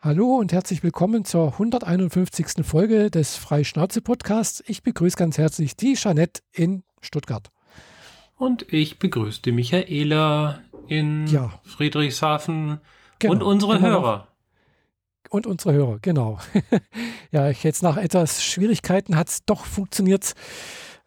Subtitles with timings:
[0.00, 2.64] Hallo und herzlich willkommen zur 151.
[2.64, 4.62] Folge des Freischnauze-Podcasts.
[4.68, 7.50] Ich begrüße ganz herzlich die Jeanette in Stuttgart.
[8.36, 11.52] Und ich begrüße die Michaela in ja.
[11.64, 12.78] Friedrichshafen
[13.18, 13.32] genau.
[13.32, 13.88] und unsere genau.
[13.88, 14.28] Hörer.
[15.30, 16.38] Und unsere Hörer, genau.
[17.32, 20.34] ja, jetzt nach etwas Schwierigkeiten hat es doch funktioniert.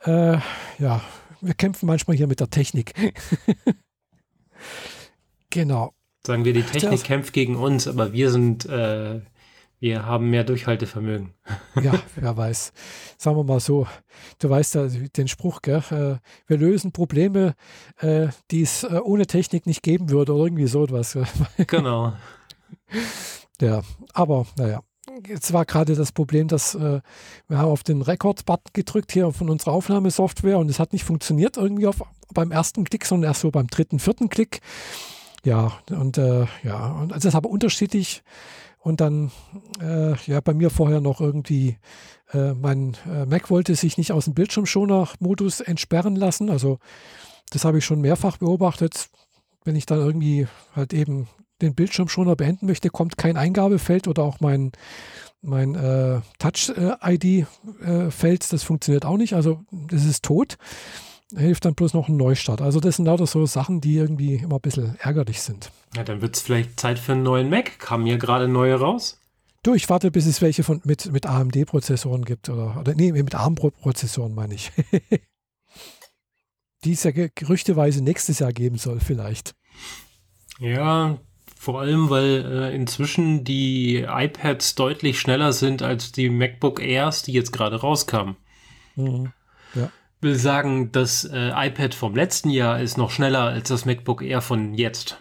[0.04, 0.38] Äh,
[0.80, 1.02] ja,
[1.40, 2.94] wir kämpfen manchmal hier mit der Technik.
[5.50, 5.94] genau.
[6.26, 9.22] Sagen wir, die Technik kämpft gegen uns, aber wir sind, äh,
[9.80, 11.34] wir haben mehr Durchhaltevermögen.
[11.82, 12.74] ja, wer weiß.
[13.18, 13.88] Sagen wir mal so,
[14.38, 15.82] du weißt ja den Spruch, gell?
[15.90, 17.56] Äh, wir lösen Probleme,
[18.00, 21.18] äh, die es äh, ohne Technik nicht geben würde oder irgendwie so etwas.
[21.68, 22.14] genau.
[23.60, 23.82] Ja,
[24.14, 24.82] aber naja.
[25.28, 27.02] Jetzt war gerade das Problem, dass äh,
[27.48, 31.58] wir haben auf den Rekord-Button gedrückt hier von unserer Aufnahmesoftware und es hat nicht funktioniert
[31.58, 32.02] irgendwie auf,
[32.34, 34.62] beim ersten Klick, sondern erst so beim dritten, vierten Klick.
[35.44, 38.24] Ja, und äh, ja, und also das ist aber unterschiedlich.
[38.80, 39.32] Und dann,
[39.80, 41.78] äh, ja, bei mir vorher noch irgendwie,
[42.34, 46.50] äh, mein äh, Mac wollte sich nicht aus dem Bildschirmschoner-Modus entsperren lassen.
[46.50, 46.80] Also
[47.52, 49.10] das habe ich schon mehrfach beobachtet.
[49.64, 51.28] Wenn ich dann irgendwie halt eben
[51.62, 54.72] den Bildschirmschoner beenden möchte, kommt kein Eingabefeld oder auch mein,
[55.44, 59.36] mein äh, Touch-ID-Feld, äh, das funktioniert auch nicht.
[59.36, 60.58] Also das ist tot
[61.36, 62.62] hilft dann bloß noch ein Neustart.
[62.62, 65.72] Also das sind lauter so Sachen, die irgendwie immer ein bisschen ärgerlich sind.
[65.96, 67.80] Ja, dann wird es vielleicht Zeit für einen neuen Mac.
[67.80, 69.20] Kamen ja gerade neue raus.
[69.64, 72.50] Du, ich warte, bis es welche von, mit, mit AMD-Prozessoren gibt.
[72.50, 74.72] Oder, oder nee, mit ARM-Prozessoren meine ich.
[76.84, 79.54] die es ja gerüchteweise nächstes Jahr geben soll, vielleicht.
[80.60, 81.20] Ja,
[81.56, 87.34] vor allem, weil äh, inzwischen die iPads deutlich schneller sind als die MacBook Airs, die
[87.34, 88.36] jetzt gerade rauskamen.
[88.96, 89.32] Mhm.
[89.76, 94.22] Ja will sagen, das äh, iPad vom letzten Jahr ist noch schneller als das MacBook
[94.22, 95.20] Air von jetzt.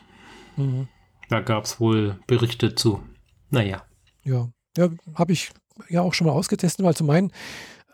[0.57, 0.89] Mhm.
[1.29, 3.03] Da gab es wohl Berichte zu.
[3.51, 3.83] Naja.
[4.23, 5.51] Ja, ja habe ich
[5.89, 7.33] ja auch schon mal ausgetestet, weil zu mein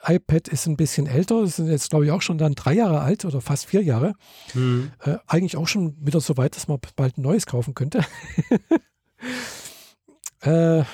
[0.04, 3.24] iPad ist ein bisschen älter, sind jetzt glaube ich auch schon dann drei Jahre alt
[3.24, 4.14] oder fast vier Jahre.
[4.54, 4.90] Mhm.
[5.04, 8.04] Äh, eigentlich auch schon wieder so weit, dass man bald ein neues kaufen könnte.
[10.40, 10.84] äh,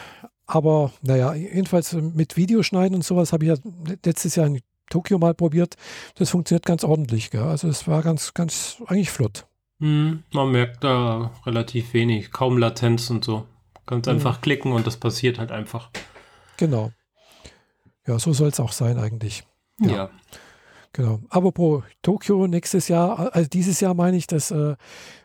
[0.47, 3.57] aber naja, jedenfalls mit Videoschneiden und sowas habe ich ja
[4.05, 4.49] letztes Jahr
[4.93, 5.77] Tokio mal probiert.
[6.17, 7.31] Das funktioniert ganz ordentlich.
[7.31, 7.43] Gell?
[7.43, 9.47] Also es war ganz, ganz eigentlich flott.
[9.79, 13.47] Mm, man merkt da relativ wenig, kaum Latenz und so.
[13.87, 14.13] Ganz mhm.
[14.13, 15.91] einfach klicken und das passiert halt einfach.
[16.57, 16.93] Genau.
[18.07, 19.45] Ja, so soll es auch sein eigentlich.
[19.81, 19.91] Ja.
[19.91, 20.11] ja.
[20.93, 21.21] Genau.
[21.31, 24.77] Aber pro Tokio nächstes Jahr, also dieses Jahr meine ich, dass, äh,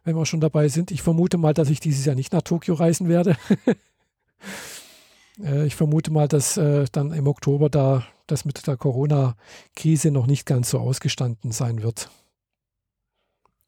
[0.06, 2.76] wenn wir schon dabei sind, ich vermute mal, dass ich dieses Jahr nicht nach Tokio
[2.76, 3.36] reisen werde.
[5.44, 10.28] äh, ich vermute mal, dass äh, dann im Oktober da das mit der Corona-Krise noch
[10.28, 12.10] nicht ganz so ausgestanden sein wird.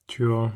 [0.08, 0.52] Tja.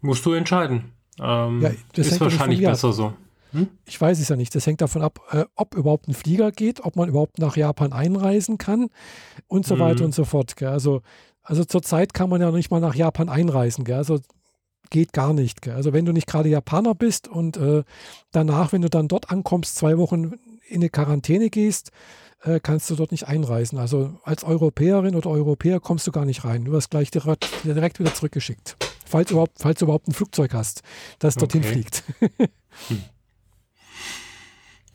[0.00, 0.92] Musst du entscheiden.
[1.20, 3.12] Ähm, ja, das ist wahrscheinlich besser so.
[3.52, 3.68] Hm?
[3.84, 4.54] Ich weiß es ja nicht.
[4.54, 7.92] Das hängt davon ab, äh, ob überhaupt ein Flieger geht, ob man überhaupt nach Japan
[7.92, 8.88] einreisen kann
[9.48, 9.80] und so mhm.
[9.80, 10.56] weiter und so fort.
[10.56, 10.68] Gell?
[10.68, 11.02] Also,
[11.42, 13.84] also zurzeit kann man ja nicht mal nach Japan einreisen.
[13.84, 13.96] Gell?
[13.96, 14.20] Also
[14.90, 15.62] geht gar nicht.
[15.62, 15.74] Gell?
[15.74, 17.82] Also wenn du nicht gerade Japaner bist und äh,
[18.30, 20.34] danach, wenn du dann dort ankommst, zwei Wochen
[20.70, 21.90] in eine Quarantäne gehst,
[22.42, 23.78] äh, kannst du dort nicht einreisen.
[23.78, 26.64] Also als Europäerin oder Europäer kommst du gar nicht rein.
[26.64, 28.76] Du wirst gleich direkt, direkt wieder zurückgeschickt.
[29.04, 30.82] Falls, überhaupt, falls du überhaupt ein Flugzeug hast,
[31.18, 31.40] das okay.
[31.40, 32.04] dorthin fliegt.
[32.88, 33.02] hm.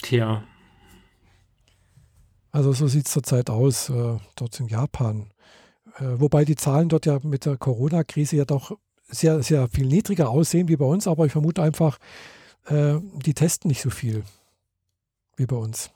[0.01, 0.43] Tja.
[2.51, 5.31] Also so sieht es zurzeit aus, äh, dort in Japan.
[5.97, 8.77] Äh, wobei die Zahlen dort ja mit der Corona-Krise ja doch
[9.07, 11.97] sehr, sehr viel niedriger aussehen wie bei uns, aber ich vermute einfach,
[12.67, 14.23] äh, die testen nicht so viel
[15.37, 15.91] wie bei uns.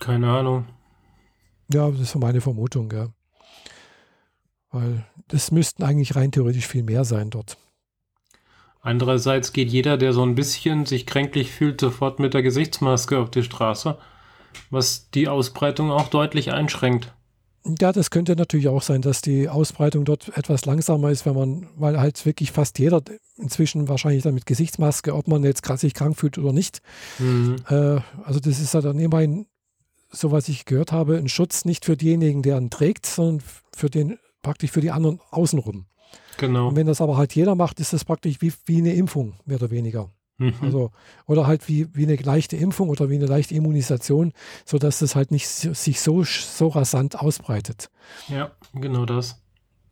[0.00, 0.66] Keine Ahnung.
[1.72, 3.08] Ja, das ist meine Vermutung, ja.
[4.70, 7.58] Weil das müssten eigentlich rein theoretisch viel mehr sein dort.
[8.80, 13.30] Andererseits geht jeder, der so ein bisschen sich kränklich fühlt, sofort mit der Gesichtsmaske auf
[13.30, 13.98] die Straße,
[14.70, 17.12] was die Ausbreitung auch deutlich einschränkt.
[17.80, 21.68] Ja, das könnte natürlich auch sein, dass die Ausbreitung dort etwas langsamer ist, wenn man,
[21.76, 23.02] weil halt wirklich fast jeder
[23.36, 26.80] inzwischen wahrscheinlich dann mit Gesichtsmaske, ob man jetzt sich krank fühlt oder nicht.
[27.18, 27.56] Mhm.
[27.68, 29.46] Äh, also das ist ja dann immerhin,
[30.10, 33.42] so was ich gehört habe, ein Schutz nicht für denjenigen, der ihn trägt, sondern
[33.74, 35.86] für den, praktisch für die anderen außenrum.
[36.38, 36.68] Genau.
[36.68, 39.58] Und wenn das aber halt jeder macht, ist das praktisch wie, wie eine Impfung, mehr
[39.58, 40.10] oder weniger.
[40.38, 40.54] Mhm.
[40.62, 40.92] Also,
[41.26, 44.32] oder halt wie, wie eine leichte Impfung oder wie eine leichte Immunisation,
[44.64, 47.90] sodass das halt nicht sich so, so rasant ausbreitet.
[48.28, 49.42] Ja, genau das.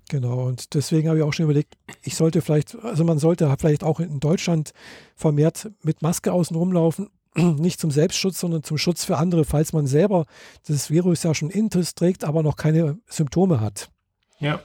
[0.09, 3.83] Genau, und deswegen habe ich auch schon überlegt, ich sollte vielleicht, also man sollte vielleicht
[3.83, 4.73] auch in Deutschland
[5.17, 9.89] vermehrt mit Maske außen rumlaufen, nicht zum Selbstschutz, sondern zum Schutz für andere, falls man
[9.89, 10.27] selber
[10.69, 13.91] das Virus ja schon intus trägt, aber noch keine Symptome hat.
[14.39, 14.61] Ja,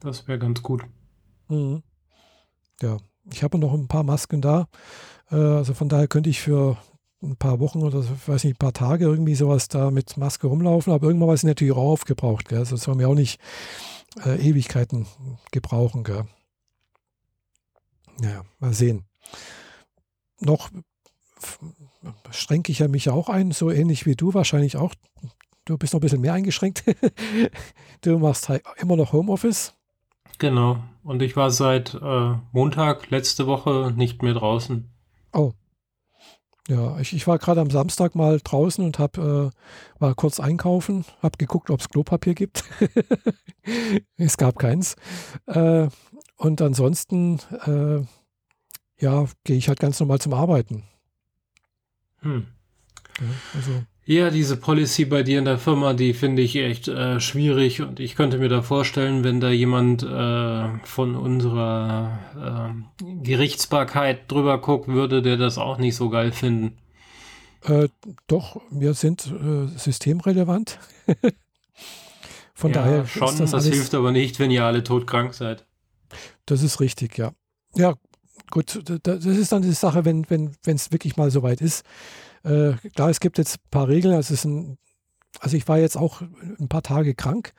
[0.00, 0.82] das wäre ganz gut.
[1.48, 1.82] Mhm.
[2.82, 2.98] Ja,
[3.30, 4.68] ich habe noch ein paar Masken da.
[5.30, 6.76] Äh, also von daher könnte ich für
[7.22, 10.46] ein paar Wochen oder ich weiß nicht, ein paar Tage irgendwie sowas da mit Maske
[10.48, 12.48] rumlaufen, aber irgendwann war es natürlich auch aufgebraucht.
[12.48, 12.58] Gell?
[12.58, 13.40] Also das soll mir auch nicht
[14.24, 15.06] äh, Ewigkeiten
[15.52, 16.04] gebrauchen.
[16.04, 16.24] Gell?
[18.18, 19.04] Naja, mal sehen.
[20.40, 20.70] Noch
[22.30, 24.94] schränke ich ja mich auch ein, so ähnlich wie du wahrscheinlich auch.
[25.64, 26.82] Du bist noch ein bisschen mehr eingeschränkt.
[28.00, 29.74] du machst halt immer noch Homeoffice.
[30.42, 30.82] Genau.
[31.04, 34.90] Und ich war seit äh, Montag letzte Woche nicht mehr draußen.
[35.32, 35.52] Oh.
[36.66, 39.50] Ja, ich, ich war gerade am Samstag mal draußen und hab, äh,
[40.00, 42.64] war kurz einkaufen, habe geguckt, ob es Klopapier gibt.
[44.16, 44.96] es gab keins.
[45.46, 45.86] Äh,
[46.38, 48.04] und ansonsten, äh,
[49.00, 50.82] ja, gehe ich halt ganz normal zum Arbeiten.
[52.18, 52.48] Hm.
[53.20, 53.84] Ja, also.
[54.04, 58.00] Ja, diese Policy bei dir in der Firma, die finde ich echt äh, schwierig und
[58.00, 64.94] ich könnte mir da vorstellen, wenn da jemand äh, von unserer äh, Gerichtsbarkeit drüber gucken
[64.94, 66.78] würde, der das auch nicht so geil finden.
[67.62, 67.88] Äh,
[68.26, 70.80] doch, wir sind äh, systemrelevant.
[72.54, 73.38] von ja, daher schon.
[73.38, 75.64] das, das hilft aber nicht, wenn ihr alle todkrank seid.
[76.44, 77.32] Das ist richtig, ja.
[77.76, 77.94] Ja,
[78.50, 81.84] gut, das ist dann die Sache, wenn wenn wenn es wirklich mal soweit ist.
[82.44, 84.14] Äh, klar, es gibt jetzt ein paar Regeln.
[84.14, 84.78] Also, ein,
[85.40, 87.52] also ich war jetzt auch ein paar Tage krank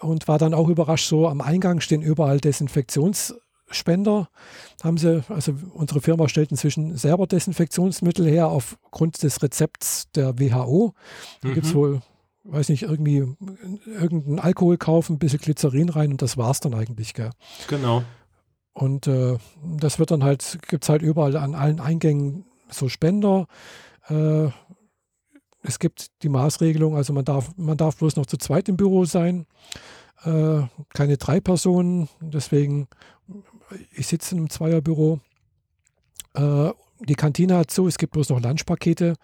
[0.00, 4.28] und war dann auch überrascht, so am Eingang stehen überall Desinfektionsspender.
[4.82, 10.94] Haben sie, also unsere Firma stellt inzwischen selber Desinfektionsmittel her aufgrund des Rezepts der WHO.
[11.40, 11.54] Da mhm.
[11.54, 12.00] gibt es wohl,
[12.44, 13.24] weiß nicht, irgendwie
[13.86, 17.14] irgendeinen Alkohol kaufen, ein bisschen Glycerin rein und das war es dann eigentlich.
[17.14, 17.30] Gell?
[17.68, 18.02] Genau.
[18.74, 19.36] Und äh,
[19.78, 23.46] das wird dann halt, gibt es halt überall an allen Eingängen so Spender.
[24.08, 24.48] Äh,
[25.62, 29.04] es gibt die Maßregelung, also man darf, man darf bloß noch zu zweit im Büro
[29.04, 29.46] sein,
[30.24, 30.62] äh,
[30.92, 32.08] keine drei Personen.
[32.20, 32.88] Deswegen,
[33.92, 35.20] ich sitze in einem Zweierbüro.
[36.34, 36.70] Äh,
[37.00, 39.14] die Kantine hat zu, es gibt bloß noch Lunchpakete.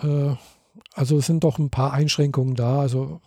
[0.00, 0.34] Äh,
[0.92, 2.80] also es sind doch ein paar Einschränkungen da.
[2.80, 3.20] Also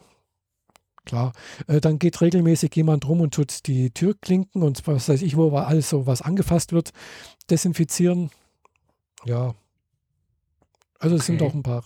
[1.05, 1.33] klar.
[1.67, 5.49] Äh, dann geht regelmäßig jemand rum und tut die Türklinken und was weiß ich, wo
[5.55, 6.91] alles so was angefasst wird,
[7.49, 8.31] desinfizieren.
[9.25, 9.55] Ja,
[10.99, 11.25] also es okay.
[11.25, 11.83] sind doch ein paar.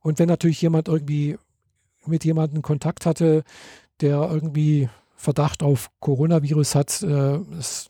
[0.00, 1.36] Und wenn natürlich jemand irgendwie
[2.06, 3.44] mit jemandem Kontakt hatte,
[4.00, 7.38] der irgendwie Verdacht auf Coronavirus hat, äh,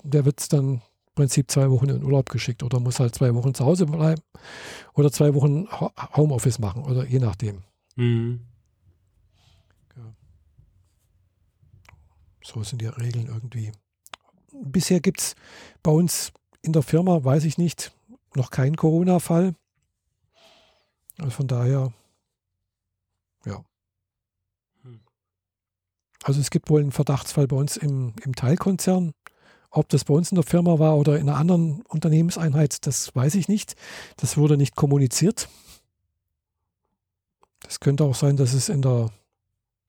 [0.04, 0.81] der wird dann im
[1.14, 4.22] Prinzip zwei Wochen in Urlaub geschickt oder muss halt zwei Wochen zu Hause bleiben
[4.94, 5.66] oder zwei Wochen
[6.16, 7.62] Homeoffice machen oder je nachdem.
[7.96, 8.40] Mhm.
[12.46, 13.72] So sind die Regeln irgendwie.
[14.52, 15.34] Bisher gibt es
[15.82, 16.32] bei uns
[16.62, 17.93] in der Firma, weiß ich nicht,
[18.37, 19.54] noch keinen Corona-Fall.
[21.18, 21.92] Also von daher,
[23.44, 23.64] ja.
[24.82, 25.00] Hm.
[26.22, 29.12] Also es gibt wohl einen Verdachtsfall bei uns im, im Teilkonzern.
[29.70, 33.34] Ob das bei uns in der Firma war oder in einer anderen Unternehmenseinheit, das weiß
[33.34, 33.74] ich nicht.
[34.16, 35.48] Das wurde nicht kommuniziert.
[37.60, 39.10] Das könnte auch sein, dass es in der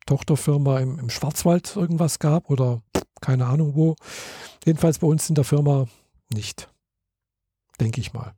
[0.05, 2.81] Tochterfirma im, im Schwarzwald irgendwas gab oder
[3.21, 3.95] keine Ahnung wo.
[4.65, 5.87] Jedenfalls bei uns in der Firma
[6.29, 6.69] nicht.
[7.79, 8.33] Denke ich mal.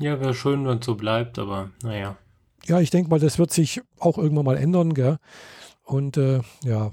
[0.00, 2.16] Ja, wäre schön, wenn es so bleibt, aber naja.
[2.66, 5.18] Ja, ich denke mal, das wird sich auch irgendwann mal ändern, gell?
[5.82, 6.92] Und äh, ja,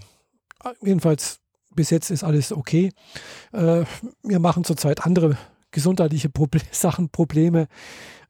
[0.81, 1.39] jedenfalls
[1.75, 2.91] bis jetzt ist alles okay.
[3.51, 3.83] Äh,
[4.23, 5.37] wir machen zurzeit andere
[5.71, 7.67] gesundheitliche Proble Sachen, Probleme.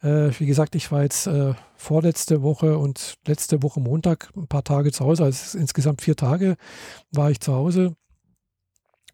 [0.02, 4.64] Äh, wie gesagt, ich war jetzt äh, vorletzte Woche und letzte Woche Montag ein paar
[4.64, 6.58] Tage zu Hause, also insgesamt vier Tage
[7.12, 7.96] war ich zu Hause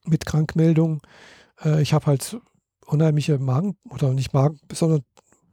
[0.05, 1.01] mit Krankmeldung.
[1.63, 2.38] Äh, ich habe halt
[2.85, 5.03] unheimliche Magen, oder nicht Magen, sondern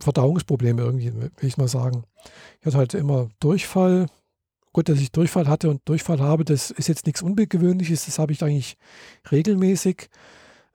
[0.01, 2.05] Verdauungsprobleme irgendwie, will ich mal sagen.
[2.61, 4.07] Ich hatte halt immer Durchfall.
[4.73, 8.33] Gut, dass ich Durchfall hatte und Durchfall habe, das ist jetzt nichts Ungewöhnliches, das habe
[8.33, 8.77] ich eigentlich
[9.33, 10.09] regelmäßig.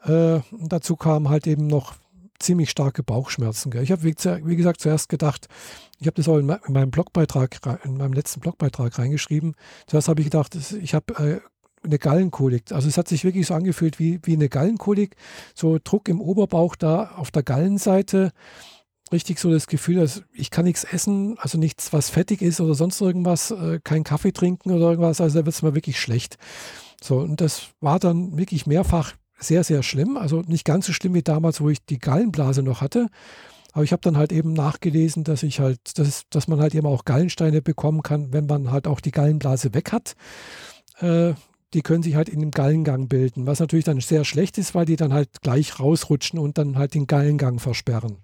[0.03, 1.93] Äh, dazu kamen halt eben noch
[2.39, 3.71] ziemlich starke Bauchschmerzen.
[3.71, 3.83] Gell.
[3.83, 5.47] Ich habe, wie, wie, gesagt, zuerst gedacht,
[5.99, 9.55] ich habe das auch in, in, meinem Blogbeitrag, in meinem letzten Blogbeitrag reingeschrieben.
[9.87, 11.39] Zuerst habe ich gedacht, ich habe äh,
[11.85, 12.71] eine Gallenkolik.
[12.71, 15.15] Also es hat sich wirklich so angefühlt wie, wie eine Gallenkolik.
[15.55, 18.31] So Druck im Oberbauch da auf der Gallenseite
[19.13, 22.73] richtig so das Gefühl, dass ich kann nichts essen, also nichts, was fettig ist oder
[22.75, 26.37] sonst irgendwas, äh, keinen Kaffee trinken oder irgendwas, also da wird es mir wirklich schlecht.
[27.01, 30.17] So, und das war dann wirklich mehrfach sehr, sehr schlimm.
[30.17, 33.07] Also nicht ganz so schlimm wie damals, wo ich die Gallenblase noch hatte.
[33.73, 36.87] Aber ich habe dann halt eben nachgelesen, dass ich halt, dass, dass man halt eben
[36.87, 40.15] auch Gallensteine bekommen kann, wenn man halt auch die Gallenblase weg hat.
[40.99, 41.33] Äh,
[41.73, 44.85] die können sich halt in dem Gallengang bilden, was natürlich dann sehr schlecht ist, weil
[44.85, 48.17] die dann halt gleich rausrutschen und dann halt den Gallengang versperren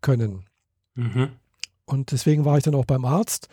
[0.00, 0.44] können.
[0.94, 1.30] Mhm.
[1.84, 3.48] Und deswegen war ich dann auch beim Arzt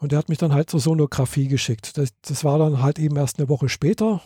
[0.00, 1.98] und der hat mich dann halt zur Sonographie geschickt.
[1.98, 4.22] Das, das war dann halt eben erst eine Woche später.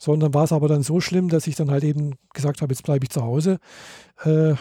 [0.00, 2.84] Sondern war es aber dann so schlimm, dass ich dann halt eben gesagt habe, jetzt
[2.84, 3.58] bleibe ich zu Hause.
[4.22, 4.54] Äh,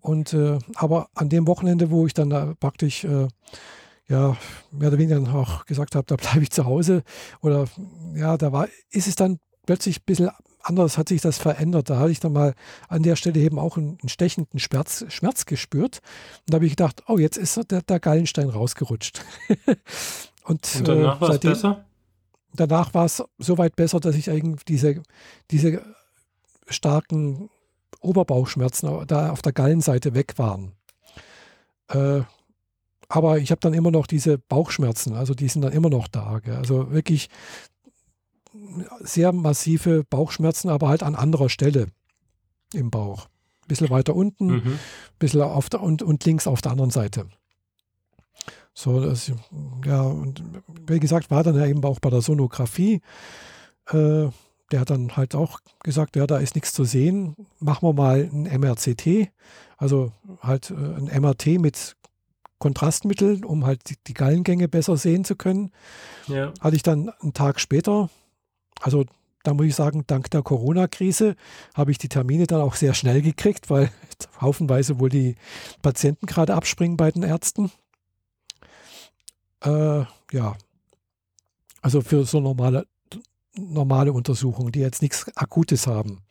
[0.00, 3.28] und äh, aber an dem Wochenende, wo ich dann praktisch äh,
[4.08, 4.36] ja,
[4.70, 7.02] mehr oder weniger auch gesagt habe, da bleibe ich zu Hause.
[7.40, 7.66] Oder
[8.14, 10.30] ja, da war, ist es dann plötzlich ein bisschen
[10.62, 11.90] anders, hat sich das verändert.
[11.90, 12.54] Da hatte ich dann mal
[12.88, 16.00] an der Stelle eben auch einen, einen stechenden Schmerz, Schmerz gespürt.
[16.40, 19.22] Und da habe ich gedacht, oh, jetzt ist der, der Gallenstein rausgerutscht.
[20.44, 21.84] und, Und, danach äh, war es besser?
[22.54, 25.02] Danach war es so weit besser, dass ich eigentlich diese,
[25.50, 25.82] diese
[26.66, 27.50] starken
[28.00, 30.72] Oberbauchschmerzen da auf der Gallenseite weg waren.
[31.88, 32.22] Äh,
[33.08, 36.40] aber ich habe dann immer noch diese Bauchschmerzen, also die sind dann immer noch da.
[36.40, 36.56] Gell?
[36.56, 37.28] Also wirklich
[39.00, 41.86] sehr massive Bauchschmerzen, aber halt an anderer Stelle
[42.72, 43.26] im Bauch.
[43.62, 44.78] Ein bisschen weiter unten, mhm.
[45.18, 47.28] bisschen auf der, und, und links auf der anderen Seite.
[48.74, 49.32] So, das,
[49.84, 50.42] ja, und
[50.86, 53.00] wie gesagt, war dann ja eben auch bei der Sonographie.
[53.90, 54.28] Äh,
[54.70, 57.34] der hat dann halt auch gesagt, ja, da ist nichts zu sehen.
[57.58, 59.30] Machen wir mal ein MRCT,
[59.78, 61.96] also halt äh, ein MRT mit
[62.58, 65.70] Kontrastmittel, um halt die, Gallengänge besser sehen zu können.
[66.26, 66.52] Ja.
[66.60, 68.10] Hatte ich dann einen Tag später,
[68.80, 69.04] also
[69.44, 71.36] da muss ich sagen, dank der Corona-Krise
[71.74, 73.90] habe ich die Termine dann auch sehr schnell gekriegt, weil
[74.40, 75.36] haufenweise wohl die
[75.82, 77.70] Patienten gerade abspringen bei den Ärzten.
[79.60, 80.56] Äh, ja,
[81.80, 82.86] also für so normale,
[83.56, 86.22] normale Untersuchungen, die jetzt nichts Akutes haben.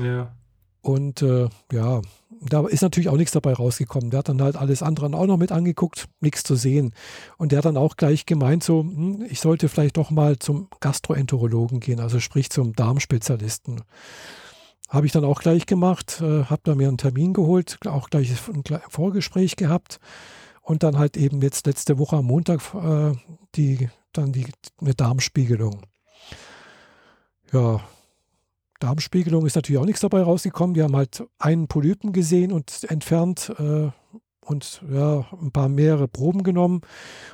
[0.00, 0.34] Ja.
[0.80, 2.00] Und äh, ja,
[2.44, 4.10] da ist natürlich auch nichts dabei rausgekommen.
[4.10, 6.92] Der hat dann halt alles andere auch noch mit angeguckt, nichts zu sehen.
[7.36, 10.68] Und der hat dann auch gleich gemeint, so, hm, ich sollte vielleicht doch mal zum
[10.80, 13.82] Gastroenterologen gehen, also sprich zum Darmspezialisten.
[14.88, 18.30] Habe ich dann auch gleich gemacht, äh, habe da mir einen Termin geholt, auch gleich
[18.30, 20.00] ein Vorgespräch gehabt
[20.62, 23.12] und dann halt eben jetzt letzte Woche am Montag äh,
[23.54, 24.46] die, dann die,
[24.80, 25.82] eine Darmspiegelung.
[27.52, 27.80] Ja,
[28.82, 30.74] Darmspiegelung ist natürlich auch nichts dabei rausgekommen.
[30.74, 33.90] Die haben halt einen Polypen gesehen und entfernt äh,
[34.44, 36.80] und ja, ein paar mehrere Proben genommen.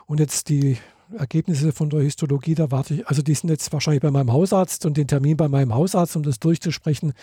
[0.06, 0.76] Und jetzt die
[1.16, 4.84] Ergebnisse von der Histologie, da warte ich, also die sind jetzt wahrscheinlich bei meinem Hausarzt
[4.84, 7.14] und den Termin bei meinem Hausarzt, um das durchzusprechen,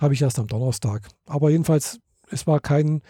[0.00, 1.08] habe ich erst am Donnerstag.
[1.26, 1.98] Aber jedenfalls,
[2.30, 3.02] es war kein,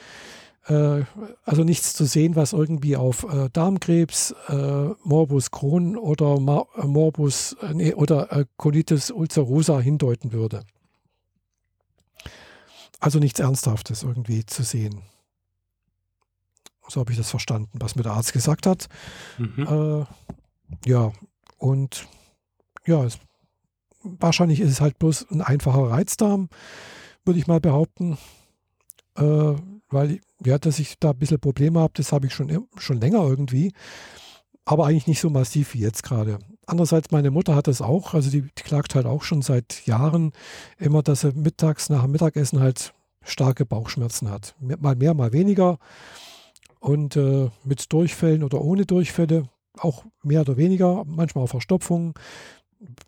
[0.64, 6.36] also nichts zu sehen, was irgendwie auf äh, Darmkrebs, äh, Morbus Crohn oder
[6.76, 10.62] äh, Morbus äh, nee, oder äh, Colitis ulcerosa hindeuten würde.
[13.00, 15.02] Also nichts Ernsthaftes irgendwie zu sehen.
[16.86, 18.88] So habe ich das verstanden, was mir der Arzt gesagt hat.
[19.38, 20.06] Mhm.
[20.84, 21.12] ja,
[21.58, 22.06] und
[22.86, 23.18] ja, es,
[24.02, 26.48] wahrscheinlich ist es halt bloß ein einfacher Reizdarm,
[27.24, 28.18] würde ich mal behaupten.
[29.92, 33.22] Weil ja, dass ich da ein bisschen Probleme habe, das habe ich schon, schon länger
[33.22, 33.72] irgendwie.
[34.64, 36.38] Aber eigentlich nicht so massiv wie jetzt gerade.
[36.66, 40.32] Andererseits, meine Mutter hat das auch, also die, die, klagt halt auch schon seit Jahren
[40.78, 44.54] immer, dass sie mittags nach dem Mittagessen halt starke Bauchschmerzen hat.
[44.60, 45.78] Mal mehr, mal weniger.
[46.78, 52.14] Und äh, mit Durchfällen oder ohne Durchfälle auch mehr oder weniger, manchmal auch Verstopfungen,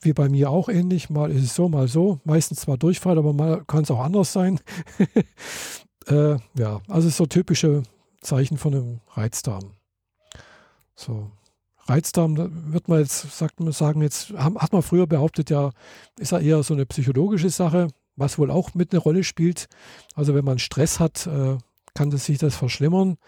[0.00, 1.10] wie bei mir auch ähnlich.
[1.10, 2.20] Mal ist es so, mal so.
[2.24, 4.60] Meistens zwar Durchfall, aber mal kann es auch anders sein.
[6.06, 7.82] Äh, ja, also so typische
[8.20, 9.72] Zeichen von einem Reizdarm.
[10.94, 11.30] So.
[11.86, 15.70] Reizdarm, wird man jetzt, sagt man, sagen jetzt, hat man früher behauptet, ja,
[16.18, 19.66] ist ja eher so eine psychologische Sache, was wohl auch mit eine Rolle spielt.
[20.14, 21.58] Also wenn man Stress hat, äh,
[21.92, 23.18] kann das sich das verschlimmern.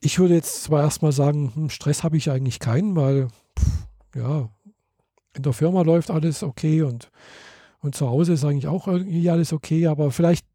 [0.00, 4.48] Ich würde jetzt zwar erstmal sagen, hm, Stress habe ich eigentlich keinen, weil pff, ja,
[5.34, 7.10] in der Firma läuft alles okay und,
[7.80, 10.46] und zu Hause ist eigentlich auch irgendwie alles okay, aber vielleicht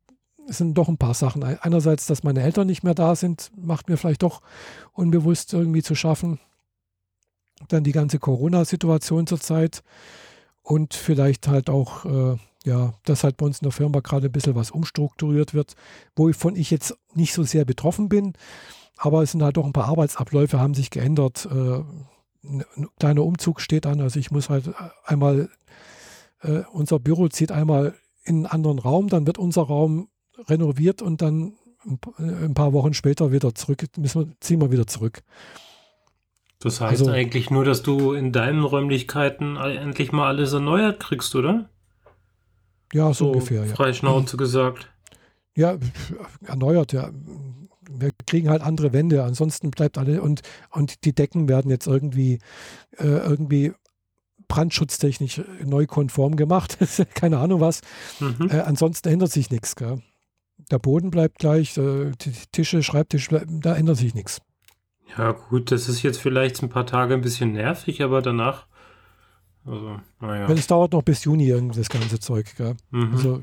[0.47, 1.43] es sind doch ein paar Sachen.
[1.43, 4.41] Einerseits, dass meine Eltern nicht mehr da sind, macht mir vielleicht doch
[4.93, 6.39] unbewusst irgendwie zu schaffen.
[7.69, 9.83] Dann die ganze Corona-Situation zurzeit
[10.61, 14.31] und vielleicht halt auch, äh, ja, dass halt bei uns in der Firma gerade ein
[14.31, 15.75] bisschen was umstrukturiert wird,
[16.15, 18.33] wovon ich jetzt nicht so sehr betroffen bin.
[18.97, 21.47] Aber es sind halt doch ein paar Arbeitsabläufe, haben sich geändert.
[21.51, 21.83] Äh,
[22.45, 24.01] ein kleiner Umzug steht an.
[24.01, 24.73] Also ich muss halt
[25.05, 25.49] einmal,
[26.41, 30.09] äh, unser Büro zieht einmal in einen anderen Raum, dann wird unser Raum
[30.47, 31.53] renoviert und dann
[32.17, 35.21] ein paar Wochen später wieder zurück, müssen wir, ziehen wir wieder zurück.
[36.59, 41.35] Das heißt also, eigentlich nur, dass du in deinen Räumlichkeiten endlich mal alles erneuert kriegst,
[41.35, 41.69] oder?
[42.93, 43.65] Ja, so, so ungefähr.
[43.65, 43.75] Ja.
[43.75, 44.89] Freischnauze gesagt.
[45.55, 45.77] Ja,
[46.45, 47.09] erneuert, ja.
[47.91, 52.39] Wir kriegen halt andere Wände, ansonsten bleibt alle und, und die Decken werden jetzt irgendwie,
[52.97, 53.73] äh, irgendwie
[54.47, 56.77] brandschutztechnisch neu konform gemacht.
[57.13, 57.81] Keine Ahnung was.
[58.19, 58.49] Mhm.
[58.49, 59.75] Äh, ansonsten ändert sich nichts.
[59.75, 60.01] Gell?
[60.73, 64.41] Der Boden bleibt gleich, äh, die Tische, Schreibtisch, da ändert sich nichts.
[65.15, 68.65] Ja, gut, das ist jetzt vielleicht ein paar Tage ein bisschen nervig, aber danach
[69.65, 70.49] Also, naja.
[70.49, 72.55] Weil es dauert noch bis Juni das ganze Zeug.
[72.57, 72.75] Gell?
[72.89, 73.13] Mhm.
[73.13, 73.41] Also,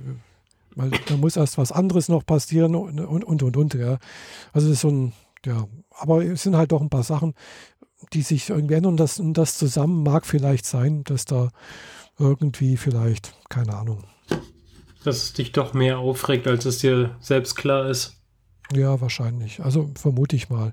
[0.75, 3.57] weil da muss erst was anderes noch passieren und und und und.
[3.57, 3.99] und ja.
[4.53, 5.13] Also das ist so ein,
[5.47, 7.35] ja, aber es sind halt doch ein paar Sachen,
[8.13, 8.97] die sich irgendwie ändern.
[8.97, 11.51] Das, und das zusammen mag vielleicht sein, dass da
[12.19, 14.05] irgendwie vielleicht, keine Ahnung.
[15.05, 18.21] Dass es dich doch mehr aufregt, als es dir selbst klar ist.
[18.73, 19.63] Ja, wahrscheinlich.
[19.63, 20.73] Also vermute ich mal.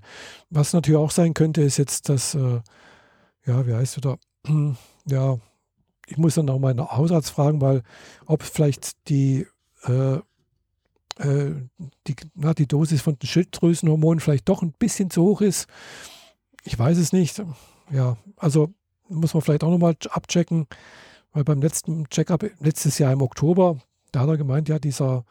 [0.49, 2.61] Was natürlich auch sein könnte, ist jetzt, dass, äh,
[3.45, 4.17] ja, wie heißt du da?
[5.05, 5.37] ja,
[6.07, 7.83] ich muss dann auch meinen Hausarzt fragen, weil
[8.25, 9.47] ob vielleicht die,
[9.83, 10.19] äh,
[11.17, 11.55] äh,
[12.07, 15.67] die, na, die Dosis von den Schilddrüsenhormonen vielleicht doch ein bisschen zu hoch ist.
[16.63, 17.41] Ich weiß es nicht.
[17.91, 18.73] Ja, also
[19.09, 20.67] muss man vielleicht auch nochmal abchecken,
[21.33, 23.77] weil beim letzten Checkup letztes Jahr im Oktober,
[24.17, 25.25] da hat er gemeint, ja, dieser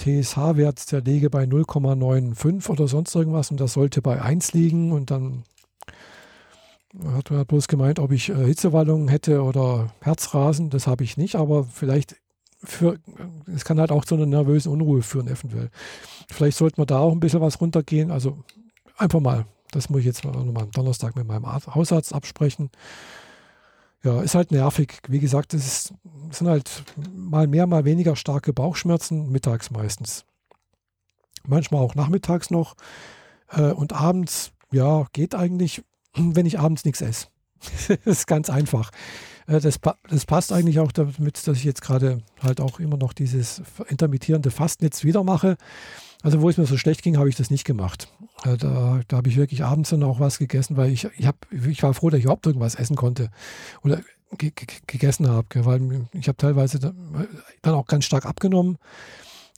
[0.00, 5.10] TSH-Wert, der liege bei 0,95 oder sonst irgendwas und das sollte bei 1 liegen und
[5.10, 5.44] dann
[7.06, 11.36] hat er bloß gemeint, ob ich äh, Hitzewallungen hätte oder Herzrasen, das habe ich nicht,
[11.36, 12.16] aber vielleicht
[12.62, 12.98] für,
[13.54, 15.68] es kann halt auch zu einer nervösen Unruhe führen, eventuell.
[16.30, 18.38] Vielleicht sollte man da auch ein bisschen was runtergehen, also
[18.96, 22.70] einfach mal, das muss ich jetzt mal am Donnerstag mit meinem Hausarzt absprechen
[24.04, 24.98] ja, ist halt nervig.
[25.08, 25.94] Wie gesagt, es, ist,
[26.30, 30.24] sind halt mal mehr, mal weniger starke Bauchschmerzen, mittags meistens.
[31.46, 32.76] Manchmal auch nachmittags noch.
[33.50, 35.82] Äh, und abends, ja, geht eigentlich,
[36.14, 37.28] wenn ich abends nichts esse.
[37.88, 38.90] das ist ganz einfach.
[39.46, 43.14] Äh, das, das, passt eigentlich auch damit, dass ich jetzt gerade halt auch immer noch
[43.14, 45.56] dieses intermittierende Fasten jetzt wieder mache.
[46.22, 48.08] Also wo es mir so schlecht ging, habe ich das nicht gemacht.
[48.44, 51.46] Äh, da, da habe ich wirklich abends dann auch was gegessen, weil ich, ich, hab,
[51.50, 53.30] ich war froh, dass ich überhaupt irgendwas essen konnte
[53.82, 54.00] oder
[54.36, 58.78] gegessen habe, weil ich habe teilweise dann auch ganz stark abgenommen.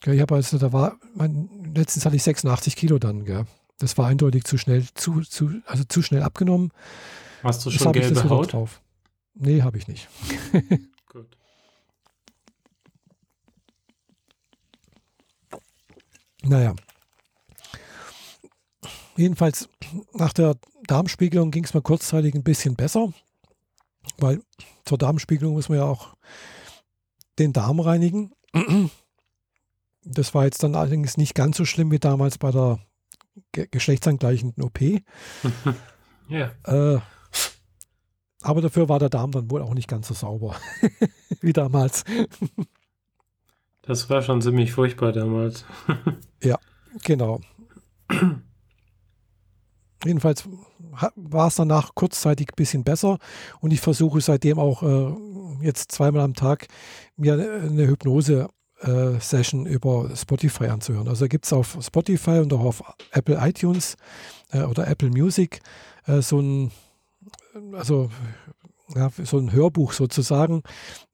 [0.05, 3.47] Ich habe also, da war, mein, letztens hatte ich 86 Kilo dann, gell.
[3.78, 6.73] Das war eindeutig zu schnell, zu, zu, also zu schnell abgenommen.
[7.43, 8.52] Hast du schon gelbe Haut?
[8.52, 8.81] Drauf.
[9.35, 10.09] Nee, habe ich nicht.
[11.09, 11.37] Gut.
[16.43, 16.75] Naja.
[19.16, 19.68] Jedenfalls
[20.12, 23.12] nach der Darmspiegelung ging es mir kurzzeitig ein bisschen besser,
[24.18, 24.42] weil
[24.85, 26.16] zur Darmspiegelung muss man ja auch
[27.38, 28.33] den Darm reinigen.
[30.05, 32.79] Das war jetzt dann allerdings nicht ganz so schlimm wie damals bei der
[33.52, 34.81] ge geschlechtsangleichenden OP.
[36.29, 36.52] ja.
[36.64, 37.00] Äh,
[38.42, 40.57] aber dafür war der Darm dann wohl auch nicht ganz so sauber
[41.40, 42.05] wie damals.
[43.83, 45.64] Das war schon ziemlich furchtbar damals.
[46.42, 46.59] ja,
[47.02, 47.40] genau.
[50.04, 50.48] Jedenfalls
[51.14, 53.18] war es danach kurzzeitig ein bisschen besser
[53.61, 55.14] und ich versuche seitdem auch äh,
[55.64, 56.66] jetzt zweimal am Tag
[57.16, 61.09] mir eine Hypnose-Session äh, über Spotify anzuhören.
[61.09, 62.82] Also gibt es auf Spotify und auch auf
[63.12, 63.96] Apple iTunes
[64.52, 65.61] äh, oder Apple Music
[66.06, 66.70] äh, so ein,
[67.72, 68.11] also
[68.94, 70.62] ja, so ein Hörbuch sozusagen,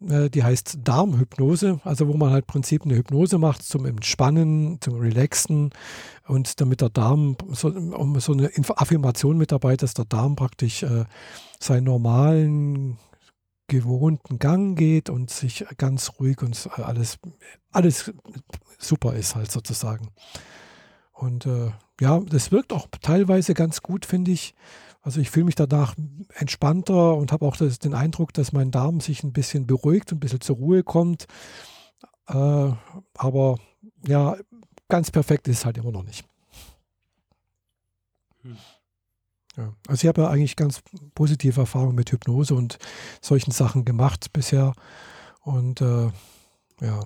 [0.06, 4.78] äh, die heißt Darmhypnose, also wo man halt im Prinzip eine Hypnose macht zum Entspannen,
[4.80, 5.70] zum Relaxen
[6.26, 10.82] und damit der Darm, so, um so eine Affirmation mit dabei, dass der Darm praktisch
[10.82, 11.04] äh,
[11.58, 12.98] seinen normalen
[13.68, 17.18] gewohnten Gang geht und sich ganz ruhig und alles,
[17.70, 18.12] alles
[18.78, 20.08] super ist halt sozusagen.
[21.12, 24.54] Und äh, ja, das wirkt auch teilweise ganz gut, finde ich.
[25.02, 25.96] Also ich fühle mich danach
[26.34, 30.18] entspannter und habe auch das, den Eindruck, dass mein Darm sich ein bisschen beruhigt und
[30.18, 31.26] ein bisschen zur Ruhe kommt.
[32.28, 32.72] Äh,
[33.14, 33.58] aber
[34.06, 34.36] ja,
[34.88, 36.24] ganz perfekt ist es halt immer noch nicht.
[38.42, 38.56] Hm.
[39.56, 39.74] Ja.
[39.88, 40.82] Also ich habe ja eigentlich ganz
[41.14, 42.78] positive Erfahrungen mit Hypnose und
[43.20, 44.72] solchen Sachen gemacht bisher.
[45.40, 46.10] Und äh,
[46.80, 47.00] ja.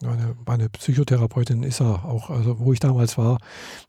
[0.00, 3.38] Meine, meine Psychotherapeutin ist ja auch, also wo ich damals war,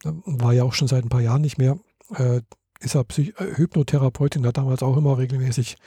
[0.04, 1.78] war ja auch schon seit ein paar Jahren nicht mehr,
[2.16, 2.42] äh,
[2.80, 5.78] ist ja Psych äh, Hypnotherapeutin, hat damals auch immer regelmäßig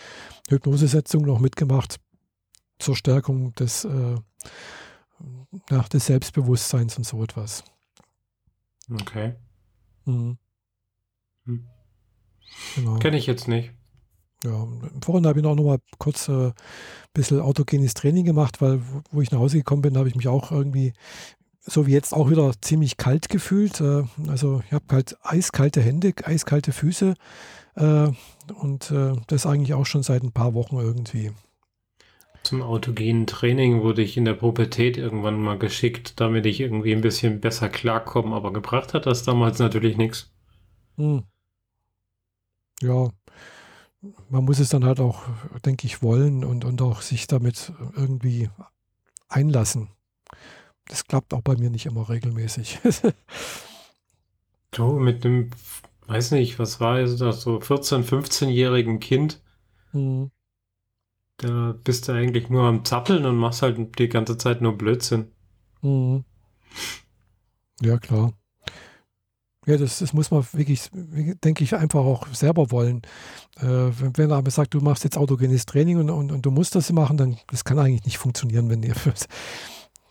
[0.49, 1.99] Hypnosesetzungen noch mitgemacht
[2.79, 4.17] zur Stärkung des, äh,
[5.71, 7.65] ja, des Selbstbewusstseins und so etwas.
[8.93, 9.35] Okay.
[10.05, 10.39] Mhm.
[11.47, 11.67] Hm.
[12.77, 12.99] Genau.
[12.99, 13.73] Kenne ich jetzt nicht.
[14.45, 14.67] Ja,
[15.03, 16.53] vorhin habe ich auch noch mal kurz ein äh,
[17.15, 20.51] bisschen autogenes Training gemacht, weil wo ich nach Hause gekommen bin, habe ich mich auch
[20.51, 20.93] irgendwie,
[21.61, 23.81] so wie jetzt, auch wieder ziemlich kalt gefühlt.
[23.81, 27.15] Äh, also ich habe halt eiskalte Hände, eiskalte Füße
[27.77, 28.09] äh,
[28.55, 31.31] und äh, das eigentlich auch schon seit ein paar Wochen irgendwie.
[32.43, 37.01] Zum autogenen Training wurde ich in der Pubertät irgendwann mal geschickt, damit ich irgendwie ein
[37.01, 40.33] bisschen besser klarkomme, aber gebracht hat das damals natürlich nichts.
[40.97, 41.23] Hm.
[42.81, 43.11] Ja,
[44.29, 45.23] man muss es dann halt auch,
[45.65, 48.51] denke ich, wollen und, und auch sich damit irgendwie
[49.29, 49.89] einlassen.
[50.87, 52.81] Das klappt auch bei mir nicht immer regelmäßig.
[54.73, 55.51] du, mit dem,
[56.07, 59.41] weiß nicht, was war das, so 14-, 15-jährigen Kind.
[59.93, 60.31] Mhm.
[61.39, 65.33] Da bist du eigentlich nur am Zappeln und machst halt die ganze Zeit nur Blödsinn.
[65.81, 66.25] Mhm.
[67.81, 68.33] Ja, klar.
[69.65, 73.03] Ja, das, das muss man wirklich, denke ich, einfach auch selber wollen.
[73.59, 76.51] Äh, wenn, wenn er aber sagt, du machst jetzt autogenes Training und, und, und, du
[76.51, 78.95] musst das machen, dann das kann eigentlich nicht funktionieren, wenn ihr,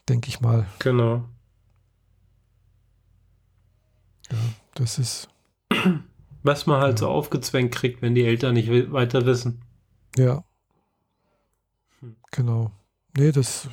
[0.10, 0.68] denke ich mal.
[0.80, 1.26] Genau.
[4.32, 4.38] Ja,
[4.76, 5.28] das ist.
[6.44, 7.06] Was man halt ja.
[7.06, 9.62] so aufgezwängt kriegt, wenn die Eltern nicht weiter wissen.
[10.18, 10.44] Ja.
[12.00, 12.16] Hm.
[12.32, 12.72] Genau.
[13.18, 13.68] Nee, das,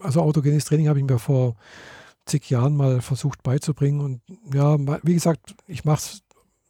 [0.00, 1.56] also autogenes Training habe ich mir vor
[2.26, 4.00] zig Jahren mal versucht beizubringen.
[4.00, 4.20] Und
[4.54, 6.22] ja, wie gesagt, ich mache es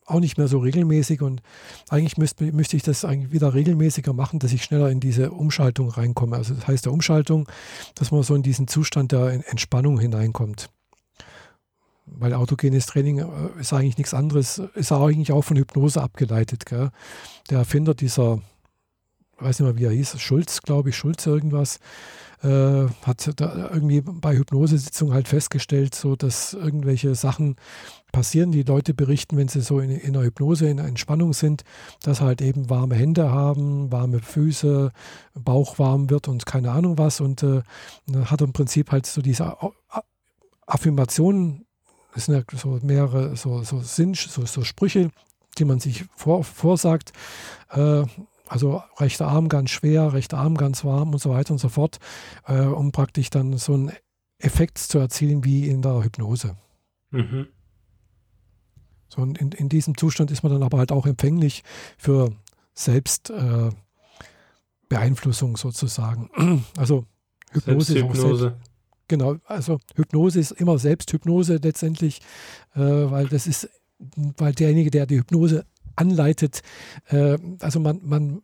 [0.07, 1.43] auch nicht mehr so regelmäßig und
[1.88, 5.91] eigentlich müsste, müsste ich das eigentlich wieder regelmäßiger machen, dass ich schneller in diese Umschaltung
[5.91, 6.37] reinkomme.
[6.37, 7.49] Also das heißt der Umschaltung,
[7.95, 10.71] dass man so in diesen Zustand der Entspannung hineinkommt.
[12.07, 16.67] Weil autogenes Training äh, ist eigentlich nichts anderes, ist eigentlich auch von Hypnose abgeleitet.
[16.67, 16.91] Gell?
[17.49, 18.41] Der Erfinder dieser,
[19.42, 21.78] weiß nicht mehr wie er hieß, Schulz, glaube ich, Schulz irgendwas,
[22.42, 27.57] äh, hat da irgendwie bei Hypnosesitzungen halt festgestellt, so dass irgendwelche Sachen
[28.11, 28.52] passieren.
[28.52, 31.62] Die Leute berichten, wenn sie so in, in der Hypnose, in der Entspannung sind,
[32.02, 34.92] dass halt eben warme Hände haben, warme Füße,
[35.35, 37.20] Bauch warm wird und keine Ahnung was.
[37.20, 37.62] Und äh,
[38.24, 39.57] hat im Prinzip halt so diese
[40.66, 41.64] Affirmationen,
[42.14, 45.11] das sind ja so mehrere so, so Sinn, so, so Sprüche,
[45.59, 47.12] die man sich vor, vorsagt.
[47.70, 48.05] Äh,
[48.53, 52.01] also rechter Arm ganz schwer, rechter Arm ganz warm und so weiter und so fort,
[52.47, 53.93] äh, um praktisch dann so einen
[54.38, 56.55] Effekt zu erzielen wie in der Hypnose.
[57.11, 57.47] Mhm.
[59.09, 61.65] So, und in, in diesem Zustand ist man dann aber halt auch empfänglich
[61.97, 62.33] für
[62.75, 66.29] Selbstbeeinflussung äh, sozusagen.
[66.77, 67.07] Also
[67.53, 68.53] Hypnose ist auch selbst,
[69.09, 72.21] genau, also Hypnose ist immer Selbsthypnose letztendlich,
[72.75, 73.71] äh, weil das ist,
[74.37, 75.65] weil derjenige, der die Hypnose
[75.96, 76.62] anleitet.
[77.07, 78.42] Äh, also man, man,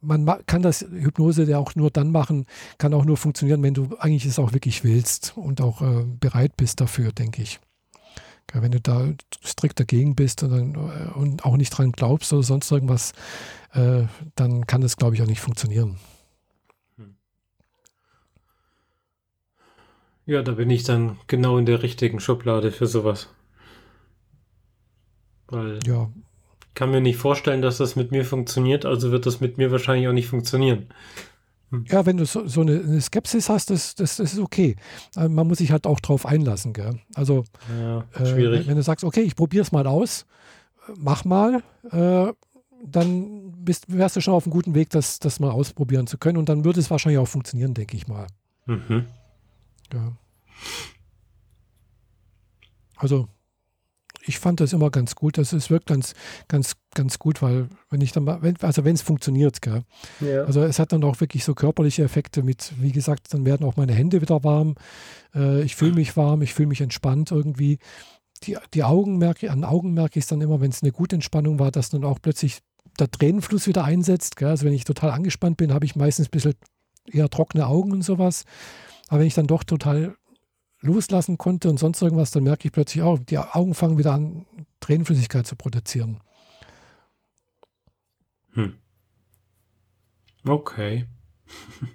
[0.00, 2.46] man kann das Hypnose ja auch nur dann machen,
[2.78, 6.56] kann auch nur funktionieren, wenn du eigentlich es auch wirklich willst und auch äh, bereit
[6.56, 7.60] bist dafür, denke ich.
[8.54, 9.12] Ja, wenn du da
[9.44, 13.12] strikt dagegen bist und, dann, äh, und auch nicht dran glaubst oder sonst irgendwas,
[13.72, 14.04] äh,
[14.36, 15.98] dann kann das, glaube ich, auch nicht funktionieren.
[16.96, 17.16] Hm.
[20.24, 23.28] Ja, da bin ich dann genau in der richtigen Schublade für sowas.
[25.48, 26.10] Weil ja,
[26.74, 30.08] kann mir nicht vorstellen, dass das mit mir funktioniert, also wird das mit mir wahrscheinlich
[30.08, 30.86] auch nicht funktionieren.
[31.70, 31.84] Hm.
[31.88, 34.76] Ja, wenn du so, so eine, eine, Skepsis hast, das, das, das, ist okay.
[35.16, 36.72] Äh, man muss sich halt auch drauf einlassen.
[36.72, 36.98] Gell?
[37.14, 40.24] Also, ja, äh, wenn du sagst, okay, ich probiere es mal aus,
[40.96, 42.32] mach mal, äh,
[42.84, 46.38] dann bist, wärst du schon auf einem guten Weg, das, das mal ausprobieren zu können.
[46.38, 48.26] Und dann würde es wahrscheinlich auch funktionieren, denke ich mal.
[48.66, 49.06] Mhm.
[49.92, 50.12] Ja.
[52.96, 53.28] Also,
[54.28, 55.38] ich fand das immer ganz gut.
[55.38, 56.14] Das ist, wirkt ganz,
[56.48, 59.58] ganz, ganz gut, weil wenn ich dann mal, wenn, also wenn es funktioniert?
[59.64, 60.44] Ja.
[60.44, 63.76] Also es hat dann auch wirklich so körperliche Effekte mit, wie gesagt, dann werden auch
[63.76, 64.74] meine Hände wieder warm.
[65.34, 67.78] Äh, ich fühle mich warm, ich fühle mich entspannt irgendwie.
[68.44, 71.16] Die, die Augen merke, an Augen merke ich es dann immer, wenn es eine gute
[71.16, 72.60] Entspannung war, dass dann auch plötzlich
[72.98, 74.36] der Tränenfluss wieder einsetzt.
[74.36, 74.48] Gell?
[74.48, 76.54] Also wenn ich total angespannt bin, habe ich meistens ein bisschen
[77.10, 78.44] eher trockene Augen und sowas.
[79.08, 80.16] Aber wenn ich dann doch total
[80.80, 84.46] loslassen konnte und sonst irgendwas, dann merke ich plötzlich auch, die Augen fangen wieder an,
[84.80, 86.20] Tränenflüssigkeit zu produzieren.
[88.52, 88.74] Hm.
[90.46, 91.06] Okay.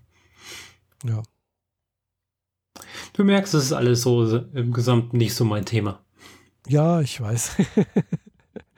[1.05, 1.23] ja.
[3.13, 6.03] Du merkst, es ist alles so im Gesamten nicht so mein Thema.
[6.67, 7.57] Ja, ich weiß.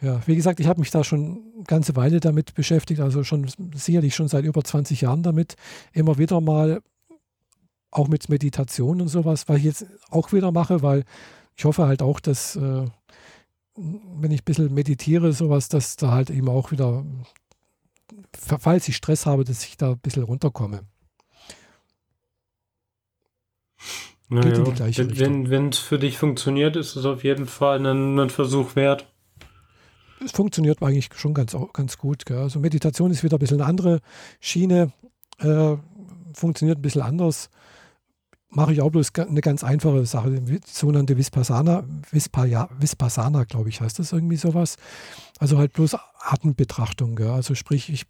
[0.00, 3.50] ja, wie gesagt, ich habe mich da schon eine ganze Weile damit beschäftigt, also schon
[3.74, 5.56] sicherlich schon seit über 20 Jahren damit,
[5.92, 6.82] immer wieder mal
[7.96, 11.04] auch mit Meditation und sowas, was ich jetzt auch wieder mache, weil
[11.56, 12.84] ich hoffe halt auch, dass äh,
[13.76, 17.04] wenn ich ein bisschen meditiere, sowas, dass da halt eben auch wieder,
[18.32, 20.82] falls ich Stress habe, dass ich da ein bisschen runterkomme.
[24.28, 29.06] Naja, wenn es für dich funktioniert, ist es auf jeden Fall ein, ein Versuch wert.
[30.24, 32.26] Es funktioniert eigentlich schon ganz, ganz gut.
[32.26, 32.38] Gell?
[32.38, 34.00] Also Meditation ist wieder ein bisschen eine andere
[34.40, 34.92] Schiene,
[35.38, 35.76] äh,
[36.32, 37.50] funktioniert ein bisschen anders
[38.48, 43.80] mache ich auch bloß eine ganz einfache Sache, die sogenannte Vispasana, Vispaya, Vispasana, glaube ich,
[43.80, 44.76] heißt das irgendwie sowas.
[45.38, 47.16] Also halt bloß Atembetrachtung.
[47.16, 47.30] Gell?
[47.30, 48.06] Also sprich, ich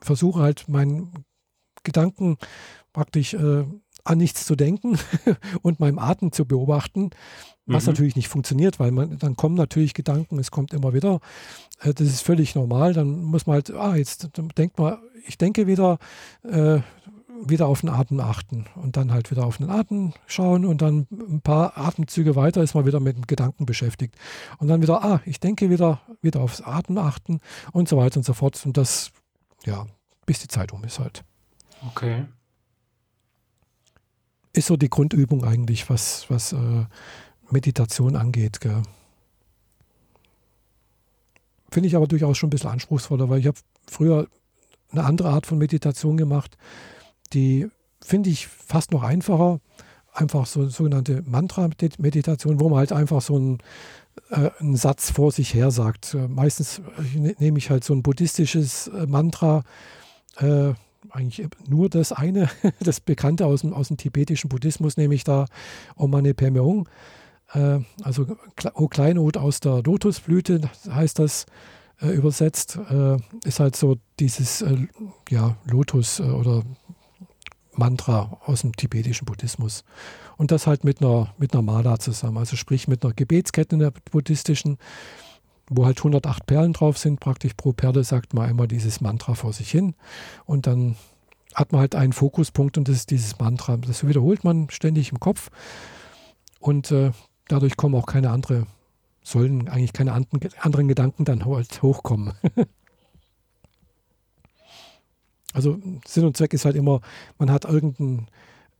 [0.00, 1.24] versuche halt meinen
[1.84, 2.36] Gedanken
[2.92, 3.64] praktisch äh,
[4.04, 4.98] an nichts zu denken
[5.62, 7.10] und meinem Atem zu beobachten,
[7.66, 7.92] was mhm.
[7.92, 11.20] natürlich nicht funktioniert, weil man, dann kommen natürlich Gedanken, es kommt immer wieder.
[11.80, 12.92] Äh, das ist völlig normal.
[12.92, 15.98] Dann muss man halt, ah, jetzt denkt man, ich denke wieder,
[16.44, 16.80] äh,
[17.44, 21.06] wieder auf den Atem achten und dann halt wieder auf den Atem schauen und dann
[21.10, 24.16] ein paar Atemzüge weiter ist man wieder mit dem Gedanken beschäftigt.
[24.58, 27.40] Und dann wieder, ah, ich denke wieder, wieder aufs Atem achten
[27.72, 28.64] und so weiter und so fort.
[28.64, 29.12] Und das,
[29.64, 29.86] ja,
[30.24, 31.24] bis die Zeit um ist halt.
[31.88, 32.24] Okay.
[34.52, 36.84] Ist so die Grundübung eigentlich, was, was äh,
[37.50, 38.60] Meditation angeht.
[38.60, 38.82] Gell.
[41.70, 44.28] Finde ich aber durchaus schon ein bisschen anspruchsvoller, weil ich habe früher
[44.90, 46.56] eine andere Art von Meditation gemacht,
[47.28, 47.68] die
[48.02, 49.60] finde ich fast noch einfacher.
[50.12, 53.58] Einfach so sogenannte Mantra-Meditation, wo man halt einfach so einen,
[54.30, 56.14] äh, einen Satz vor sich her sagt.
[56.14, 56.80] Äh, meistens
[57.14, 59.62] ne, nehme ich halt so ein buddhistisches äh, Mantra,
[60.38, 60.72] äh,
[61.10, 62.48] eigentlich nur das eine,
[62.80, 65.46] das Bekannte aus dem, aus dem tibetischen Buddhismus, nehme ich da
[65.96, 66.86] Om Mani Padme Hum.
[67.52, 68.26] Äh, also
[68.74, 71.46] O Kleinod aus der Lotusblüte heißt das
[72.00, 72.78] äh, übersetzt.
[72.90, 74.76] Äh, ist halt so dieses äh,
[75.30, 76.62] ja, Lotus oder
[77.78, 79.84] Mantra aus dem tibetischen Buddhismus.
[80.36, 83.80] Und das halt mit einer, mit einer Mala zusammen, also sprich mit einer Gebetskette in
[83.80, 84.78] der buddhistischen,
[85.68, 87.20] wo halt 108 Perlen drauf sind.
[87.20, 89.94] Praktisch pro Perle sagt man einmal dieses Mantra vor sich hin
[90.44, 90.96] und dann
[91.54, 93.76] hat man halt einen Fokuspunkt und das ist dieses Mantra.
[93.78, 95.50] Das wiederholt man ständig im Kopf
[96.60, 97.12] und äh,
[97.48, 98.66] dadurch kommen auch keine andere,
[99.22, 102.34] sollen eigentlich keine anderen Gedanken dann halt hochkommen.
[105.56, 107.00] Also Sinn und Zweck ist halt immer,
[107.38, 108.28] man hat irgendein,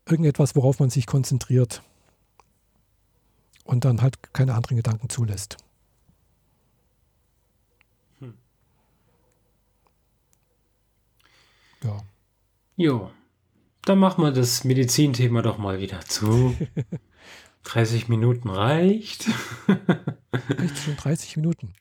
[0.05, 1.83] irgendetwas, worauf man sich konzentriert
[3.65, 5.57] und dann halt keine anderen Gedanken zulässt.
[8.19, 8.35] Hm.
[11.83, 11.97] Ja.
[12.77, 13.11] Jo,
[13.87, 16.55] dann machen wir das Medizinthema doch mal wieder zu.
[17.63, 19.31] 30 Minuten reicht.
[20.59, 21.73] Echt schon 30 Minuten.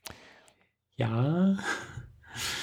[0.95, 1.57] Ja.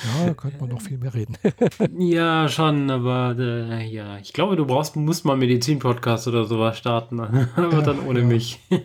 [0.05, 1.37] Ja, da könnte man noch viel mehr reden.
[1.99, 6.79] ja, schon, aber äh, ja, ich glaube, du brauchst, musst mal einen Medizin-Podcast oder sowas
[6.79, 8.27] starten, aber ja, dann ohne ja.
[8.27, 8.61] mich.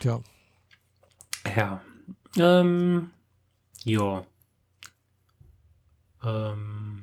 [0.00, 0.20] Tja.
[1.56, 1.80] Ja.
[2.36, 3.10] Ähm,
[3.84, 4.24] ja.
[6.24, 7.02] Ähm,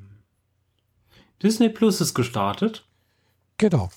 [1.42, 2.86] Disney Plus ist gestartet.
[3.58, 3.90] Genau.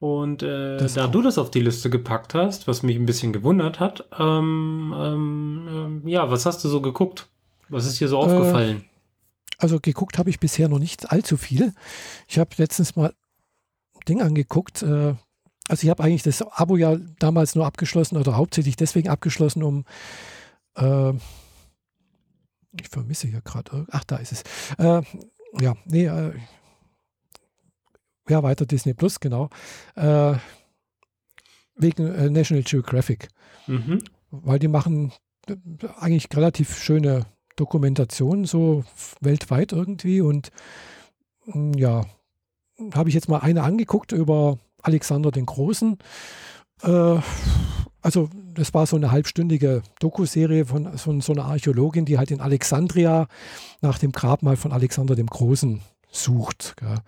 [0.00, 3.80] Und äh, da du das auf die Liste gepackt hast, was mich ein bisschen gewundert
[3.80, 7.28] hat, ähm, ähm, ähm ja, was hast du so geguckt?
[7.68, 8.78] Was ist dir so aufgefallen?
[8.78, 8.98] Äh,
[9.58, 11.74] also geguckt habe ich bisher noch nicht allzu viel.
[12.28, 14.82] Ich habe letztens mal ein Ding angeguckt.
[14.82, 15.14] Äh,
[15.68, 19.84] also ich habe eigentlich das Abo ja damals nur abgeschlossen oder hauptsächlich deswegen abgeschlossen, um
[20.76, 21.12] äh,
[22.80, 23.86] ich vermisse hier gerade.
[23.90, 24.42] Ach, da ist es.
[24.78, 25.02] Äh,
[25.60, 26.34] ja, nee, äh,
[28.28, 29.48] ja, weiter Disney Plus, genau.
[29.94, 30.34] Äh,
[31.76, 33.28] wegen äh, National Geographic.
[33.66, 34.02] Mhm.
[34.30, 35.12] Weil die machen
[35.48, 35.56] äh,
[35.98, 38.84] eigentlich relativ schöne Dokumentationen, so
[39.20, 40.20] weltweit irgendwie.
[40.20, 40.50] Und
[41.46, 42.04] mm, ja,
[42.94, 45.98] habe ich jetzt mal eine angeguckt über Alexander den Großen.
[46.82, 47.18] Äh,
[48.00, 52.40] also das war so eine halbstündige Dokuserie von, von so einer Archäologin, die halt in
[52.40, 53.26] Alexandria
[53.80, 56.76] nach dem Grabmal von Alexander dem Großen sucht.
[56.76, 56.98] Gell.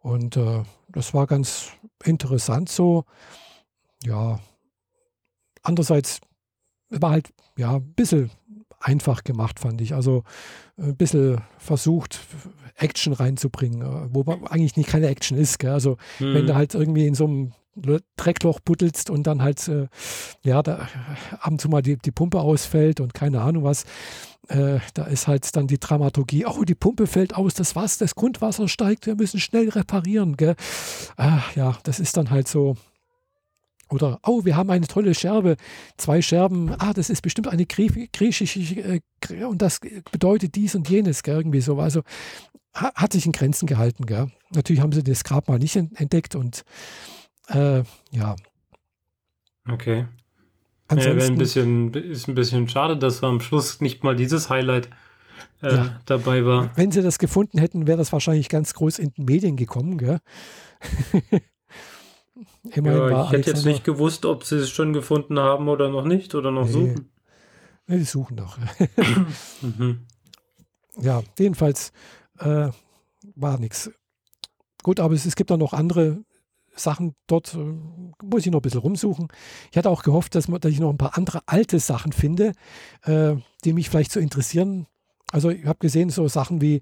[0.00, 1.70] Und äh, das war ganz
[2.04, 3.04] interessant so.
[4.04, 4.38] Ja,
[5.62, 6.20] andererseits
[6.90, 8.30] war halt ja ein bisschen
[8.80, 9.94] einfach gemacht, fand ich.
[9.94, 10.22] Also
[10.76, 12.20] ein bisschen versucht,
[12.76, 15.58] Action reinzubringen, äh, wo eigentlich nicht keine Action ist.
[15.58, 15.70] Gell?
[15.70, 16.34] Also hm.
[16.34, 17.52] wenn du halt irgendwie in so einem
[18.16, 19.88] Dreckloch buddelst und dann halt, äh,
[20.44, 20.88] ja, da
[21.40, 23.84] ab und zu mal die, die Pumpe ausfällt und keine Ahnung was,
[24.48, 28.14] äh, da ist halt dann die Dramaturgie, oh, die Pumpe fällt aus, das Wasser, das
[28.14, 30.36] Grundwasser steigt, wir müssen schnell reparieren.
[30.36, 30.56] Gell?
[31.16, 32.76] Ah, ja, das ist dann halt so.
[33.90, 35.56] Oder, oh, wir haben eine tolle Scherbe,
[35.96, 39.00] zwei Scherben, ah, das ist bestimmt eine griechische, äh,
[39.44, 39.80] und das
[40.12, 41.36] bedeutet dies und jenes, gell?
[41.36, 41.78] irgendwie so.
[41.78, 42.02] Also
[42.74, 44.06] hat sich in Grenzen gehalten.
[44.06, 44.30] Gell?
[44.50, 46.64] Natürlich haben sie das Grabmal nicht entdeckt und
[47.48, 48.36] äh, ja.
[49.70, 50.06] Okay.
[50.88, 54.88] Ansonsten, ja, ein bisschen, ist ein bisschen schade, dass am Schluss nicht mal dieses Highlight
[55.62, 56.00] äh, ja.
[56.06, 56.70] dabei war.
[56.76, 60.20] Wenn sie das gefunden hätten, wäre das wahrscheinlich ganz groß in den Medien gekommen, gell?
[62.74, 66.04] Immerhin ja, ich hätte jetzt nicht gewusst, ob sie es schon gefunden haben oder noch
[66.04, 66.72] nicht oder noch nee.
[66.72, 67.10] suchen.
[67.86, 68.58] Nee, die suchen noch.
[69.62, 70.06] mhm.
[71.00, 71.92] Ja, jedenfalls
[72.38, 72.68] äh,
[73.34, 73.90] war nichts.
[74.82, 76.24] Gut, aber es, es gibt auch noch andere
[76.78, 77.58] Sachen dort, äh,
[78.22, 79.28] muss ich noch ein bisschen rumsuchen.
[79.70, 82.52] Ich hatte auch gehofft, dass, dass ich noch ein paar andere alte Sachen finde,
[83.02, 84.86] äh, die mich vielleicht so interessieren.
[85.32, 86.80] Also ich habe gesehen, so Sachen wie,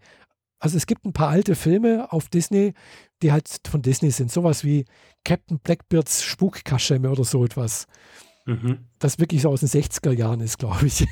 [0.58, 2.74] also es gibt ein paar alte Filme auf Disney,
[3.22, 4.30] die halt von Disney sind.
[4.30, 4.84] Sowas wie
[5.24, 7.86] Captain Blackbeards Spukkaschemme oder so etwas.
[8.46, 8.86] Mhm.
[8.98, 11.06] Das wirklich so aus den 60er Jahren ist, glaube ich.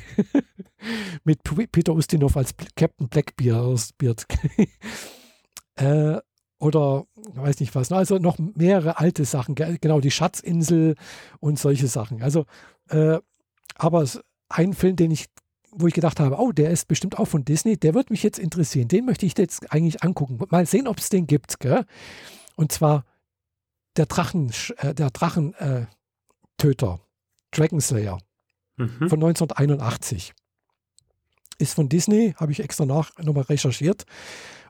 [1.23, 3.93] Mit Peter Ustinov als Captain Blackbeard.
[5.77, 6.21] Äh,
[6.59, 7.91] oder weiß nicht was.
[7.91, 10.95] Also noch mehrere alte Sachen, genau, die Schatzinsel
[11.39, 12.21] und solche Sachen.
[12.21, 12.45] Also,
[12.89, 13.19] äh,
[13.75, 14.05] aber
[14.49, 15.25] ein Film, den ich,
[15.71, 18.39] wo ich gedacht habe, oh, der ist bestimmt auch von Disney, der wird mich jetzt
[18.39, 18.87] interessieren.
[18.87, 20.39] Den möchte ich jetzt eigentlich angucken.
[20.49, 21.59] Mal sehen, ob es den gibt.
[21.59, 21.85] Gell?
[22.55, 23.05] Und zwar
[23.97, 25.89] der Drachen, äh, der Drachentöter,
[26.59, 26.97] äh,
[27.51, 28.19] Dragon Slayer
[28.77, 29.09] mhm.
[29.09, 30.33] von 1981.
[31.57, 34.05] Ist von Disney, habe ich extra nach nochmal recherchiert.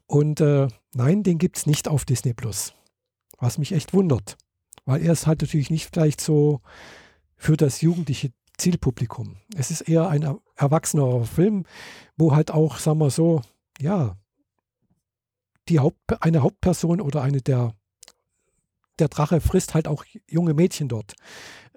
[0.08, 2.74] Und äh, nein, den gibt es nicht auf Disney Plus.
[3.38, 4.38] Was mich echt wundert.
[4.86, 6.62] Weil er ist halt natürlich nicht vielleicht so
[7.36, 9.38] für das jugendliche Zielpublikum.
[9.56, 11.66] Es ist eher ein erwachsener Film,
[12.18, 13.42] wo halt auch, sagen wir so,
[13.80, 14.16] ja,
[15.68, 17.74] die Haupt, eine Hauptperson oder eine der,
[19.00, 21.16] der Drache frisst halt auch junge Mädchen dort.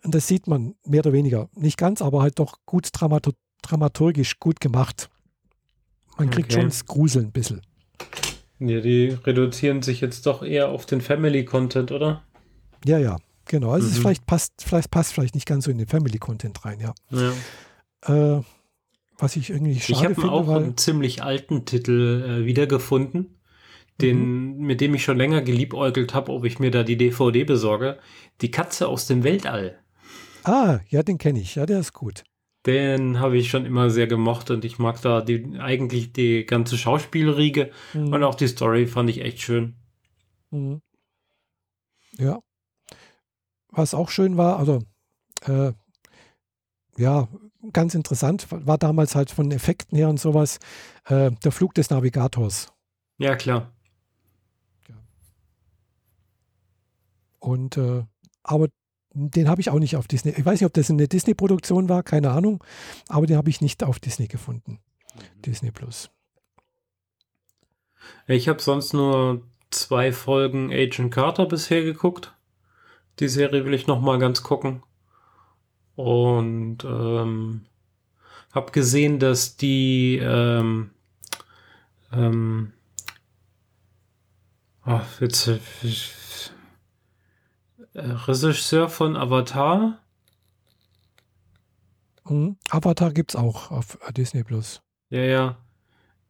[0.04, 1.48] Und das sieht man mehr oder weniger.
[1.54, 2.90] Nicht ganz, aber halt doch gut
[3.62, 5.10] dramaturgisch gut gemacht.
[6.16, 6.60] Man kriegt okay.
[6.60, 7.62] schon das Gruseln ein bisschen.
[8.60, 12.22] Ja, die reduzieren sich jetzt doch eher auf den Family-Content, oder?
[12.84, 13.70] Ja, ja, genau.
[13.70, 13.92] Also mhm.
[13.92, 16.94] es vielleicht passt, vielleicht passt vielleicht nicht ganz so in den Family-Content rein, ja.
[17.10, 18.36] ja.
[18.38, 18.42] Äh,
[19.18, 23.36] was ich irgendwie schade Ich habe auch weil, einen ziemlich alten Titel äh, wiedergefunden,
[24.00, 24.66] den, mhm.
[24.66, 27.98] mit dem ich schon länger geliebäugelt habe, ob ich mir da die DVD besorge.
[28.40, 29.78] Die Katze aus dem Weltall.
[30.44, 31.56] Ah, ja, den kenne ich.
[31.56, 32.24] Ja, der ist gut.
[32.68, 36.76] Den habe ich schon immer sehr gemocht und ich mag da die, eigentlich die ganze
[36.76, 38.12] Schauspielriege mhm.
[38.12, 39.74] und auch die Story fand ich echt schön.
[40.50, 40.82] Mhm.
[42.18, 42.40] Ja.
[43.70, 44.80] Was auch schön war, also
[45.46, 45.72] äh,
[46.98, 47.26] ja,
[47.72, 50.58] ganz interessant, war damals halt von Effekten her und sowas,
[51.06, 52.70] äh, der Flug des Navigators.
[53.16, 53.72] Ja, klar.
[57.38, 58.04] Und äh,
[58.42, 58.68] aber
[59.18, 60.32] den habe ich auch nicht auf Disney.
[60.36, 62.62] Ich weiß nicht, ob das eine Disney-Produktion war, keine Ahnung,
[63.08, 64.80] aber den habe ich nicht auf Disney gefunden.
[65.14, 65.42] Mhm.
[65.42, 66.10] Disney Plus.
[68.26, 72.34] Ich habe sonst nur zwei Folgen Agent Carter bisher geguckt.
[73.18, 74.82] Die Serie will ich noch mal ganz gucken.
[75.96, 77.66] Und ähm,
[78.52, 80.90] habe gesehen, dass die ähm,
[82.12, 82.72] ähm,
[84.86, 85.58] oh, jetzt, äh,
[87.98, 89.98] Regisseur von Avatar.
[92.28, 92.56] Mhm.
[92.70, 94.82] Avatar gibt es auch auf Disney Plus.
[95.10, 95.58] Ja, ja.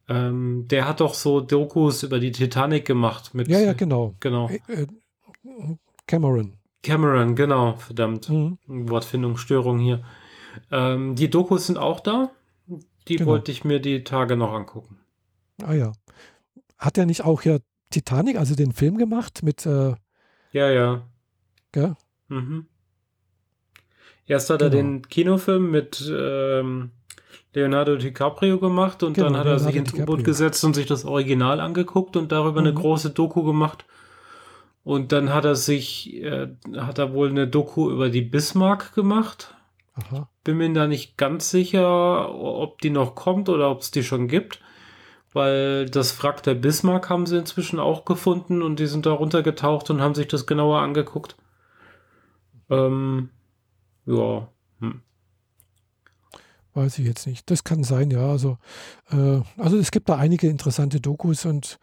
[0.07, 3.33] Ähm, der hat doch so Dokus über die Titanic gemacht.
[3.33, 4.15] Mit, ja, ja, genau.
[4.19, 4.49] genau.
[4.49, 4.87] Äh, äh
[6.07, 6.57] Cameron.
[6.81, 8.29] Cameron, genau, verdammt.
[8.29, 8.57] Mhm.
[8.65, 10.03] Wortfindungsstörung hier.
[10.71, 12.31] Ähm, die Dokus sind auch da.
[13.07, 13.31] Die genau.
[13.31, 14.97] wollte ich mir die Tage noch angucken.
[15.61, 15.91] Ah ja.
[16.77, 17.57] Hat er nicht auch ja
[17.91, 19.65] Titanic, also den Film gemacht mit.
[19.65, 19.95] Äh,
[20.51, 21.03] ja, ja.
[21.71, 21.95] Gell?
[22.27, 22.67] Mhm.
[24.25, 24.71] Erst hat genau.
[24.71, 26.91] er den Kinofilm mit ähm,
[27.53, 31.03] Leonardo DiCaprio gemacht und genau, dann hat er sich ins U-Boot gesetzt und sich das
[31.03, 32.67] Original angeguckt und darüber mhm.
[32.67, 33.85] eine große Doku gemacht.
[34.83, 39.55] Und dann hat er sich, äh, hat er wohl eine Doku über die Bismarck gemacht.
[39.95, 40.29] Aha.
[40.43, 44.27] Bin mir da nicht ganz sicher, ob die noch kommt oder ob es die schon
[44.27, 44.61] gibt.
[45.33, 49.89] Weil das Wrack der Bismarck haben sie inzwischen auch gefunden und die sind da runtergetaucht
[49.89, 51.35] und haben sich das genauer angeguckt.
[52.69, 53.29] Ähm,
[54.05, 54.47] ja.
[54.79, 55.01] Hm.
[56.73, 57.49] Weiß ich jetzt nicht.
[57.49, 58.29] Das kann sein, ja.
[58.29, 58.57] Also,
[59.11, 61.79] äh, also es gibt da einige interessante Dokus und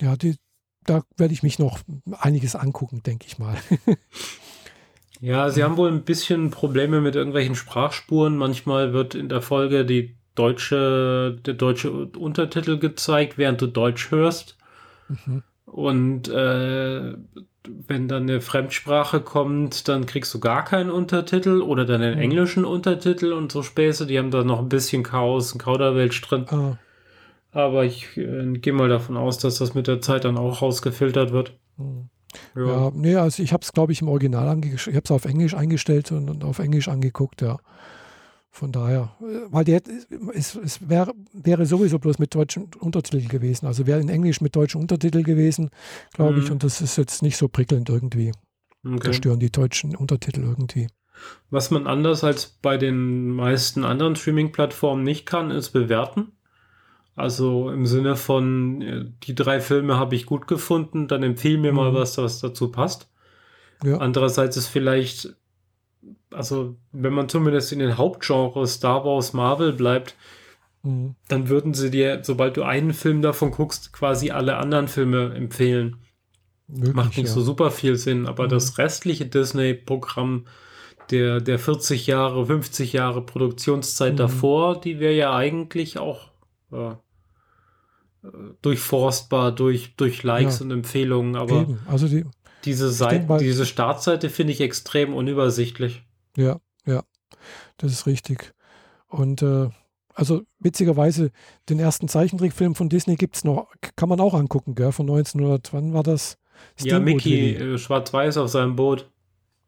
[0.00, 0.36] ja, die,
[0.84, 1.80] da werde ich mich noch
[2.18, 3.56] einiges angucken, denke ich mal.
[5.20, 8.36] ja, sie haben wohl ein bisschen Probleme mit irgendwelchen Sprachspuren.
[8.36, 14.56] Manchmal wird in der Folge die deutsche, der deutsche Untertitel gezeigt, während du Deutsch hörst.
[15.08, 15.42] Mhm.
[15.64, 17.14] Und äh,
[17.88, 22.22] wenn dann eine Fremdsprache kommt, dann kriegst du gar keinen Untertitel oder dann einen mhm.
[22.22, 24.06] englischen Untertitel und so Späße.
[24.06, 26.46] Die haben da noch ein bisschen Chaos und Kauderwelsch drin.
[26.48, 26.78] Ah.
[27.52, 31.32] Aber ich äh, gehe mal davon aus, dass das mit der Zeit dann auch rausgefiltert
[31.32, 31.54] wird.
[31.76, 32.08] Mhm.
[32.54, 32.66] Ja.
[32.66, 34.92] ja, nee, also ich habe es, glaube ich, im Original angestellt.
[34.92, 37.58] Ich habe es auf Englisch eingestellt und, und auf Englisch angeguckt, ja.
[38.56, 39.10] Von daher,
[39.50, 39.78] weil die,
[40.32, 43.66] es, es wär, wäre sowieso bloß mit deutschen Untertiteln gewesen.
[43.66, 45.68] Also wäre in Englisch mit deutschen Untertiteln gewesen,
[46.14, 46.42] glaube mhm.
[46.42, 46.50] ich.
[46.50, 48.32] Und das ist jetzt nicht so prickelnd irgendwie.
[48.82, 49.08] Okay.
[49.08, 50.86] Da stören die deutschen Untertitel irgendwie.
[51.50, 56.32] Was man anders als bei den meisten anderen Streaming-Plattformen nicht kann, ist bewerten.
[57.14, 61.72] Also im Sinne von, äh, die drei Filme habe ich gut gefunden, dann empfehle mir
[61.72, 61.76] mhm.
[61.76, 63.10] mal was, was dazu passt.
[63.84, 63.98] Ja.
[63.98, 65.36] Andererseits ist vielleicht
[66.36, 70.14] also wenn man zumindest in den Hauptgenres Star Wars, Marvel bleibt,
[70.82, 71.14] mhm.
[71.28, 75.96] dann würden sie dir, sobald du einen Film davon guckst, quasi alle anderen Filme empfehlen.
[76.68, 77.32] Möglich, Macht nicht ja.
[77.32, 78.50] so super viel Sinn, aber mhm.
[78.50, 80.46] das restliche Disney-Programm
[81.10, 84.18] der, der 40 Jahre, 50 Jahre Produktionszeit mhm.
[84.18, 86.30] davor, die wäre ja eigentlich auch
[86.72, 86.94] äh,
[88.62, 90.64] durchforstbar durch, durch Likes ja.
[90.64, 91.78] und Empfehlungen, aber Eben.
[91.86, 92.24] also die,
[92.64, 96.02] diese Seite, diese Startseite finde ich extrem unübersichtlich.
[96.36, 97.02] Ja, ja,
[97.78, 98.54] das ist richtig.
[99.08, 99.68] Und äh,
[100.14, 101.30] also witzigerweise,
[101.68, 104.92] den ersten Zeichentrickfilm von Disney gibt es noch, kann man auch angucken, gell?
[104.92, 106.38] Von 1900, wann war das?
[106.78, 109.10] Steamboat ja, Mickey, äh, schwarz-weiß auf seinem Boot.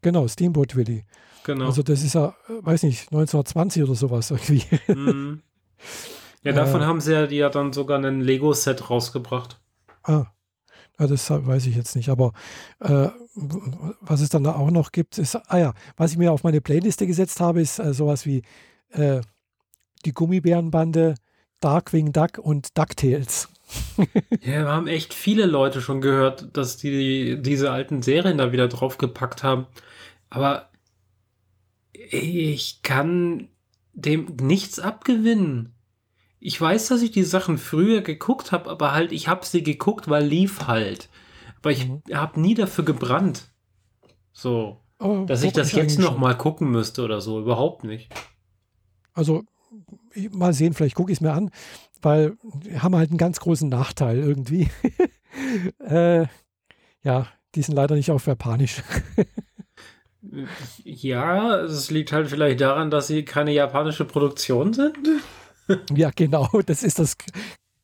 [0.01, 1.05] Genau, Steamboat Willy.
[1.45, 1.67] Genau.
[1.67, 4.65] Also das ist ja, äh, weiß nicht, 1920 oder sowas irgendwie.
[4.89, 5.43] Mhm.
[6.45, 9.61] Ja, davon äh, haben sie ja, die ja dann sogar ein Lego-Set rausgebracht.
[10.05, 10.27] Ah,
[10.99, 12.09] ja, das weiß ich jetzt nicht.
[12.09, 12.33] Aber
[12.81, 13.09] äh,
[14.01, 17.07] was es dann auch noch gibt, ist, ah ja, was ich mir auf meine Playliste
[17.07, 18.43] gesetzt habe, ist äh, sowas wie
[18.91, 19.21] äh,
[20.05, 21.15] die Gummibärenbande,
[21.61, 23.49] Darkwing Duck und DuckTales.
[24.41, 28.69] ja, wir haben echt viele Leute schon gehört, dass die diese alten Serien da wieder
[28.69, 29.67] draufgepackt haben.
[30.31, 30.71] Aber
[31.93, 33.49] ich kann
[33.93, 35.75] dem nichts abgewinnen.
[36.41, 40.09] Ich weiß, dass ich die Sachen früher geguckt habe, aber halt, ich habe sie geguckt,
[40.09, 41.09] weil lief halt.
[41.59, 42.03] Aber ich mhm.
[42.13, 43.49] habe nie dafür gebrannt.
[44.33, 44.81] So.
[44.99, 47.41] Aber dass ich das jetzt noch mal gucken müsste oder so.
[47.41, 48.13] Überhaupt nicht.
[49.15, 49.45] Also,
[50.31, 51.51] mal sehen, vielleicht gucke ich es mir an,
[52.01, 54.71] weil wir haben halt einen ganz großen Nachteil irgendwie.
[55.81, 56.27] äh,
[57.03, 58.83] ja, die sind leider nicht auf Japanisch.
[60.85, 64.97] ja, es liegt halt vielleicht daran, dass sie keine japanische Produktion sind.
[65.95, 67.17] ja, genau, das ist das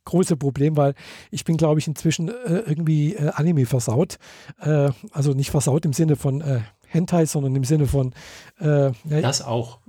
[0.05, 0.95] große Problem, weil
[1.31, 4.19] ich bin, glaube ich, inzwischen äh, irgendwie äh, Anime versaut.
[4.61, 8.15] Äh, also nicht versaut im Sinne von äh, Hentai, sondern im Sinne von
[8.59, 9.81] äh, Das auch.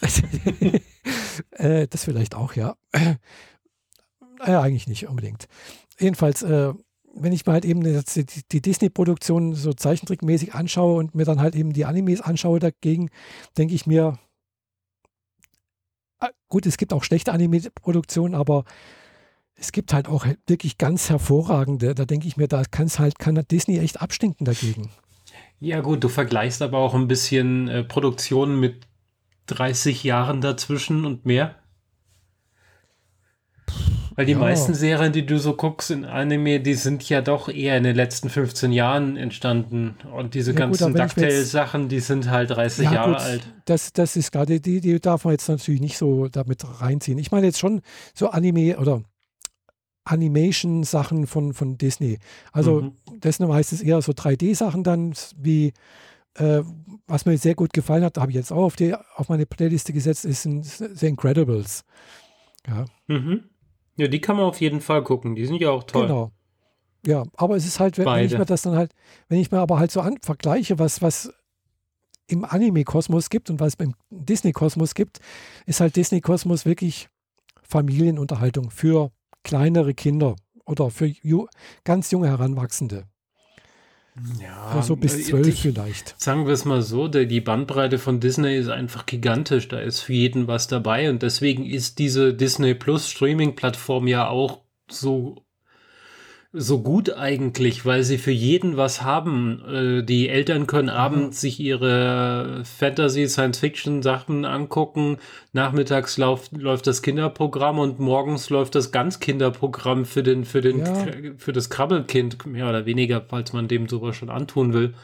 [1.50, 2.76] Äh, das vielleicht auch, ja.
[4.38, 5.48] Naja, eigentlich nicht unbedingt.
[5.98, 11.40] Jedenfalls, wenn ich mir halt eben die, die Disney-Produktion so zeichentrickmäßig anschaue und mir dann
[11.40, 13.10] halt eben die Animes anschaue dagegen,
[13.56, 14.18] denke ich mir,
[16.48, 18.64] gut, es gibt auch schlechte Anime-Produktionen, aber
[19.54, 21.94] es gibt halt auch wirklich ganz hervorragende.
[21.94, 24.90] Da denke ich mir, da kann es halt, kann Disney echt abstinken dagegen.
[25.60, 28.86] Ja, gut, du vergleichst aber auch ein bisschen äh, Produktionen mit
[29.46, 31.56] 30 Jahren dazwischen und mehr.
[34.16, 34.38] Weil die ja.
[34.38, 37.94] meisten Serien, die du so guckst in Anime, die sind ja doch eher in den
[37.94, 39.96] letzten 15 Jahren entstanden.
[40.10, 43.42] Und diese ja, ganzen DuckTales-Sachen, die sind halt 30 ja, Jahre gut, alt.
[43.66, 47.18] Das, das ist gerade, die, die darf man jetzt natürlich nicht so damit reinziehen.
[47.18, 47.82] Ich meine jetzt schon
[48.14, 49.02] so Anime oder
[50.04, 52.18] Animation-Sachen von, von Disney.
[52.52, 52.92] Also mhm.
[53.20, 55.74] das sind meistens eher so 3D-Sachen dann, wie
[56.38, 56.62] äh,
[57.06, 59.92] was mir sehr gut gefallen hat, habe ich jetzt auch auf, die, auf meine Playliste
[59.92, 61.84] gesetzt, ist The Incredibles.
[62.66, 62.86] Ja.
[63.08, 63.44] Mhm.
[63.96, 65.34] Ja, die kann man auf jeden Fall gucken.
[65.34, 66.06] Die sind ja auch toll.
[66.06, 66.30] Genau.
[67.06, 68.92] Ja, aber es ist halt, wenn, wenn ich mir das dann halt,
[69.28, 71.32] wenn ich mir aber halt so an, vergleiche, was, was
[72.26, 75.20] im Anime-Kosmos gibt und was im Disney-Kosmos gibt,
[75.66, 77.08] ist halt Disney-Kosmos wirklich
[77.62, 79.12] Familienunterhaltung für
[79.44, 80.34] kleinere Kinder
[80.64, 81.46] oder für ju
[81.84, 83.04] ganz junge Heranwachsende.
[84.40, 86.14] Ja, also bis äh, zwölf vielleicht.
[86.18, 89.68] Sagen wir es mal so, die Bandbreite von Disney ist einfach gigantisch.
[89.68, 94.62] Da ist für jeden was dabei und deswegen ist diese Disney Plus Streaming-Plattform ja auch
[94.90, 95.45] so
[96.58, 99.62] so gut eigentlich, weil sie für jeden was haben.
[99.68, 105.18] Äh, die Eltern können abends sich ihre Fantasy, Science-Fiction-Sachen angucken.
[105.52, 110.94] Nachmittags lauf, läuft das Kinderprogramm und morgens läuft das Ganzkinderprogramm für den, für den, ja.
[111.36, 114.94] für das Krabbelkind, mehr oder weniger, falls man dem sowas schon antun will.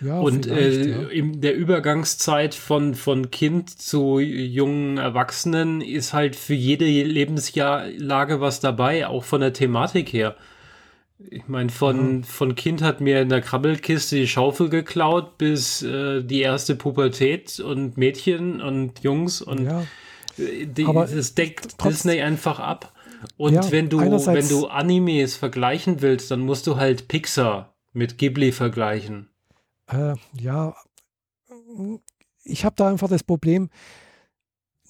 [0.00, 1.08] Ja, und äh, ja.
[1.08, 8.60] in der Übergangszeit von, von Kind zu jungen Erwachsenen ist halt für jede Lebensjahrlage was
[8.60, 10.36] dabei, auch von der Thematik her.
[11.28, 12.24] Ich meine, von, mhm.
[12.24, 17.60] von Kind hat mir in der Krabbelkiste die Schaufel geklaut bis äh, die erste Pubertät
[17.60, 19.84] und Mädchen und Jungs und ja.
[20.38, 22.94] die, das deckt Disney einfach ab.
[23.36, 28.16] Und ja, wenn du, wenn du Animes vergleichen willst, dann musst du halt Pixar mit
[28.16, 29.29] Ghibli vergleichen.
[29.90, 30.74] Äh, ja,
[32.44, 33.70] ich habe da einfach das Problem,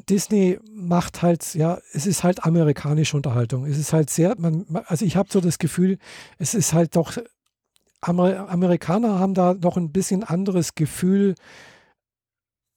[0.09, 3.67] Disney macht halt, ja, es ist halt amerikanische Unterhaltung.
[3.67, 5.99] Es ist halt sehr, man, also ich habe so das Gefühl,
[6.39, 7.17] es ist halt doch,
[8.01, 11.35] Amer Amerikaner haben da noch ein bisschen anderes Gefühl.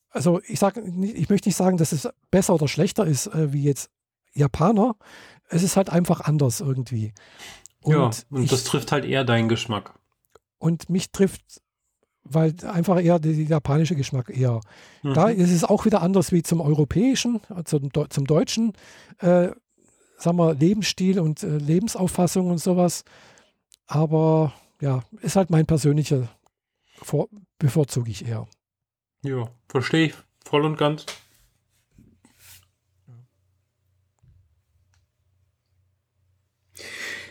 [0.10, 3.64] Also ich sage, ich möchte nicht sagen, dass es besser oder schlechter ist äh, wie
[3.64, 3.90] jetzt
[4.34, 4.96] Japaner.
[5.48, 7.14] Es ist halt einfach anders irgendwie.
[7.82, 9.94] Und ja, und ich, das trifft halt eher deinen Geschmack.
[10.58, 11.63] Und mich trifft
[12.24, 14.62] weil einfach eher der, der japanische Geschmack eher.
[15.02, 15.14] Mhm.
[15.14, 18.74] Da ist es auch wieder anders wie zum europäischen, zum, zum deutschen,
[19.20, 19.50] äh,
[20.18, 23.04] sagen wir, Lebensstil und äh, Lebensauffassung und sowas.
[23.88, 26.30] Aber ja, ist halt mein persönlicher,
[27.02, 27.28] vor,
[27.60, 28.48] bevorzuge ich eher.
[29.24, 30.14] Ja, verstehe ich
[30.46, 31.06] voll und ganz.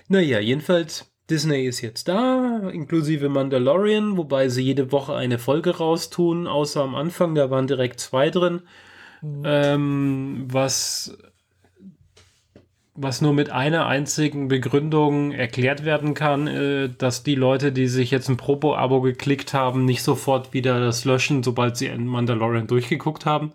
[0.09, 6.47] Naja, jedenfalls, Disney ist jetzt da, inklusive Mandalorian, wobei sie jede Woche eine Folge raustun,
[6.47, 8.63] außer am Anfang, da waren direkt zwei drin.
[9.23, 9.43] Mhm.
[9.45, 11.17] Ähm, was
[12.95, 18.11] was nur mit einer einzigen Begründung erklärt werden kann, äh, dass die Leute, die sich
[18.11, 23.25] jetzt ein Propo-Abo geklickt haben, nicht sofort wieder das löschen, sobald sie in Mandalorian durchgeguckt
[23.25, 23.53] haben.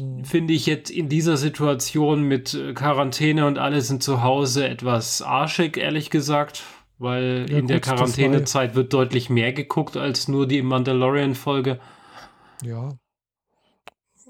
[0.00, 0.24] Mhm.
[0.24, 5.22] Finde ich jetzt in dieser Situation mit äh, Quarantäne und alle sind zu Hause etwas
[5.22, 6.62] arschig, ehrlich gesagt,
[6.98, 11.80] weil ja, in gut, der Quarantänezeit wird deutlich mehr geguckt als nur die Mandalorian-Folge.
[12.62, 12.90] Ja,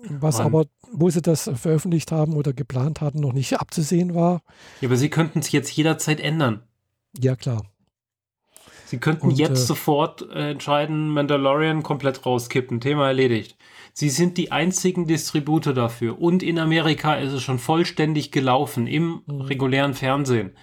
[0.04, 0.46] was Mann.
[0.46, 4.42] aber, wo sie das veröffentlicht haben oder geplant hatten, noch nicht abzusehen war.
[4.80, 6.62] Ja, aber sie könnten es jetzt jederzeit ändern.
[7.18, 7.64] Ja, klar.
[8.86, 12.80] Sie könnten Und, jetzt äh, sofort äh, entscheiden, Mandalorian komplett rauskippen.
[12.80, 13.56] Thema erledigt.
[13.98, 16.20] Sie sind die einzigen Distributor dafür.
[16.20, 19.40] Und in Amerika ist es schon vollständig gelaufen im mhm.
[19.40, 20.56] regulären Fernsehen.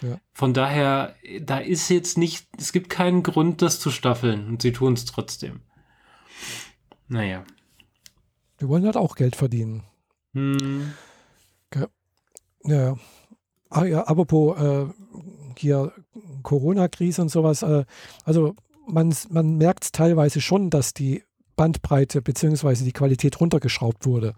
[0.00, 0.18] Ja.
[0.32, 4.48] Von daher, da ist jetzt nicht, es gibt keinen Grund, das zu staffeln.
[4.48, 5.60] Und sie tun es trotzdem.
[7.08, 7.44] Naja.
[8.56, 9.82] Wir wollen halt auch Geld verdienen.
[10.32, 10.94] Hm.
[11.70, 11.88] Okay.
[12.64, 12.96] Ja.
[13.68, 14.86] Ah ja, apropos äh,
[15.58, 15.92] hier
[16.42, 17.60] Corona-Krise und sowas.
[17.60, 17.84] Äh,
[18.24, 18.54] also
[18.86, 21.22] man, man merkt teilweise schon, dass die
[21.58, 22.84] Bandbreite bzw.
[22.84, 24.32] die Qualität runtergeschraubt wurde.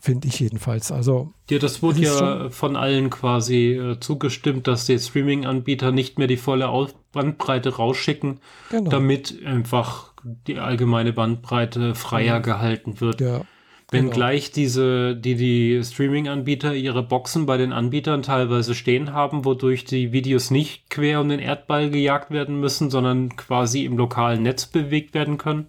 [0.00, 0.90] Finde ich jedenfalls.
[0.90, 6.26] Also, ja, das wurde ja von allen quasi äh, zugestimmt, dass die Streaming-Anbieter nicht mehr
[6.26, 8.90] die volle Aus Bandbreite rausschicken, genau.
[8.90, 10.14] damit einfach
[10.46, 12.42] die allgemeine Bandbreite freier mhm.
[12.44, 13.20] gehalten wird.
[13.20, 13.42] Ja,
[13.90, 14.54] Wenngleich genau.
[14.54, 20.50] diese, die, die Streaming-Anbieter ihre Boxen bei den Anbietern teilweise stehen haben, wodurch die Videos
[20.50, 25.38] nicht quer um den Erdball gejagt werden müssen, sondern quasi im lokalen Netz bewegt werden
[25.38, 25.66] können.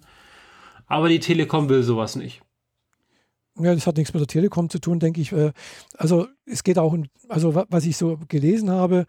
[0.92, 2.42] Aber die Telekom will sowas nicht.
[3.58, 5.32] Ja, das hat nichts mit der Telekom zu tun, denke ich.
[5.32, 5.52] Äh,
[5.96, 6.94] also es geht auch,
[7.30, 9.06] also was ich so gelesen habe,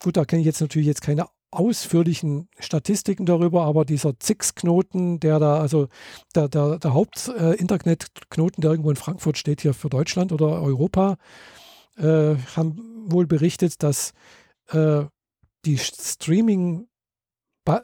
[0.00, 5.40] gut, da kenne ich jetzt natürlich jetzt keine ausführlichen Statistiken darüber, aber dieser ZIX-Knoten, der
[5.40, 5.88] da, also
[6.36, 11.16] der, der, der Haupt-Internet-Knoten, der irgendwo in Frankfurt steht, hier für Deutschland oder Europa,
[11.96, 14.12] äh, haben wohl berichtet, dass
[14.68, 15.02] äh,
[15.64, 16.86] die Streaming-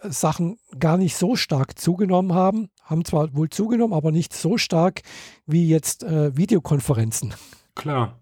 [0.05, 5.03] Sachen gar nicht so stark zugenommen haben, haben zwar wohl zugenommen, aber nicht so stark
[5.47, 7.35] wie jetzt äh, Videokonferenzen.
[7.74, 8.18] Klar.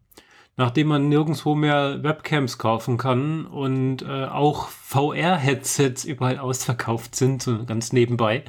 [0.57, 7.65] Nachdem man nirgendwo mehr Webcams kaufen kann und äh, auch VR-Headsets überall ausverkauft sind, so
[7.65, 8.45] ganz nebenbei,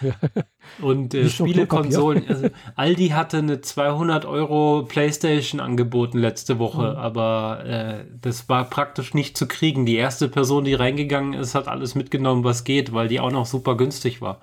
[0.82, 6.96] und äh, Spielekonsolen, also Aldi hatte eine 200 Euro Playstation angeboten letzte Woche, mhm.
[6.96, 9.86] aber äh, das war praktisch nicht zu kriegen.
[9.86, 13.46] Die erste Person, die reingegangen ist, hat alles mitgenommen, was geht, weil die auch noch
[13.46, 14.40] super günstig war.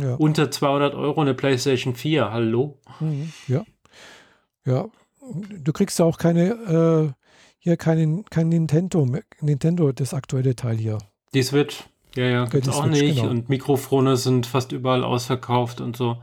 [0.00, 0.14] Ja.
[0.14, 2.78] Unter 200 Euro eine Playstation 4, hallo?
[3.00, 3.32] Mhm.
[3.48, 3.64] Ja.
[4.66, 4.86] Ja,
[5.62, 7.12] du kriegst ja auch keine, äh,
[7.58, 9.06] hier keinen, kein Nintendo,
[9.40, 10.98] Nintendo, das aktuelle Teil hier.
[11.34, 11.84] Die Switch.
[12.16, 13.16] Ja, ja, gibt's auch Switch, nicht.
[13.16, 13.30] Genau.
[13.30, 16.18] Und Mikrofone sind fast überall ausverkauft und so.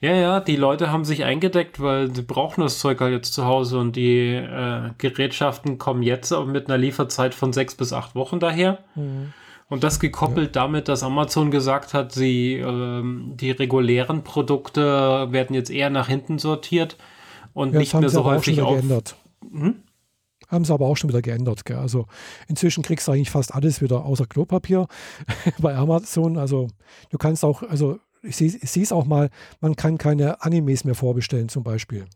[0.00, 3.44] Ja, ja, die Leute haben sich eingedeckt, weil sie brauchen das Zeug halt jetzt zu
[3.44, 8.40] Hause und die äh, Gerätschaften kommen jetzt mit einer Lieferzeit von sechs bis acht Wochen
[8.40, 8.78] daher.
[8.94, 9.34] Mhm.
[9.68, 10.62] Und das gekoppelt ja.
[10.62, 16.38] damit, dass Amazon gesagt hat, sie, ähm, die regulären Produkte werden jetzt eher nach hinten
[16.38, 16.96] sortiert
[17.52, 18.82] und ja, nicht mehr so häufig auf.
[19.52, 19.76] Hm?
[20.50, 21.64] Haben sie aber auch schon wieder geändert.
[21.64, 21.76] Gell?
[21.76, 22.06] Also
[22.48, 24.88] inzwischen kriegst du eigentlich fast alles wieder außer Klopapier
[25.58, 26.36] bei Amazon.
[26.36, 26.68] Also
[27.10, 29.30] du kannst auch, also ich sehe es auch mal,
[29.60, 32.06] man kann keine Animes mehr vorbestellen zum Beispiel.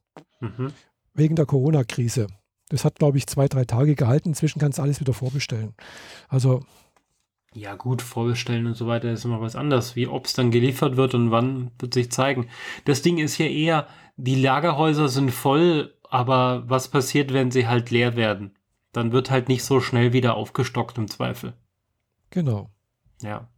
[0.41, 0.73] Mhm.
[1.15, 2.27] Wegen der Corona-Krise.
[2.69, 4.31] Das hat, glaube ich, zwei, drei Tage gehalten.
[4.31, 5.75] Inzwischen kannst du alles wieder vorbestellen.
[6.29, 6.63] Also.
[7.55, 9.95] Ja, gut, vorbestellen und so weiter ist immer was anderes.
[9.95, 12.49] Wie ob es dann geliefert wird und wann wird sich zeigen.
[12.85, 17.91] Das Ding ist ja eher, die Lagerhäuser sind voll aber was passiert, wenn sie halt
[17.91, 18.57] leer werden?
[18.93, 21.55] Dann wird halt nicht so schnell wieder aufgestockt im Zweifel.
[22.31, 22.71] Genau.
[23.21, 23.49] Ja.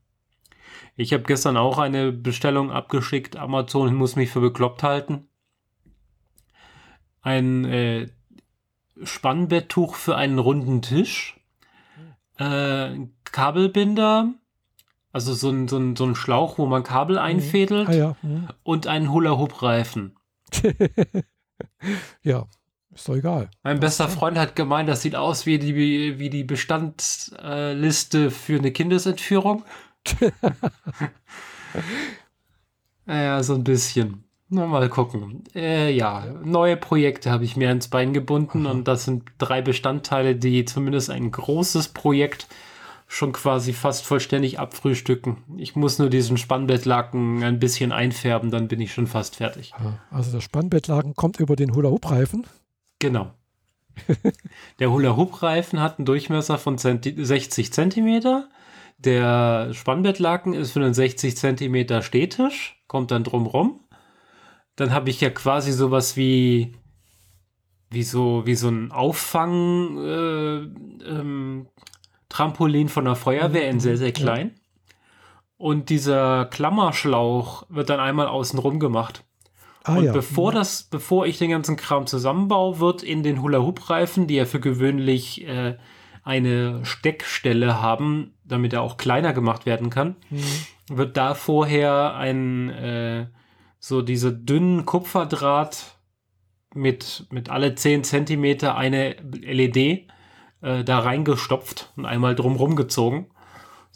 [0.96, 3.36] Ich habe gestern auch eine Bestellung abgeschickt.
[3.36, 5.28] Amazon muss mich für bekloppt halten.
[7.20, 8.09] Ein äh,
[9.02, 11.38] Spannbetttuch für einen runden Tisch.
[12.38, 14.32] Äh, Kabelbinder.
[15.12, 17.22] Also so ein, so, ein, so ein Schlauch, wo man Kabel mhm.
[17.22, 17.88] einfädelt.
[17.88, 17.94] Mhm.
[17.94, 18.16] Ah, ja.
[18.22, 18.48] mhm.
[18.62, 20.16] Und einen Hula-Hoop-Reifen.
[22.22, 22.46] ja,
[22.94, 23.50] ist doch egal.
[23.62, 28.72] Mein bester Freund hat gemeint, das sieht aus wie die, wie die Bestandsliste für eine
[28.72, 29.64] Kindesentführung.
[33.07, 34.24] naja, so ein bisschen.
[34.48, 35.42] Na, mal gucken.
[35.54, 38.72] Äh, ja, neue Projekte habe ich mir ins Bein gebunden Aha.
[38.72, 42.46] und das sind drei Bestandteile, die zumindest ein großes Projekt
[43.07, 45.38] schon quasi fast vollständig abfrühstücken.
[45.57, 49.72] Ich muss nur diesen Spannbettlaken ein bisschen einfärben, dann bin ich schon fast fertig.
[50.11, 52.46] Also der Spannbettlaken kommt über den Hula-Hoop-Reifen?
[52.98, 53.32] Genau.
[54.80, 58.48] der Hula-Hoop-Reifen hat einen Durchmesser von 60 Zentimeter.
[58.98, 63.80] Der Spannbettlaken ist für einen 60 Zentimeter Stehtisch, kommt dann drumrum.
[64.74, 66.74] Dann habe ich ja quasi sowas wie
[67.90, 70.57] wie so wie so ein Auffang äh,
[71.09, 71.68] ähm,
[72.28, 74.52] Trampolin von der Feuerwehr in sehr sehr klein.
[75.58, 79.24] Und dieser Klammerschlauch wird dann einmal außenrum gemacht.
[79.84, 80.12] Ah, und ja.
[80.12, 84.60] bevor das, bevor ich den ganzen Kram zusammenbaue, wird in den Hula-Hoop-Reifen, die ja für
[84.60, 85.76] gewöhnlich äh,
[86.24, 90.96] eine Steckstelle haben, damit er auch kleiner gemacht werden kann, mhm.
[90.96, 93.26] wird da vorher ein äh,
[93.78, 95.96] so diese dünnen Kupferdraht
[96.74, 100.08] mit, mit alle 10 Zentimeter eine LED
[100.66, 103.30] äh, da reingestopft und einmal drumrum gezogen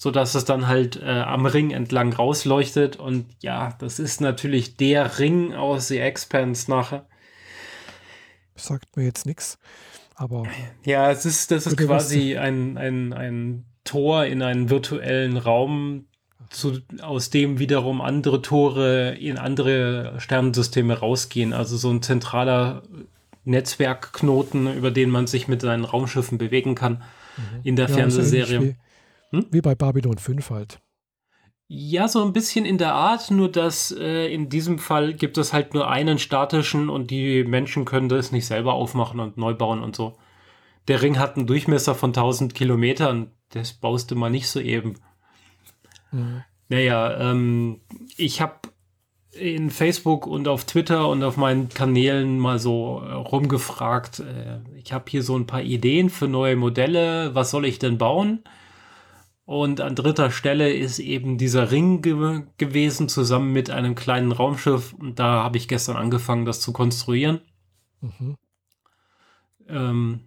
[0.00, 2.96] so dass es dann halt äh, am Ring entlang rausleuchtet.
[2.96, 7.06] Und ja, das ist natürlich der Ring aus The Expanse nachher.
[8.54, 9.58] Sagt mir jetzt nichts,
[10.14, 10.44] aber.
[10.86, 16.06] Ja, es ist, das ist quasi ein, ein, ein Tor in einen virtuellen Raum,
[16.48, 21.52] zu, aus dem wiederum andere Tore in andere Sternensysteme rausgehen.
[21.52, 22.84] Also so ein zentraler
[23.44, 27.02] Netzwerkknoten, über den man sich mit seinen Raumschiffen bewegen kann
[27.36, 27.60] mhm.
[27.64, 28.76] in der ja, Fernsehserie.
[29.30, 29.46] Hm?
[29.50, 30.80] Wie bei Babylon 5 halt.
[31.72, 35.52] Ja, so ein bisschen in der Art, nur dass äh, in diesem Fall gibt es
[35.52, 39.80] halt nur einen statischen und die Menschen können das nicht selber aufmachen und neu bauen
[39.80, 40.18] und so.
[40.88, 44.94] Der Ring hat einen Durchmesser von 1000 Kilometern, das baust du mal nicht so eben.
[46.10, 46.42] Mhm.
[46.68, 47.80] Naja, ähm,
[48.16, 48.56] ich habe
[49.32, 54.20] in Facebook und auf Twitter und auf meinen Kanälen mal so äh, rumgefragt.
[54.20, 57.34] Äh, ich habe hier so ein paar Ideen für neue Modelle.
[57.34, 58.42] Was soll ich denn bauen?
[59.44, 64.92] Und an dritter Stelle ist eben dieser Ring ge gewesen, zusammen mit einem kleinen Raumschiff.
[64.92, 67.40] Und da habe ich gestern angefangen, das zu konstruieren.
[68.00, 68.36] Mhm.
[69.68, 70.20] Ähm,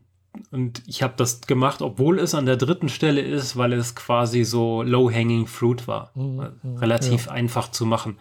[0.51, 4.43] und ich habe das gemacht, obwohl es an der dritten Stelle ist, weil es quasi
[4.43, 6.11] so low-hanging fruit war.
[6.15, 6.51] Mhm.
[6.61, 7.31] mhm Relativ ja.
[7.33, 8.17] einfach zu machen.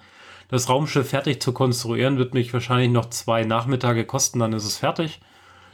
[0.52, 4.76] Das Raumschiff fertig zu konstruieren wird mich wahrscheinlich noch zwei Nachmittage kosten, dann ist es
[4.76, 5.22] fertig.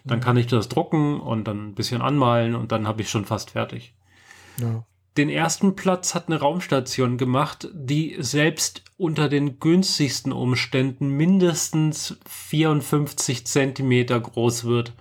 [0.04, 0.22] Dann mhm.
[0.22, 3.50] kann ich das drucken und dann ein bisschen anmalen und dann habe ich schon fast
[3.50, 3.96] fertig.
[4.60, 4.86] Ja.
[5.16, 13.48] Den ersten Platz hat eine Raumstation gemacht, die selbst unter den günstigsten Umständen mindestens 54
[13.48, 14.92] Zentimeter groß wird.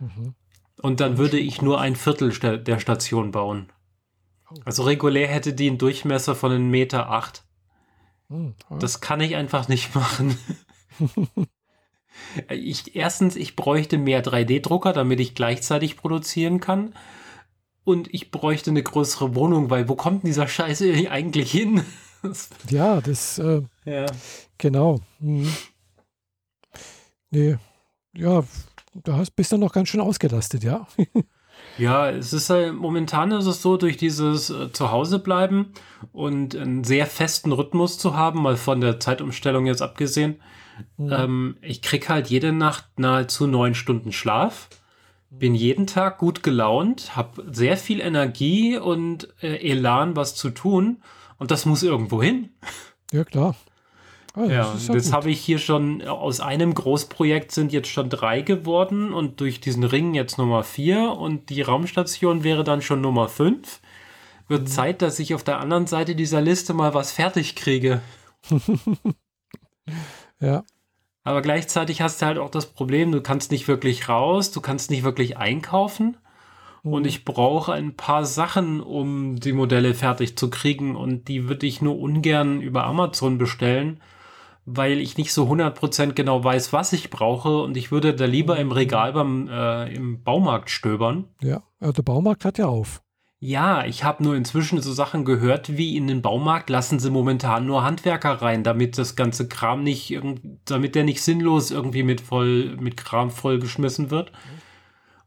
[0.00, 0.34] Mhm.
[0.82, 3.70] Und dann würde ich nur ein Viertel der Station bauen.
[4.50, 4.56] Oh.
[4.64, 7.45] Also regulär hätte die einen Durchmesser von einem Meter acht.
[8.28, 8.54] Mhm.
[8.80, 10.36] Das kann ich einfach nicht machen.
[12.50, 16.94] ich, erstens, ich bräuchte mehr 3D-Drucker, damit ich gleichzeitig produzieren kann
[17.84, 21.84] und ich bräuchte eine größere Wohnung, weil wo kommt denn dieser Scheiß eigentlich hin?
[22.68, 24.06] ja, das, äh, ja.
[24.58, 25.00] genau.
[25.20, 25.52] Mhm.
[27.30, 27.56] Nee,
[28.16, 28.42] ja,
[29.04, 30.86] da hast, bist du noch ganz schön ausgelastet, ja.
[31.78, 35.72] ja, es ist halt, momentan ist es so, durch dieses äh, Zuhausebleiben
[36.12, 40.40] und einen sehr festen Rhythmus zu haben, mal von der Zeitumstellung jetzt abgesehen,
[40.96, 41.12] mhm.
[41.12, 44.68] ähm, ich krieg halt jede Nacht nahezu neun Stunden Schlaf
[45.30, 51.02] bin jeden Tag gut gelaunt, habe sehr viel Energie und äh, Elan, was zu tun.
[51.38, 52.50] Und das muss irgendwo hin.
[53.12, 53.54] Ja, klar.
[54.36, 58.42] Also, ja, das, das habe ich hier schon aus einem Großprojekt sind jetzt schon drei
[58.42, 63.28] geworden und durch diesen Ring jetzt Nummer vier und die Raumstation wäre dann schon Nummer
[63.28, 63.80] fünf.
[64.46, 64.66] Wird mhm.
[64.66, 68.02] Zeit, dass ich auf der anderen Seite dieser Liste mal was fertig kriege.
[70.40, 70.64] ja.
[71.24, 74.90] Aber gleichzeitig hast du halt auch das Problem, du kannst nicht wirklich raus, du kannst
[74.90, 76.18] nicht wirklich einkaufen.
[76.82, 76.92] Mhm.
[76.92, 80.94] Und ich brauche ein paar Sachen, um die Modelle fertig zu kriegen.
[80.94, 83.98] Und die würde ich nur ungern über Amazon bestellen,
[84.66, 87.62] weil ich nicht so 100% genau weiß, was ich brauche.
[87.62, 91.28] Und ich würde da lieber im Regal beim äh, im Baumarkt stöbern.
[91.40, 93.00] Ja, also der Baumarkt hat ja auf.
[93.38, 97.66] Ja, ich habe nur inzwischen so Sachen gehört, wie in den Baumarkt lassen sie momentan
[97.66, 100.18] nur Handwerker rein, damit das ganze Kram nicht,
[100.64, 104.32] damit der nicht sinnlos irgendwie mit voll, mit Kram vollgeschmissen wird.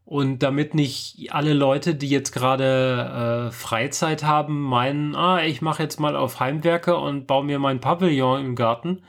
[0.04, 5.84] Und damit nicht alle Leute, die jetzt gerade äh, Freizeit haben, meinen, ah, ich mache
[5.84, 9.02] jetzt mal auf Heimwerker und baue mir mein Pavillon im Garten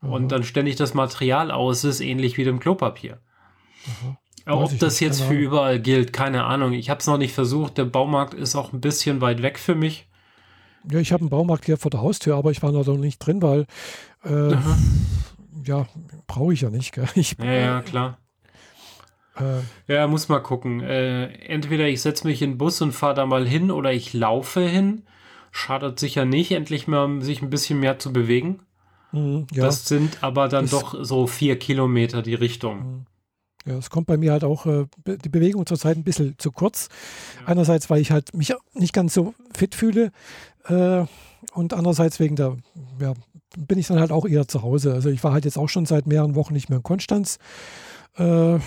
[0.00, 0.12] mhm.
[0.12, 3.18] und dann ständig das Material aus ist, ähnlich wie dem Klopapier.
[3.86, 4.16] Mhm.
[4.46, 6.72] Ob das jetzt für überall gilt, keine Ahnung.
[6.72, 7.76] Ich habe es noch nicht versucht.
[7.76, 10.08] Der Baumarkt ist auch ein bisschen weit weg für mich.
[10.90, 13.42] Ja, ich habe einen Baumarkt hier vor der Haustür, aber ich war noch nicht drin,
[13.42, 13.66] weil
[14.24, 14.56] äh,
[15.64, 15.86] ja,
[16.26, 16.92] brauche ich ja nicht.
[16.92, 17.06] Gell?
[17.14, 18.18] Ich, ja, ja, klar.
[19.36, 20.80] Äh, ja, muss mal gucken.
[20.80, 24.14] Äh, entweder ich setze mich in den Bus und fahre da mal hin oder ich
[24.14, 25.02] laufe hin.
[25.50, 28.60] Schadet sicher nicht, endlich mal sich ein bisschen mehr zu bewegen.
[29.12, 29.64] Mhm, ja.
[29.64, 32.78] Das sind aber dann das, doch so vier Kilometer die Richtung.
[32.78, 33.06] Mhm.
[33.66, 36.88] Ja, es kommt bei mir halt auch äh, die Bewegung zurzeit ein bisschen zu kurz.
[37.40, 37.48] Ja.
[37.48, 40.10] Einerseits, weil ich halt mich nicht ganz so fit fühle
[40.66, 41.04] äh,
[41.52, 42.56] und andererseits wegen der,
[43.00, 43.12] ja,
[43.56, 44.94] bin ich dann halt auch eher zu Hause.
[44.94, 47.38] Also ich war halt jetzt auch schon seit mehreren Wochen nicht mehr in Konstanz.
[48.16, 48.58] Äh,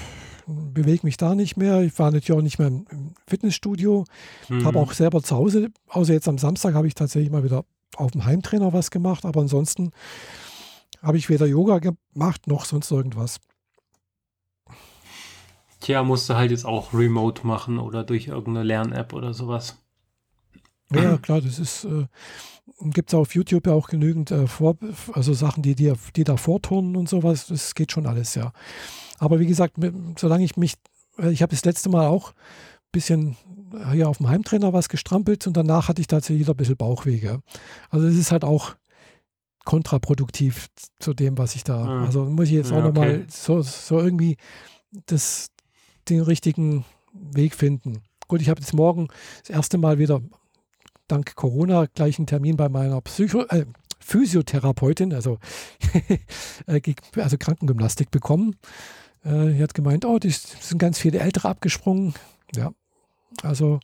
[0.47, 1.81] bewege mich da nicht mehr.
[1.81, 4.05] Ich war natürlich auch nicht mehr im Fitnessstudio.
[4.49, 4.65] Mhm.
[4.65, 7.63] Habe auch selber zu Hause, außer jetzt am Samstag, habe ich tatsächlich mal wieder
[7.97, 9.25] auf dem Heimtrainer was gemacht.
[9.25, 9.91] Aber ansonsten
[11.01, 13.39] habe ich weder Yoga gemacht noch sonst irgendwas.
[15.79, 19.77] Tja, musst du halt jetzt auch remote machen oder durch irgendeine Lern-App oder sowas.
[20.93, 22.05] Ja, klar, das ist, äh,
[22.81, 24.77] gibt es auf YouTube ja auch genügend äh, vor,
[25.13, 28.51] also Sachen, die, die, die da vorturnen und sowas, das geht schon alles, ja.
[29.17, 29.75] Aber wie gesagt,
[30.17, 30.75] solange ich mich,
[31.17, 33.37] äh, ich habe das letzte Mal auch ein bisschen
[33.91, 37.41] hier auf dem Heimtrainer was gestrampelt und danach hatte ich tatsächlich wieder ein bisschen Bauchwege.
[37.89, 38.75] Also es ist halt auch
[39.65, 40.67] kontraproduktiv
[40.99, 42.05] zu dem, was ich da, mhm.
[42.05, 42.87] also muss ich jetzt auch ja, okay.
[42.87, 44.37] nochmal so, so irgendwie
[45.05, 45.49] das,
[46.09, 48.01] den richtigen Weg finden.
[48.27, 49.09] Gut, ich habe jetzt morgen
[49.41, 50.21] das erste Mal wieder
[51.07, 53.65] dank Corona gleich einen Termin bei meiner Psycho äh,
[53.99, 55.37] Physiotherapeutin, also,
[56.65, 56.81] äh,
[57.15, 58.55] also Krankengymnastik bekommen.
[59.23, 62.13] Äh, die hat gemeint, oh, die sind ganz viele Ältere abgesprungen.
[62.55, 62.71] Ja,
[63.43, 63.79] also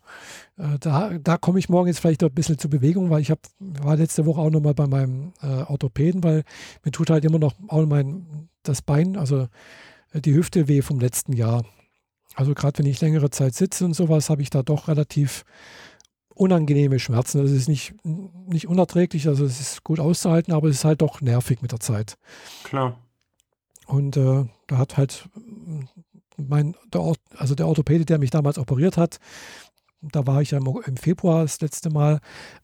[0.57, 3.39] äh, da, da komme ich morgen jetzt vielleicht ein bisschen zur Bewegung, weil ich hab,
[3.59, 6.43] war letzte Woche auch nochmal bei meinem äh, Orthopäden, weil
[6.83, 9.47] mir tut halt immer noch auch mein, das Bein, also
[10.13, 11.63] äh, die Hüfte weh vom letzten Jahr.
[12.35, 15.43] Also gerade wenn ich längere Zeit sitze und sowas, habe ich da doch relativ
[16.35, 17.41] unangenehme Schmerzen.
[17.41, 21.21] Das ist nicht, nicht unerträglich, also es ist gut auszuhalten, aber es ist halt doch
[21.21, 22.17] nervig mit der Zeit.
[22.63, 22.99] Klar.
[23.87, 25.29] Und äh, da hat halt
[26.37, 29.19] mein, der, also der Orthopäde, der mich damals operiert hat,
[30.01, 32.19] da war ich ja im Februar das letzte Mal,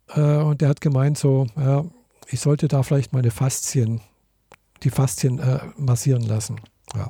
[0.09, 1.83] äh, und der hat gemeint, so, ja,
[2.27, 4.01] ich sollte da vielleicht meine Faszien,
[4.83, 6.61] die Faszien äh, massieren lassen.
[6.95, 7.09] Ja.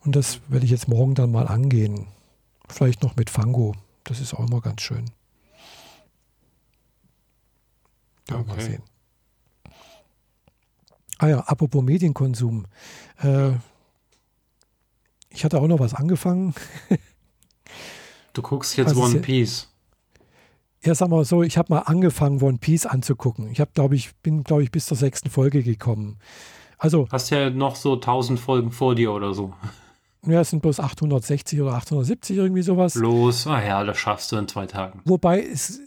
[0.00, 2.08] Und das werde ich jetzt morgen dann mal angehen.
[2.68, 3.74] Vielleicht noch mit Fango.
[4.04, 5.10] Das ist auch immer ganz schön.
[8.28, 8.48] Ja, okay.
[8.48, 8.82] mal sehen.
[11.18, 12.66] Ah ja, apropos Medienkonsum.
[13.18, 13.52] Äh,
[15.34, 16.54] ich hatte auch noch was angefangen.
[18.32, 19.68] du guckst jetzt also One Piece.
[20.84, 23.48] Ja, sag mal so, ich habe mal angefangen, One Piece anzugucken.
[23.50, 26.18] Ich habe, glaube ich, bin, glaube ich, bis zur sechsten Folge gekommen.
[26.76, 27.06] Also.
[27.12, 29.54] Hast ja noch so 1000 Folgen vor dir oder so.
[30.26, 32.94] Ja, es sind bloß 860 oder 870, irgendwie sowas.
[32.94, 35.00] Los, ah ja, das schaffst du in zwei Tagen.
[35.04, 35.80] Wobei, es,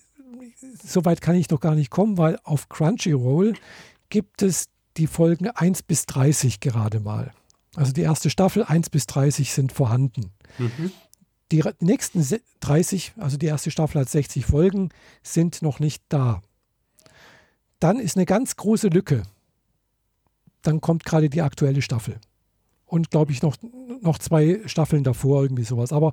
[0.83, 3.53] so weit kann ich doch gar nicht kommen, weil auf Crunchyroll
[4.09, 4.67] gibt es
[4.97, 7.33] die Folgen 1 bis 30 gerade mal.
[7.75, 10.31] Also die erste Staffel 1 bis 30 sind vorhanden.
[10.57, 10.91] Mhm.
[11.51, 12.25] Die nächsten
[12.61, 14.89] 30, also die erste Staffel hat 60 Folgen,
[15.21, 16.41] sind noch nicht da.
[17.79, 19.23] Dann ist eine ganz große Lücke.
[20.61, 22.19] Dann kommt gerade die aktuelle Staffel
[22.85, 23.57] und glaube ich noch,
[24.01, 25.91] noch zwei Staffeln davor, irgendwie sowas.
[25.91, 26.11] Aber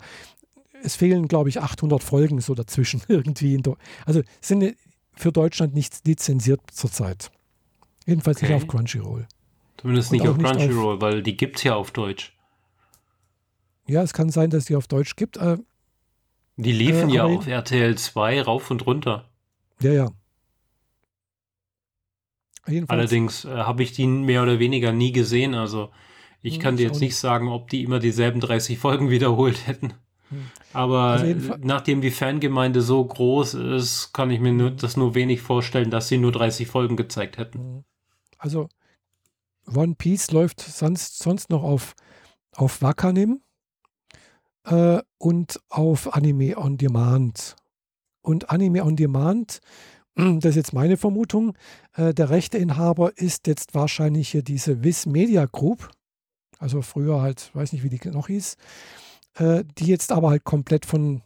[0.82, 3.60] es fehlen, glaube ich, 800 Folgen so dazwischen irgendwie.
[4.04, 4.76] also sind
[5.14, 7.30] für Deutschland nicht lizenziert zurzeit.
[8.06, 8.52] Jedenfalls okay.
[8.52, 9.26] nicht auf Crunchyroll.
[9.82, 12.32] Zumindest nicht auf Crunchyroll, weil die gibt es ja auf Deutsch.
[13.88, 15.38] Ja, es kann sein, dass die auf Deutsch gibt.
[15.38, 15.58] Äh,
[16.56, 19.28] die liefen äh, ja auf RTL 2 rauf und runter.
[19.80, 20.10] Ja, ja.
[22.68, 22.96] Jedenfalls.
[22.96, 25.54] Allerdings äh, habe ich die mehr oder weniger nie gesehen.
[25.54, 25.90] Also
[26.42, 29.94] ich kann dir jetzt nicht sagen, ob die immer dieselben 30 Folgen wiederholt hätten.
[30.28, 30.44] Hm.
[30.72, 35.40] Aber also nachdem die Fangemeinde so groß ist, kann ich mir nur, das nur wenig
[35.40, 37.58] vorstellen, dass sie nur 30 Folgen gezeigt hätten.
[37.58, 37.84] Hm.
[38.38, 38.68] Also
[39.74, 41.94] One Piece läuft sonst, sonst noch auf,
[42.56, 43.40] auf Wakanim
[44.64, 47.56] äh, und auf Anime on Demand.
[48.22, 49.60] Und Anime on Demand,
[50.14, 51.56] das ist jetzt meine Vermutung,
[51.94, 55.90] äh, der Rechteinhaber ist jetzt wahrscheinlich hier diese Viz Media Group
[56.62, 58.56] also früher halt, weiß nicht, wie die noch hieß,
[59.34, 61.22] äh, die jetzt aber halt komplett von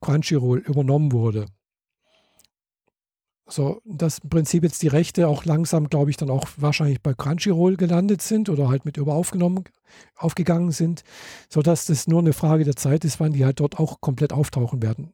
[0.00, 1.44] Crunchyroll übernommen wurde.
[3.50, 7.14] So, dass im Prinzip jetzt die Rechte auch langsam, glaube ich, dann auch wahrscheinlich bei
[7.14, 9.64] Crunchyroll gelandet sind oder halt mit über aufgenommen,
[10.16, 11.02] aufgegangen sind,
[11.48, 14.82] sodass das nur eine Frage der Zeit ist, wann die halt dort auch komplett auftauchen
[14.82, 15.12] werden.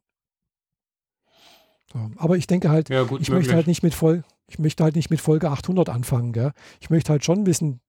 [1.92, 4.84] So, aber ich denke halt, ja, gut, ich möchte halt nicht mit voll, ich möchte
[4.84, 6.52] halt nicht mit Folge 800 anfangen, gell?
[6.80, 7.80] Ich möchte halt schon wissen,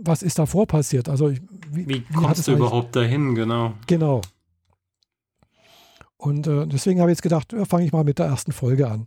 [0.00, 1.08] was ist davor passiert?
[1.08, 1.40] Also wie,
[1.70, 3.74] wie, wie kommst du überhaupt dahin, genau?
[3.86, 4.22] Genau.
[6.16, 8.88] Und äh, deswegen habe ich jetzt gedacht, ja, fange ich mal mit der ersten Folge
[8.88, 9.04] an.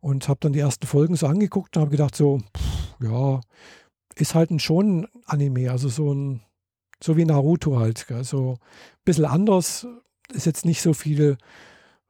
[0.00, 3.40] Und habe dann die ersten Folgen so angeguckt und habe gedacht, so, pff, ja,
[4.14, 6.40] ist halt ein schon Anime, also so ein,
[7.02, 8.06] so wie Naruto halt.
[8.08, 8.24] Gell?
[8.24, 9.86] So ein bisschen anders,
[10.32, 11.38] ist jetzt nicht so viel,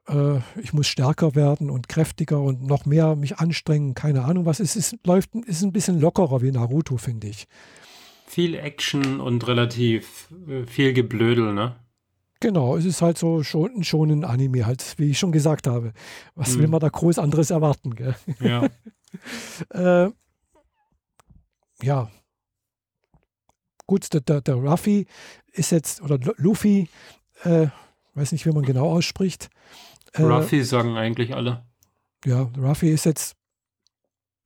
[0.08, 4.60] äh, ich muss stärker werden und kräftiger und noch mehr mich anstrengen, keine Ahnung was.
[4.60, 7.46] Es ist, läuft, ist ein bisschen lockerer wie Naruto, finde ich.
[8.26, 11.76] Viel Action und relativ äh, viel Geblödel, ne?
[12.40, 15.92] Genau, es ist halt so schon, schon ein Anime, halt, wie ich schon gesagt habe.
[16.34, 16.60] Was hm.
[16.60, 18.14] will man da groß anderes erwarten, gell?
[18.40, 18.68] Ja.
[20.06, 20.12] äh,
[21.82, 22.10] ja.
[23.86, 25.06] Gut, der, der, der Ruffy
[25.52, 26.88] ist jetzt, oder Luffy,
[27.42, 27.68] äh,
[28.14, 29.50] weiß nicht, wie man genau ausspricht.
[30.12, 31.64] Äh, Ruffy sagen eigentlich alle.
[32.24, 33.36] Ja, Ruffy ist jetzt,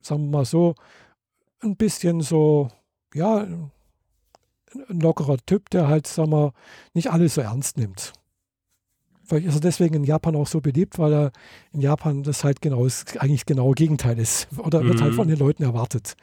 [0.01, 0.75] sagen wir mal so,
[1.61, 2.69] ein bisschen so,
[3.13, 3.47] ja,
[4.89, 6.53] ein lockerer Typ, der halt, sagen wir,
[6.93, 8.13] nicht alles so ernst nimmt.
[9.25, 11.31] Vielleicht ist er deswegen in Japan auch so beliebt, weil er
[11.71, 14.47] in Japan das halt genau ist, eigentlich genau Gegenteil ist.
[14.57, 15.17] Oder wird halt mhm.
[15.17, 16.15] von den Leuten erwartet.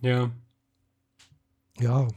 [0.00, 0.30] Ja.
[1.80, 2.08] Ja.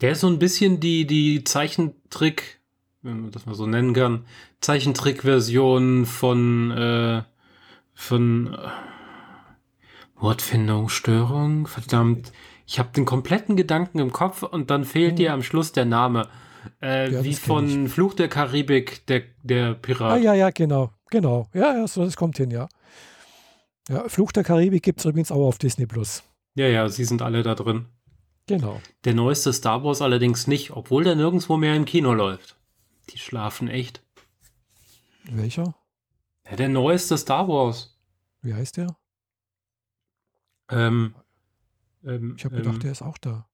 [0.00, 2.60] Der ist so ein bisschen die, die Zeichentrick,
[3.02, 4.24] wenn man das mal so nennen kann,
[4.60, 7.22] Zeichentrick-Version von, äh,
[7.94, 8.58] von äh,
[10.16, 12.32] Wortfindungsstörung, verdammt.
[12.70, 15.16] Ich habe den kompletten Gedanken im Kopf und dann fehlt mhm.
[15.16, 16.28] dir am Schluss der Name.
[16.80, 20.12] Äh, ja, wie von Fluch der Karibik, der, der Pirat.
[20.12, 20.92] Ah, ja, ja, genau.
[21.10, 21.48] Genau.
[21.52, 22.68] Ja, ja, so, das kommt hin, ja.
[23.88, 26.22] Ja, Fluch der Karibik gibt es übrigens auch auf Disney Plus.
[26.54, 27.86] Ja, ja, sie sind alle da drin.
[28.46, 28.80] Genau.
[29.04, 32.56] Der neueste Star Wars allerdings nicht, obwohl der nirgendwo mehr im Kino läuft.
[33.08, 34.00] Die schlafen echt.
[35.24, 35.74] Welcher?
[36.48, 37.98] Ja, der neueste Star Wars.
[38.42, 38.96] Wie heißt der?
[40.70, 41.16] Ähm,
[42.04, 43.46] ähm, ich habe gedacht, ähm, der ist auch da.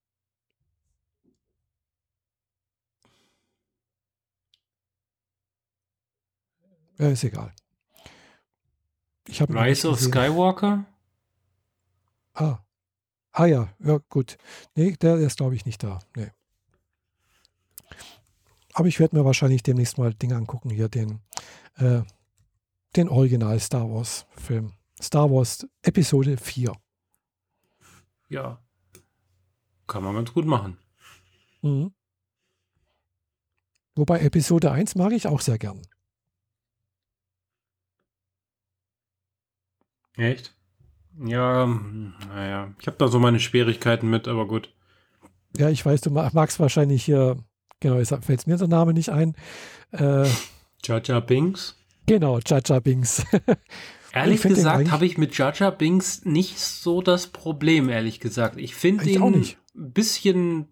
[6.99, 7.53] Ja, ist egal.
[9.28, 10.86] Ich Rise of Skywalker?
[12.34, 12.59] Ah.
[13.32, 14.38] Ah ja, ja, gut.
[14.74, 15.99] Nee, der, der ist, glaube ich, nicht da.
[16.16, 16.30] Nee.
[18.72, 21.20] Aber ich werde mir wahrscheinlich demnächst mal Dinge angucken, hier den,
[21.76, 22.03] äh,
[22.94, 24.72] den Original Star Wars Film.
[25.03, 26.72] Star Wars Episode 4.
[28.28, 28.60] Ja.
[29.86, 30.78] Kann man ganz gut machen.
[31.62, 31.92] Mhm.
[33.94, 35.80] Wobei Episode 1 mag ich auch sehr gern.
[40.16, 40.54] Echt?
[41.18, 44.74] Ja, naja, ich habe da so meine Schwierigkeiten mit, aber gut.
[45.56, 47.38] Ja, ich weiß, du magst wahrscheinlich hier,
[47.80, 49.34] genau, jetzt fällt mir der Name nicht ein.
[49.92, 50.28] Äh,
[50.84, 51.76] Jaja Binks?
[52.06, 53.24] Genau, Jaja Binks.
[54.16, 58.56] Ehrlich gesagt habe ich mit Jaja Binks nicht so das Problem, ehrlich gesagt.
[58.56, 60.68] Ich finde ihn ein bisschen,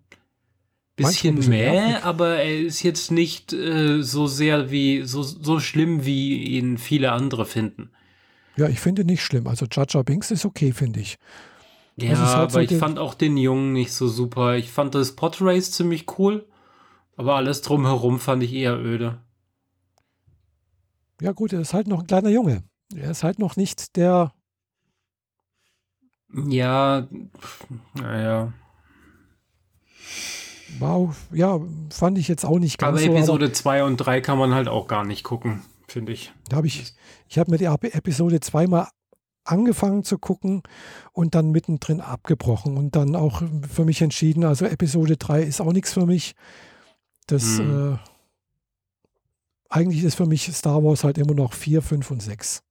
[0.97, 6.42] bisschen, mehr, aber er ist jetzt nicht äh, so sehr wie, so, so schlimm, wie
[6.42, 7.90] ihn viele andere finden.
[8.57, 9.47] Ja, ich finde nicht schlimm.
[9.47, 11.18] Also Jaja Binks ist okay, finde ich.
[11.97, 14.57] Ja, halt aber so ich fand auch den Jungen nicht so super.
[14.57, 16.47] Ich fand das Podrace ziemlich cool,
[17.18, 19.18] aber alles drumherum fand ich eher öde.
[21.20, 22.64] Ja gut, er ist halt noch ein kleiner Junge.
[22.95, 24.32] Er ist halt noch nicht der...
[26.49, 27.07] Ja,
[27.95, 28.53] naja.
[30.80, 31.61] Wow, ja,
[31.91, 33.12] fand ich jetzt auch nicht ganz aber so.
[33.12, 35.62] Episode 2 und 3 kann man halt auch gar nicht gucken
[35.95, 36.32] finde ich.
[36.49, 36.93] Da habe ich,
[37.28, 38.89] ich habe mir die Episode zweimal
[39.45, 40.62] angefangen zu gucken
[41.12, 45.72] und dann mittendrin abgebrochen und dann auch für mich entschieden, also Episode 3 ist auch
[45.72, 46.35] nichts für mich.
[47.26, 47.95] Das hm.
[47.95, 47.99] äh,
[49.68, 52.62] eigentlich ist für mich Star Wars halt immer noch 4, 5 und 6.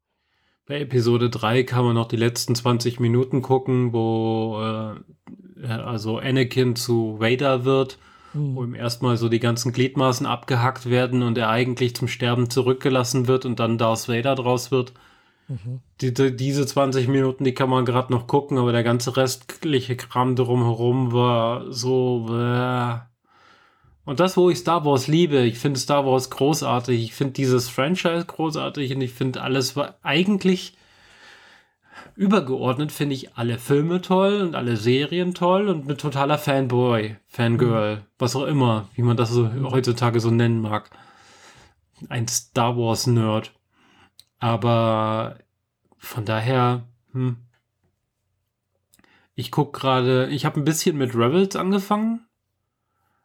[0.66, 6.76] Bei Episode 3 kann man noch die letzten 20 Minuten gucken, wo äh, also Anakin
[6.76, 7.97] zu Vader wird
[8.34, 8.55] mhm.
[8.55, 13.28] wo ihm erstmal so die ganzen Gliedmaßen abgehackt werden und er eigentlich zum Sterben zurückgelassen
[13.28, 14.93] wird und dann Darth Vader draus wird.
[15.47, 15.82] Mhm.
[16.01, 19.95] Die, die, diese 20 Minuten, die kann man gerade noch gucken, aber der ganze restliche
[19.95, 22.28] Kram drumherum war so.
[22.30, 23.12] Äh.
[24.06, 27.70] Und das, wo ich Star Wars liebe, ich finde Star Wars großartig, ich finde dieses
[27.70, 30.76] Franchise großartig und ich finde alles eigentlich
[32.16, 37.97] übergeordnet finde ich alle Filme toll und alle Serien toll und ein totaler Fanboy, Fangirl,
[37.97, 38.01] mhm.
[38.20, 40.89] was auch immer, wie man das so heutzutage so nennen mag.
[42.10, 43.54] Ein Star Wars Nerd.
[44.39, 45.38] Aber
[45.97, 46.84] von daher,
[47.14, 47.38] hm.
[49.36, 52.24] Ich gucke gerade, ich habe ein bisschen mit Rebels angefangen,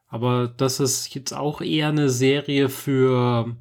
[0.08, 3.56] aber das ist jetzt auch eher eine Serie für,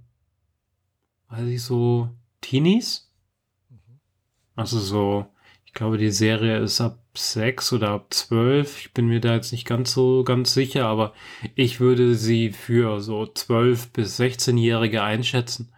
[1.29, 2.09] weiß ich so,
[2.41, 3.07] Teenies
[4.57, 5.27] also so,
[5.65, 8.79] ich glaube, die Serie ist ab sechs oder ab zwölf.
[8.79, 11.13] Ich bin mir da jetzt nicht ganz so ganz sicher, aber
[11.55, 15.71] ich würde sie für so zwölf bis 16-Jährige einschätzen.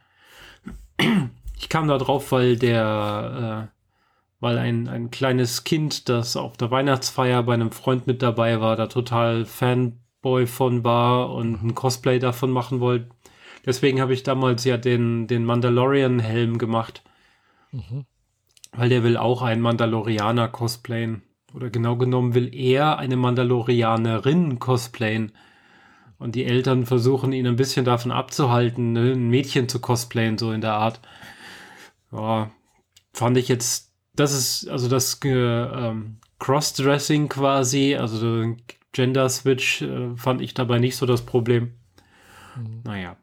[1.57, 3.79] Ich kam da drauf, weil der, äh,
[4.39, 8.77] weil ein, ein kleines Kind, das auf der Weihnachtsfeier bei einem Freund mit dabei war,
[8.77, 9.45] da total
[10.21, 13.09] Fanboy von war und ein Cosplay davon machen wollte.
[13.65, 17.03] Deswegen habe ich damals ja den, den Mandalorian-Helm gemacht.
[17.71, 18.05] Mhm.
[18.71, 21.23] Weil der will auch einen Mandalorianer cosplayen.
[21.53, 25.31] Oder genau genommen will er eine Mandalorianerin cosplayen.
[26.17, 30.51] Und die Eltern versuchen ihn ein bisschen davon abzuhalten, ne, ein Mädchen zu cosplayen, so
[30.51, 30.99] in der Art.
[32.11, 32.51] Ja,
[33.13, 38.55] fand ich jetzt, das ist, also das äh, ähm, Crossdressing quasi, also
[38.91, 41.73] Gender Switch, äh, fand ich dabei nicht so das Problem.
[42.55, 42.81] Mhm.
[42.83, 43.17] Naja.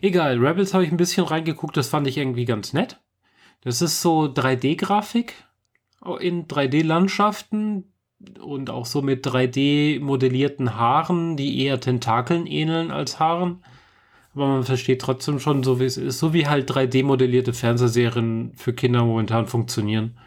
[0.00, 3.00] Egal, Rebels habe ich ein bisschen reingeguckt, das fand ich irgendwie ganz nett.
[3.60, 5.34] Das ist so 3D-Grafik
[6.20, 7.94] in 3D-Landschaften,
[8.40, 13.64] und auch so mit 3D-modellierten Haaren, die eher Tentakeln ähneln als Haaren.
[14.34, 18.72] Aber man versteht trotzdem schon, so wie es ist, so wie halt 3D-modellierte Fernsehserien für
[18.72, 20.18] Kinder momentan funktionieren.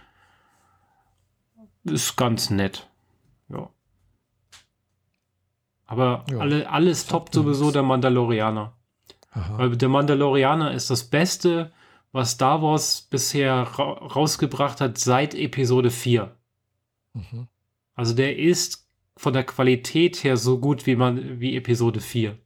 [1.83, 2.87] Ist ganz nett.
[3.49, 3.69] Ja.
[5.87, 6.37] Aber ja.
[6.37, 8.73] alle, alles toppt sowieso der Mandalorianer.
[9.31, 9.57] Aha.
[9.57, 11.71] Weil der Mandalorianer ist das Beste,
[12.11, 16.35] was Star Wars bisher ra rausgebracht hat seit Episode 4.
[17.13, 17.47] Mhm.
[17.95, 18.85] Also der ist
[19.15, 22.37] von der Qualität her so gut wie man wie Episode 4.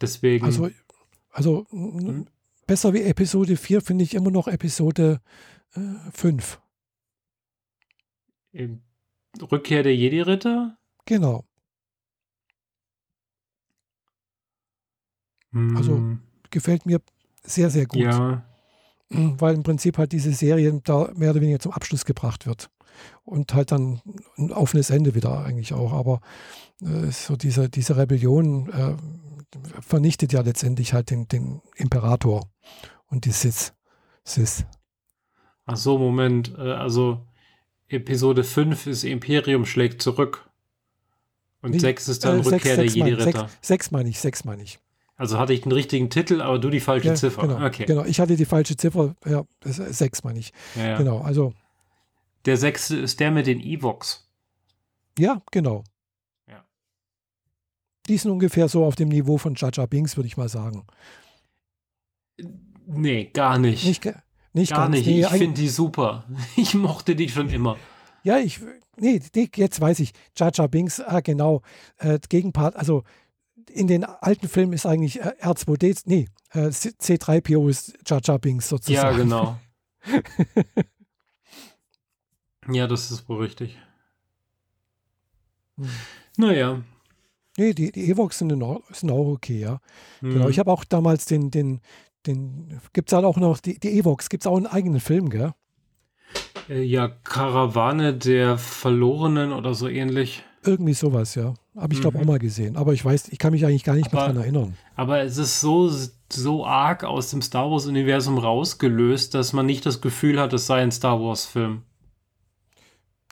[0.00, 0.44] Deswegen.
[0.44, 0.70] Also,
[1.30, 2.26] also hm?
[2.66, 5.20] besser wie Episode 4 finde ich immer noch Episode
[5.74, 6.60] äh, 5.
[9.50, 10.76] Rückkehr der Jedi-Ritter?
[11.10, 11.44] Genau.
[15.50, 15.76] Hm.
[15.76, 16.00] Also
[16.50, 17.00] gefällt mir
[17.42, 17.98] sehr, sehr gut.
[17.98, 18.44] Ja.
[19.08, 22.70] Weil im Prinzip halt diese Serie da mehr oder weniger zum Abschluss gebracht wird
[23.24, 24.00] und halt dann
[24.38, 25.92] ein offenes Ende wieder eigentlich auch.
[25.92, 26.20] Aber
[26.80, 28.94] äh, so diese, diese Rebellion äh,
[29.80, 32.48] vernichtet ja letztendlich halt den, den Imperator
[33.08, 33.72] und die Sith.
[34.22, 34.64] Sith.
[35.66, 36.54] Ach so, Moment.
[36.56, 37.26] Äh, also
[37.88, 40.49] Episode 5 ist Imperium schlägt zurück.
[41.62, 43.50] Und 6 ist dann äh, Rückkehr sechs, der Jedi-Ritter.
[43.60, 44.78] 6 meine ich, 6 meine ich.
[45.16, 47.42] Also hatte ich den richtigen Titel, aber du die falsche ja, Ziffer.
[47.42, 47.84] Genau, okay.
[47.84, 49.14] genau, ich hatte die falsche Ziffer.
[49.26, 50.52] Ja, 6 meine ich.
[50.76, 50.98] Ja, ja.
[50.98, 51.52] Genau, also
[52.46, 54.26] der sechste ist der mit den Evox.
[55.18, 55.84] Ja, genau.
[56.48, 56.64] Ja.
[58.08, 60.86] Die sind ungefähr so auf dem Niveau von Jaja Binks, würde ich mal sagen.
[62.86, 63.84] Nee, gar nicht.
[63.84, 64.04] Nicht,
[64.54, 65.06] nicht gar nicht.
[65.06, 66.24] Nee, ich finde die super.
[66.56, 67.76] Ich mochte die schon immer.
[68.22, 68.60] Ja, ich,
[69.00, 69.20] nee,
[69.56, 70.12] jetzt weiß ich.
[70.36, 71.62] Jaja Binks, ah, genau.
[71.98, 73.02] Äh, Gegenpart, also
[73.70, 79.16] in den alten Filmen ist eigentlich äh, R2D, nee, äh, C3PO ist Jaja Binks sozusagen.
[79.16, 79.58] Ja, genau.
[82.72, 83.78] Ja, das ist wohl richtig.
[85.76, 85.88] Hm.
[86.36, 86.82] Naja.
[87.56, 89.80] Nee, die, die Evox sind, auch, sind auch okay, ja.
[90.20, 90.34] Hm.
[90.34, 91.80] Genau, ich habe auch damals den, den,
[92.26, 95.30] den, gibt es halt auch noch, die, die Evox, gibt es auch einen eigenen Film,
[95.30, 95.52] gell?
[96.70, 100.44] Äh, ja, Karawane der Verlorenen oder so ähnlich.
[100.62, 101.54] Irgendwie sowas, ja.
[101.76, 102.22] Habe ich, glaube mhm.
[102.22, 102.76] auch mal gesehen.
[102.76, 104.76] Aber ich weiß, ich kann mich eigentlich gar nicht aber, mehr daran erinnern.
[104.94, 105.90] Aber es ist so,
[106.30, 110.82] so arg aus dem Star Wars-Universum rausgelöst, dass man nicht das Gefühl hat, es sei
[110.82, 111.82] ein Star Wars-Film.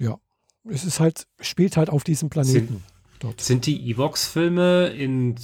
[0.00, 0.18] Ja,
[0.64, 2.68] es ist halt, spielt halt auf diesem Planeten.
[2.68, 2.82] Sind,
[3.20, 3.40] dort.
[3.40, 5.36] sind die Evox-Filme in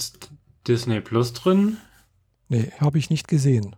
[0.66, 1.76] Disney Plus drin?
[2.48, 3.76] Nee, habe ich nicht gesehen.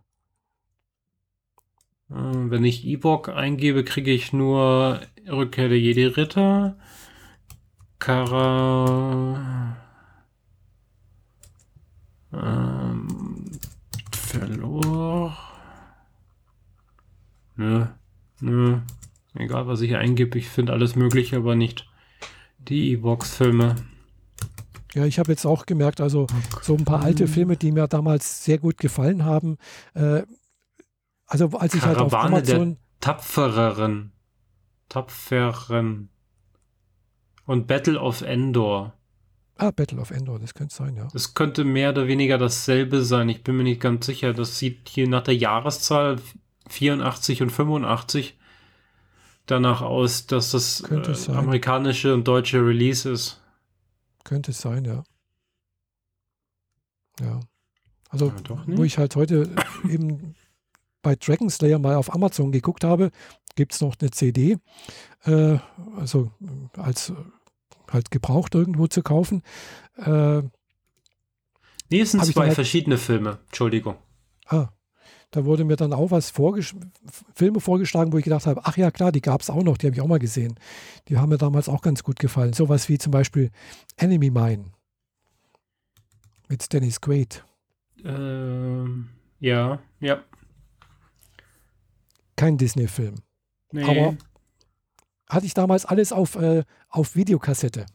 [2.11, 6.77] Äh, wenn ich Ewok eingebe, kriege ich nur Rückkehr der Jedi-Ritter,
[7.99, 9.77] Kara,
[12.33, 13.51] ähm,
[14.13, 15.37] verlor.
[17.57, 17.87] Nö,
[18.41, 18.81] nö,
[19.39, 21.87] Egal, was ich eingebe, ich finde alles Mögliche, aber nicht
[22.59, 23.77] die E-Box-Filme.
[24.95, 26.27] Ja, ich habe jetzt auch gemerkt, also
[26.63, 29.59] so ein paar alte Filme, die mir damals sehr gut gefallen haben.
[29.95, 30.23] Äh,
[31.27, 32.69] also als ich Karawane halt auf Amazon...
[32.75, 34.13] Der Tapfereren.
[34.89, 36.09] Tapferen.
[37.45, 38.95] Und Battle of Endor.
[39.57, 41.09] Ah, Battle of Endor, das könnte sein, ja.
[41.13, 43.29] Das könnte mehr oder weniger dasselbe sein.
[43.29, 44.33] Ich bin mir nicht ganz sicher.
[44.33, 46.17] Das sieht hier nach der Jahreszahl
[46.69, 48.37] 84 und 85
[49.47, 53.41] danach aus, dass das äh, amerikanische und deutsche Release ist.
[54.25, 55.05] Könnte es sein, ja.
[57.21, 57.41] Ja.
[58.09, 59.49] Also, ja, wo ich halt heute
[59.89, 60.35] eben
[61.07, 63.13] bei Dragon Slayer mal auf Amazon geguckt habe,
[63.55, 64.59] gibt es noch eine CD,
[65.25, 65.57] äh,
[65.97, 66.33] also
[66.77, 67.13] als
[67.89, 69.45] halt gebraucht irgendwo zu kaufen.
[69.99, 70.43] Äh,
[71.89, 73.95] nee, es sind zwei halt, verschiedene Filme, Entschuldigung.
[74.47, 74.71] Ah,
[75.31, 76.75] da wurde mir dann auch was vorgesch
[77.37, 79.87] Filme vorgeschlagen, wo ich gedacht habe, ach ja klar, die gab es auch noch, die
[79.87, 80.59] habe ich auch mal gesehen.
[81.07, 82.53] Die haben mir damals auch ganz gut gefallen.
[82.53, 83.53] Sowas wie zum Beispiel
[83.97, 84.65] Enemy Mine
[86.49, 87.45] mit Dennis Quaid.
[88.05, 90.25] Ähm, ja, ja.
[92.37, 93.17] Kein Disney-Film.
[93.73, 93.85] Nee.
[93.85, 94.17] Aber
[95.29, 97.87] hatte ich damals alles auf, äh, auf Videokassette.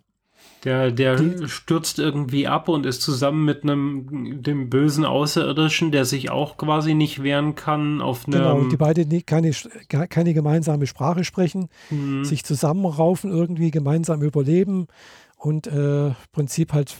[0.63, 6.05] Der, der die, stürzt irgendwie ab und ist zusammen mit einem dem bösen Außerirdischen, der
[6.05, 8.37] sich auch quasi nicht wehren kann, auf einer.
[8.37, 9.51] Genau, die beide nie, keine,
[9.87, 12.25] keine gemeinsame Sprache sprechen, mhm.
[12.25, 14.87] sich zusammenraufen, irgendwie gemeinsam überleben
[15.35, 16.95] und äh, im Prinzip halt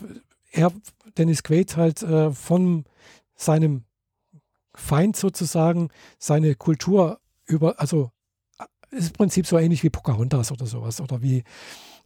[0.51, 0.71] er,
[1.17, 2.85] Dennis Quaid halt äh, von
[3.35, 3.83] seinem
[4.73, 7.19] Feind sozusagen seine Kultur
[7.51, 8.11] über, also
[8.89, 11.43] ist im Prinzip so ähnlich wie Pocahontas oder sowas oder wie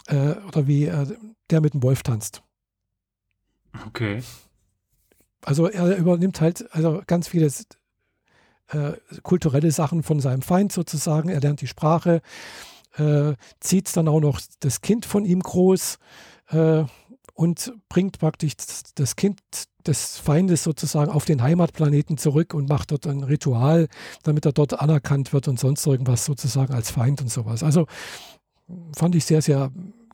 [0.07, 1.07] äh, oder wie äh,
[1.49, 2.43] der mit dem Wolf tanzt.
[3.87, 4.21] Okay.
[5.41, 7.51] Also er übernimmt halt also ganz viele
[8.67, 11.29] äh, kulturelle Sachen von seinem Feind sozusagen.
[11.29, 12.21] Er lernt die Sprache,
[12.97, 15.99] äh, zieht dann auch noch das Kind von ihm groß
[16.49, 16.83] äh,
[17.36, 18.53] und bringt praktisch
[18.95, 19.39] das Kind
[19.86, 23.88] des Feindes sozusagen auf den Heimatplaneten zurück und macht dort ein Ritual,
[24.23, 27.61] damit er dort anerkannt wird und sonst irgendwas sozusagen als Feind und sowas.
[27.61, 27.86] Also
[28.95, 29.71] fand ich sehr, sehr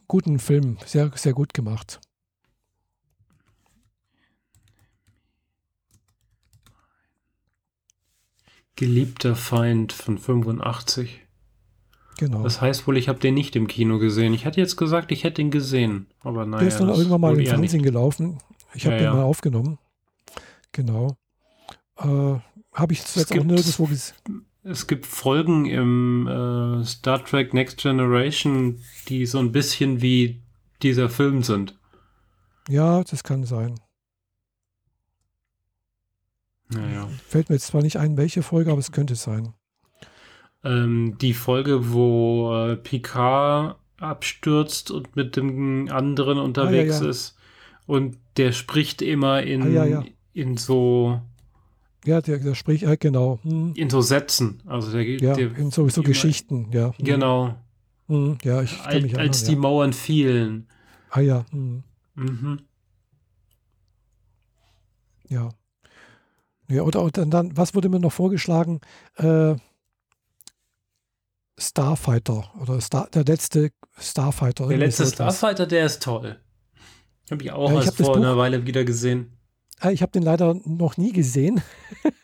[0.07, 2.01] guten Film, sehr, sehr gut gemacht.
[8.75, 11.21] Geliebter Feind von 85.
[12.17, 12.43] Genau.
[12.43, 14.33] Das heißt wohl, ich habe den nicht im Kino gesehen.
[14.33, 16.59] Ich hatte jetzt gesagt, ich hätte ihn gesehen, aber nein.
[16.59, 17.83] Der ist dann irgendwann mal im Fernsehen nicht.
[17.83, 18.37] gelaufen.
[18.73, 19.13] Ich habe ja, den ja.
[19.15, 19.79] mal aufgenommen.
[20.71, 21.17] Genau.
[21.97, 22.05] Äh,
[22.73, 24.45] habe ich jetzt auch nirgendwo gesehen.
[24.63, 30.43] Es gibt Folgen im äh, Star Trek Next Generation, die so ein bisschen wie
[30.83, 31.79] dieser Film sind.
[32.69, 33.79] Ja, das kann sein.
[36.69, 37.09] Naja.
[37.27, 39.53] Fällt mir jetzt zwar nicht ein, welche Folge, aber es könnte sein.
[40.63, 47.09] Ähm, die Folge, wo äh, Picard abstürzt und mit dem anderen unterwegs ah, ja, ja.
[47.09, 47.37] ist.
[47.87, 50.03] Und der spricht immer in, ah, ja,
[50.33, 51.21] in so
[52.05, 53.39] ja, der, der spricht, ja, genau.
[53.43, 53.73] Hm.
[53.75, 54.61] In so Sätzen.
[54.65, 56.97] Also der, ja, der, in so, so Geschichten, ja.
[56.97, 57.05] Hm.
[57.05, 57.55] Genau.
[58.07, 58.37] Hm.
[58.43, 59.55] Ja, ich kann mich Als die.
[59.55, 60.67] Mauern fielen.
[61.11, 61.45] Ah ja.
[61.51, 61.83] Hm.
[62.15, 62.59] Mhm.
[65.27, 65.49] Ja.
[66.69, 68.81] Ja, oder, oder dann, was wurde mir noch vorgeschlagen?
[69.17, 69.55] Äh,
[71.61, 74.67] Starfighter oder Star, der letzte Starfighter.
[74.67, 76.37] Der letzte Starfighter, der ist toll.
[77.29, 79.37] Habe ich auch ja, ich erst vor einer Weile wieder gesehen.
[79.81, 81.61] Äh, ich habe den leider noch nie gesehen,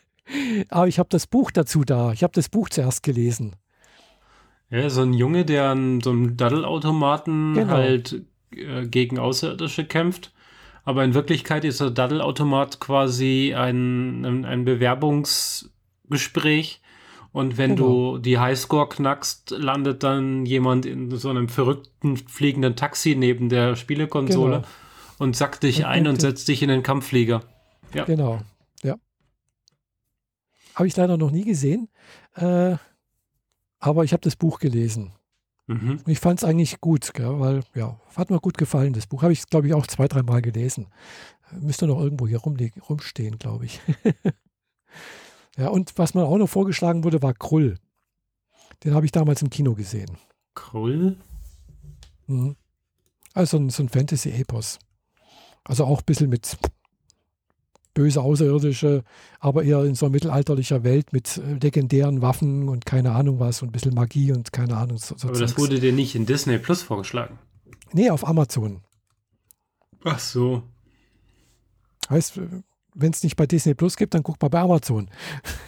[0.68, 2.12] aber ich habe das Buch dazu da.
[2.12, 3.56] Ich habe das Buch zuerst gelesen.
[4.70, 7.72] Ja, so ein Junge, der an so einem Daddelautomaten genau.
[7.72, 10.32] halt äh, gegen Außerirdische kämpft.
[10.84, 16.80] Aber in Wirklichkeit ist der Daddelautomat quasi ein, ein, ein Bewerbungsgespräch.
[17.38, 18.16] Und wenn genau.
[18.16, 23.76] du die Highscore knackst, landet dann jemand in so einem verrückten fliegenden Taxi neben der
[23.76, 24.56] Spielekonsole.
[24.56, 24.68] Genau
[25.18, 27.42] und sackt dich ein und setzt dich in den Kampfflieger.
[27.92, 28.04] Ja.
[28.04, 28.40] Genau,
[28.82, 28.96] ja.
[30.74, 31.88] Habe ich leider noch nie gesehen,
[32.34, 32.76] äh,
[33.80, 35.12] aber ich habe das Buch gelesen.
[35.66, 36.00] Mhm.
[36.04, 39.22] Und ich fand es eigentlich gut, gell, weil, ja, hat mir gut gefallen, das Buch.
[39.22, 40.86] Habe ich, glaube ich, auch zwei, dreimal gelesen.
[41.60, 43.80] Müsste noch irgendwo hier rumstehen, glaube ich.
[45.58, 47.74] ja, und was mir auch noch vorgeschlagen wurde, war Krull.
[48.84, 50.16] Den habe ich damals im Kino gesehen.
[50.54, 51.16] Krull?
[52.28, 52.54] Mhm.
[53.34, 54.78] Also so ein Fantasy-Epos.
[55.64, 56.56] Also auch ein bisschen mit
[57.92, 59.02] böse Außerirdische,
[59.40, 63.60] aber eher in so einer mittelalterlicher Welt mit äh, legendären Waffen und keine Ahnung was
[63.60, 64.98] und ein bisschen Magie und keine Ahnung.
[64.98, 67.40] So, so aber das wurde dir nicht in Disney Plus vorgeschlagen?
[67.92, 68.82] Nee, auf Amazon.
[70.04, 70.62] Ach so.
[72.08, 72.40] Heißt,
[72.98, 75.08] wenn es nicht bei Disney Plus gibt, dann guck mal bei Amazon.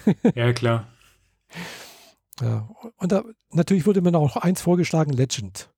[0.34, 0.88] ja, klar.
[2.40, 3.22] Ja, und da,
[3.52, 5.70] natürlich wurde mir auch eins vorgeschlagen, Legend.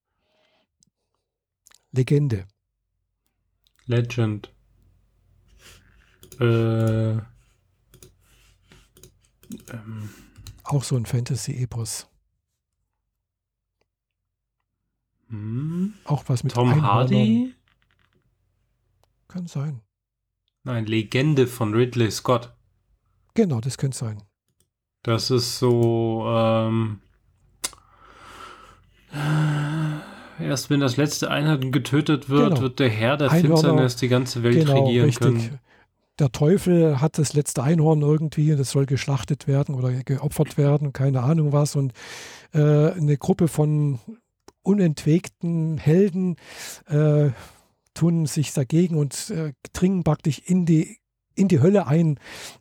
[1.91, 2.47] Legende.
[3.87, 4.51] Legend.
[6.41, 7.23] Äh, ähm.
[10.65, 12.09] Auch so ein Fantasy-Epos.
[15.29, 15.95] Hm.
[16.05, 16.91] Auch was mit Tom Einhörnern.
[16.91, 17.55] Hardy?
[19.29, 19.83] Kann sein.
[20.65, 22.53] Nein, Legende von Ridley Scott.
[23.35, 24.23] Genau, das könnte sein.
[25.03, 27.01] Das ist so, ähm,
[30.41, 32.61] Erst wenn das letzte Einheiten getötet wird, genau.
[32.63, 35.27] wird der Herr der Einhörner, Finsternis die ganze Welt genau, regieren richtig.
[35.27, 35.59] können.
[36.19, 40.93] Der Teufel hat das letzte Einhorn irgendwie und es soll geschlachtet werden oder geopfert werden,
[40.93, 41.75] keine Ahnung was.
[41.75, 41.93] Und
[42.53, 42.59] äh,
[42.93, 43.99] eine Gruppe von
[44.63, 46.37] unentwegten Helden
[46.89, 47.31] äh,
[47.95, 50.99] tun sich dagegen und äh, dringen praktisch in die,
[51.35, 52.19] in die Hölle ein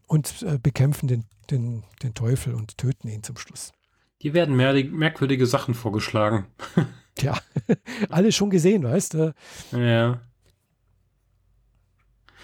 [0.08, 3.72] und äh, bekämpfen den, den, den Teufel und töten ihn zum Schluss.
[4.20, 6.46] Hier werden merkwürdige Sachen vorgeschlagen.
[7.20, 7.38] Ja,
[8.10, 9.36] alles schon gesehen, weißt du?
[9.74, 10.22] Ja.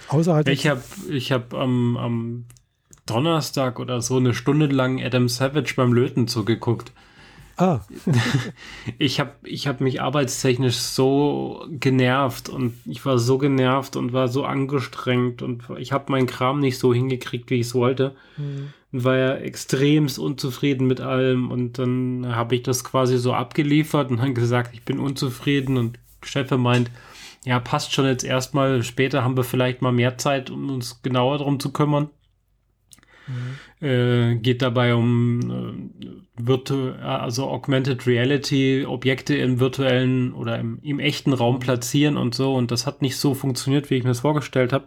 [0.09, 0.49] Außer halt.
[0.49, 2.45] Ich habe ich hab am, am
[3.05, 6.91] Donnerstag oder so eine Stunde lang Adam Savage beim Löten zugeguckt.
[7.57, 7.81] Ah.
[8.99, 14.27] ich habe ich hab mich arbeitstechnisch so genervt und ich war so genervt und war
[14.27, 18.15] so angestrengt und ich habe meinen Kram nicht so hingekriegt, wie ich es wollte.
[18.37, 18.73] Mhm.
[18.91, 24.11] Und war ja extremst unzufrieden mit allem und dann habe ich das quasi so abgeliefert
[24.11, 26.91] und dann gesagt, ich bin unzufrieden und Cheffe meint,
[27.43, 31.39] ja, passt schon jetzt erstmal, später haben wir vielleicht mal mehr Zeit, um uns genauer
[31.39, 32.09] darum zu kümmern.
[33.27, 33.85] Mhm.
[33.85, 40.99] Äh, geht dabei um äh, Virtu also Augmented Reality, Objekte im virtuellen oder im, im,
[40.99, 42.55] echten Raum platzieren und so.
[42.55, 44.85] Und das hat nicht so funktioniert, wie ich mir das vorgestellt habe.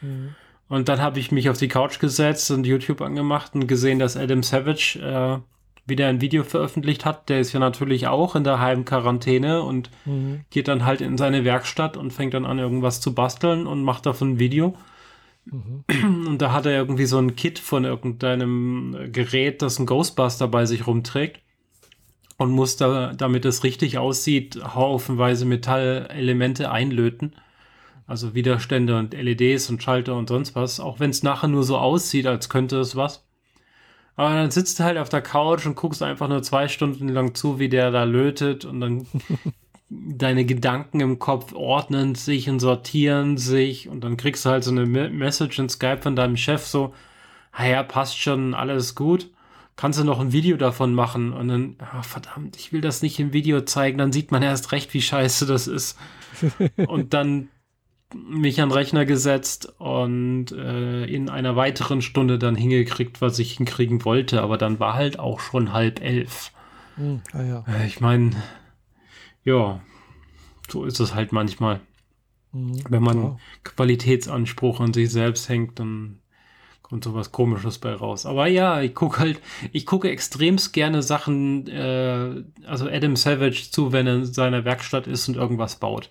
[0.00, 0.34] Mhm.
[0.68, 4.16] Und dann habe ich mich auf die Couch gesetzt und YouTube angemacht und gesehen, dass
[4.16, 5.38] Adam Savage äh,
[5.84, 7.28] wieder ein Video veröffentlicht hat.
[7.28, 10.42] Der ist ja natürlich auch in der Heimquarantäne und mhm.
[10.50, 14.06] geht dann halt in seine Werkstatt und fängt dann an, irgendwas zu basteln und macht
[14.06, 14.74] davon ein Video.
[15.44, 15.84] Mhm.
[16.26, 20.66] Und da hat er irgendwie so ein Kit von irgendeinem Gerät, das ein Ghostbuster bei
[20.66, 21.40] sich rumträgt.
[22.38, 27.36] Und muss da, damit es richtig aussieht, haufenweise Metallelemente einlöten.
[28.06, 30.80] Also Widerstände und LEDs und Schalter und sonst was.
[30.80, 33.24] Auch wenn es nachher nur so aussieht, als könnte es was.
[34.16, 37.34] Aber dann sitzt du halt auf der Couch und guckst einfach nur zwei Stunden lang
[37.34, 38.64] zu, wie der da lötet.
[38.64, 39.06] Und dann
[39.92, 44.70] deine Gedanken im Kopf ordnen sich und sortieren sich und dann kriegst du halt so
[44.70, 46.94] eine Message in Skype von deinem Chef so,
[47.58, 49.30] ja, passt schon, alles gut.
[49.76, 51.32] Kannst du noch ein Video davon machen?
[51.32, 54.72] Und dann, oh, verdammt, ich will das nicht im Video zeigen, dann sieht man erst
[54.72, 55.98] recht, wie scheiße das ist.
[56.86, 57.48] und dann
[58.14, 63.56] mich an den Rechner gesetzt und äh, in einer weiteren Stunde dann hingekriegt, was ich
[63.56, 64.42] hinkriegen wollte.
[64.42, 66.52] Aber dann war halt auch schon halb elf.
[66.96, 67.64] Hm, ah ja.
[67.66, 68.32] Äh, ich meine,
[69.44, 69.80] ja,
[70.68, 71.80] so ist es halt manchmal.
[72.52, 73.40] Mhm, Wenn man klar.
[73.64, 76.18] Qualitätsanspruch an sich selbst hängt, dann
[76.82, 78.26] kommt sowas komisches bei raus.
[78.26, 79.40] Aber ja, ich gucke halt,
[79.72, 85.06] ich gucke extremst gerne Sachen, äh, also Adam Savage zu, wenn er in seiner Werkstatt
[85.06, 86.10] ist und irgendwas baut.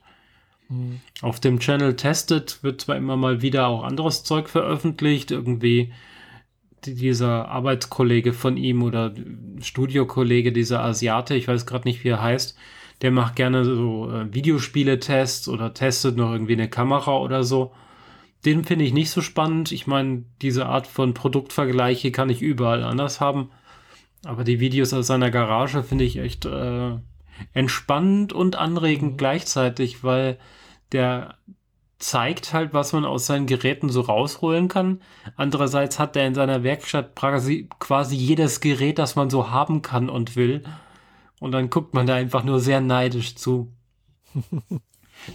[0.70, 1.02] Mhm.
[1.22, 5.94] Auf dem Channel Tested wird zwar immer mal wieder auch anderes Zeug veröffentlicht, irgendwie
[6.86, 9.14] dieser Arbeitskollege von ihm oder
[9.60, 12.58] Studiokollege, dieser Asiate, ich weiß gerade nicht, wie er heißt,
[13.02, 17.73] der macht gerne so äh, Videospiele-Tests oder testet noch irgendwie eine Kamera oder so.
[18.45, 19.72] Den finde ich nicht so spannend.
[19.72, 23.52] Ich meine, diese Art von Produktvergleiche kann ich überall anders haben.
[24.26, 26.91] Aber die Videos aus seiner Garage finde ich echt äh,
[27.53, 29.18] entspannend und anregend mhm.
[29.18, 30.38] gleichzeitig, weil
[30.91, 31.36] der
[31.98, 35.02] zeigt halt, was man aus seinen Geräten so rausholen kann.
[35.36, 40.10] Andererseits hat er in seiner Werkstatt quasi, quasi jedes Gerät, das man so haben kann
[40.10, 40.64] und will.
[41.41, 43.73] Und dann guckt man da einfach nur sehr neidisch zu.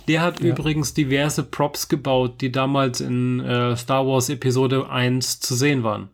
[0.07, 0.51] Der hat ja.
[0.51, 6.11] übrigens diverse Props gebaut, die damals in äh, Star Wars Episode 1 zu sehen waren.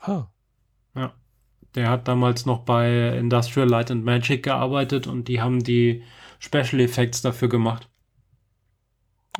[0.00, 0.26] Ah.
[0.96, 1.12] Ja.
[1.76, 6.02] Der hat damals noch bei Industrial Light and Magic gearbeitet und die haben die
[6.40, 7.88] Special Effects dafür gemacht.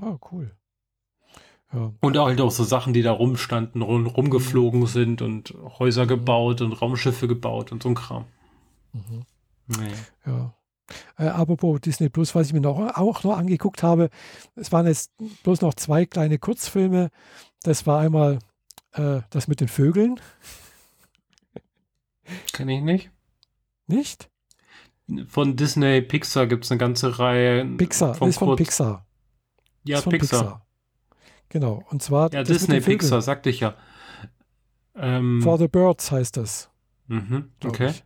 [0.01, 0.53] Ah, cool.
[1.73, 1.93] Ja.
[2.01, 4.87] Und halt auch so Sachen, die da rumstanden, rum, rumgeflogen mhm.
[4.87, 8.27] sind und Häuser gebaut und Raumschiffe gebaut und so ein Kram.
[8.93, 9.25] Mhm.
[9.67, 9.93] Nee.
[10.27, 10.55] Ja.
[11.17, 14.11] Äh, apropos Disney Plus, was ich mir noch, auch noch angeguckt habe,
[14.55, 15.13] es waren jetzt
[15.43, 17.11] bloß noch zwei kleine Kurzfilme.
[17.63, 18.39] Das war einmal
[18.93, 20.21] äh, das mit den Vögeln.
[22.53, 23.11] Kenn ich nicht.
[23.87, 24.31] Nicht?
[25.29, 27.65] Von Disney Pixar gibt es eine ganze Reihe.
[27.77, 29.07] Pixar, von ist von Pixar.
[29.85, 30.41] Ja, von Pixar.
[30.41, 30.67] Pixar.
[31.51, 32.33] Genau, und zwar.
[32.33, 33.77] Ja, Disney Pixar, sagte ich ja.
[34.97, 36.71] Ähm, For the Birds heißt das.
[37.07, 37.91] Mhm, okay.
[37.91, 38.05] Ich.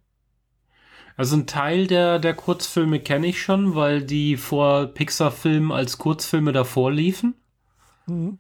[1.19, 6.53] Also ein Teil der, der Kurzfilme kenne ich schon, weil die vor Pixar-Filmen als Kurzfilme
[6.53, 7.35] davor liefen.
[8.07, 8.39] Mhm.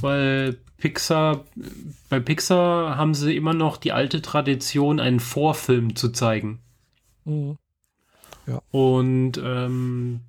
[0.00, 1.44] Weil Pixar,
[2.08, 6.58] bei Pixar haben sie immer noch die alte Tradition, einen Vorfilm zu zeigen.
[7.24, 7.56] Mhm.
[8.48, 8.62] Ja.
[8.72, 10.22] Und ähm,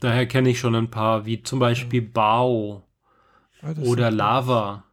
[0.00, 2.12] daher kenne ich schon ein paar, wie zum Beispiel mhm.
[2.12, 2.82] Bao
[3.62, 4.84] ja, oder Lava.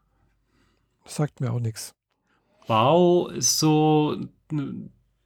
[1.03, 1.93] Das sagt mir auch nichts.
[2.67, 4.15] Bao ist so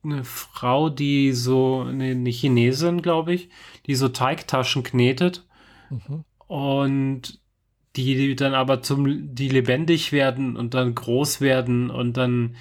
[0.05, 3.49] eine Frau, die so, eine, eine Chinesin, glaube ich,
[3.85, 5.45] die so Teigtaschen knetet
[5.89, 6.23] mhm.
[6.47, 7.39] und
[7.95, 12.55] die dann aber zum, die lebendig werden und dann groß werden und dann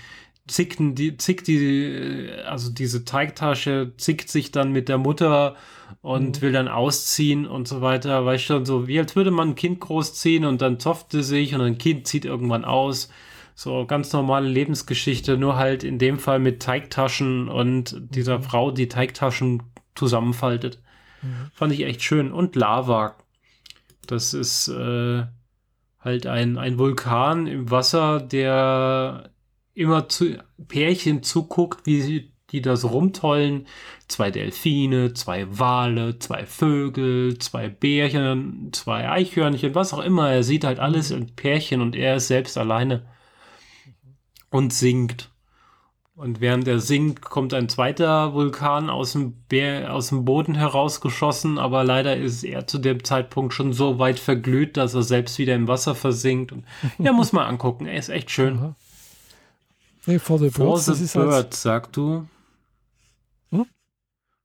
[0.46, 5.56] zicken die, zickt die, also diese Teigtasche zickt sich dann mit der Mutter
[6.02, 6.42] und mhm.
[6.42, 8.24] will dann ausziehen und so weiter.
[8.26, 11.54] Weißt du, so wie als würde man ein Kind großziehen und dann zofft es sich
[11.54, 13.08] und ein Kind zieht irgendwann aus
[13.54, 18.42] so ganz normale Lebensgeschichte, nur halt in dem Fall mit Teigtaschen und dieser mhm.
[18.42, 19.62] Frau, die Teigtaschen
[19.94, 20.80] zusammenfaltet.
[21.22, 21.50] Mhm.
[21.52, 22.32] Fand ich echt schön.
[22.32, 23.16] Und Lava.
[24.06, 25.24] Das ist äh,
[26.00, 29.30] halt ein, ein Vulkan im Wasser, der
[29.72, 30.36] immer zu
[30.68, 33.66] Pärchen zuguckt, wie sie die da so rumtollen.
[34.06, 40.30] Zwei Delfine, zwei Wale, zwei Vögel, zwei Bärchen, zwei Eichhörnchen, was auch immer.
[40.30, 43.06] Er sieht halt alles in Pärchen und er ist selbst alleine
[44.54, 45.32] und singt.
[46.14, 51.58] Und während er singt, kommt ein zweiter Vulkan aus dem, Bär, aus dem Boden herausgeschossen,
[51.58, 55.56] aber leider ist er zu dem Zeitpunkt schon so weit verglüht, dass er selbst wieder
[55.56, 56.52] im Wasser versinkt.
[56.52, 56.64] Und
[56.98, 57.86] ja, muss man angucken.
[57.86, 58.58] Er ist echt schön.
[58.58, 58.76] Aha.
[60.06, 60.84] Nee, For the Birds.
[60.84, 62.28] For the Birds, halt sagst du?
[63.50, 63.66] Hm?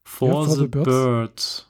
[0.03, 0.85] For, ja, for the, the birds.
[0.85, 1.67] birds.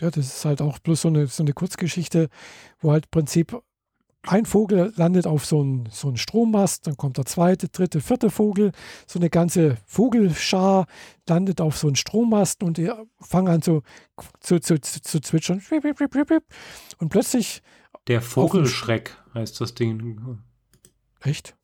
[0.00, 2.28] Ja, das ist halt auch bloß so eine, so eine Kurzgeschichte,
[2.80, 3.62] wo halt im Prinzip
[4.26, 8.30] ein Vogel landet auf so einem so einen Strommast, dann kommt der zweite, dritte, vierte
[8.30, 8.72] Vogel,
[9.06, 10.86] so eine ganze Vogelschar
[11.28, 12.90] landet auf so einen Strommast und die
[13.20, 13.82] fangen an zu,
[14.40, 15.62] zu, zu, zu zwitschern.
[16.98, 17.62] Und plötzlich.
[18.08, 20.38] Der Vogelschreck heißt das Ding.
[21.20, 21.56] Echt?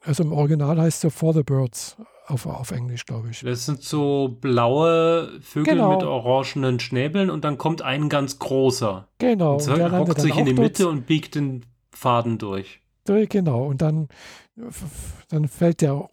[0.00, 1.96] Also im Original heißt es For the Birds
[2.26, 3.40] auf, auf Englisch, glaube ich.
[3.40, 5.94] Das sind so blaue Vögel genau.
[5.94, 9.08] mit orangenen Schnäbeln und dann kommt ein ganz großer.
[9.18, 9.54] Genau.
[9.54, 12.80] Und der hockt sich in die Mitte und biegt den Faden durch.
[13.04, 13.64] Genau.
[13.66, 14.08] Und dann,
[15.28, 16.08] dann fällt der,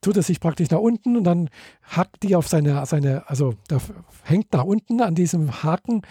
[0.00, 1.50] tut er sich praktisch nach unten und dann
[1.82, 3.78] hackt die auf seine, seine also da
[4.22, 6.02] hängt nach unten an diesem Haken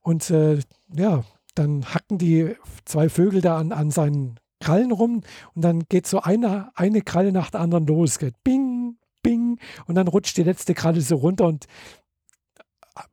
[0.00, 0.58] und äh,
[0.94, 1.24] ja,
[1.54, 2.54] dann hacken die
[2.84, 5.22] zwei Vögel da an, an seinen Krallen rum
[5.54, 8.18] und dann geht so eine, eine Kralle nach der anderen los.
[8.18, 11.66] Geht bing, bing und dann rutscht die letzte Kralle so runter und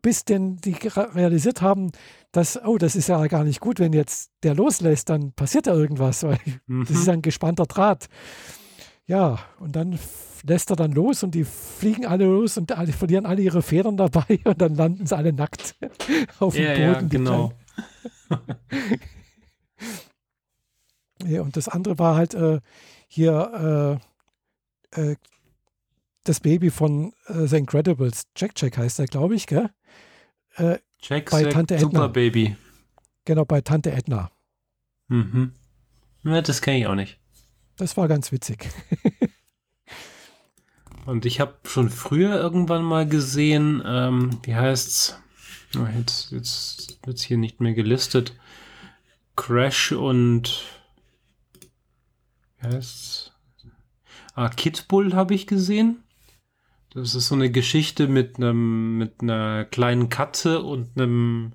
[0.02, 1.92] bis denn die realisiert haben,
[2.32, 5.74] dass, oh, das ist ja gar nicht gut, wenn jetzt der loslässt, dann passiert ja
[5.74, 6.86] irgendwas, weil mhm.
[6.88, 8.08] das ist ein gespannter Draht.
[9.06, 10.00] Ja, und dann
[10.46, 13.98] lässt er dann los und die fliegen alle los und alle, verlieren alle ihre Federn
[13.98, 15.76] dabei und dann landen sie alle nackt
[16.40, 16.84] auf dem ja, Boden.
[16.84, 17.54] Ja, genau.
[21.26, 22.60] Ja, und das andere war halt äh,
[23.08, 24.00] hier
[24.94, 25.16] äh, äh,
[26.24, 28.24] das Baby von äh, The Incredibles.
[28.36, 29.70] Jack Jack heißt er, glaube ich, gell?
[30.56, 31.90] Äh, Jack bei Tante Edna.
[31.90, 32.56] Super Baby.
[33.26, 34.32] Genau, bei Tante Edna.
[35.08, 35.54] Mhm.
[36.24, 37.20] Ja, das kenne ich auch nicht.
[37.78, 38.70] Das war ganz witzig.
[41.06, 45.20] Und ich habe schon früher irgendwann mal gesehen, ähm, wie heißt's?
[45.76, 48.38] Oh, jetzt jetzt wird es hier nicht mehr gelistet.
[49.36, 50.64] Crash und
[52.64, 53.34] heißt
[54.36, 56.04] Ah, Kidbull habe ich gesehen.
[56.94, 61.54] Das ist so eine Geschichte mit einem mit einer kleinen Katze und einem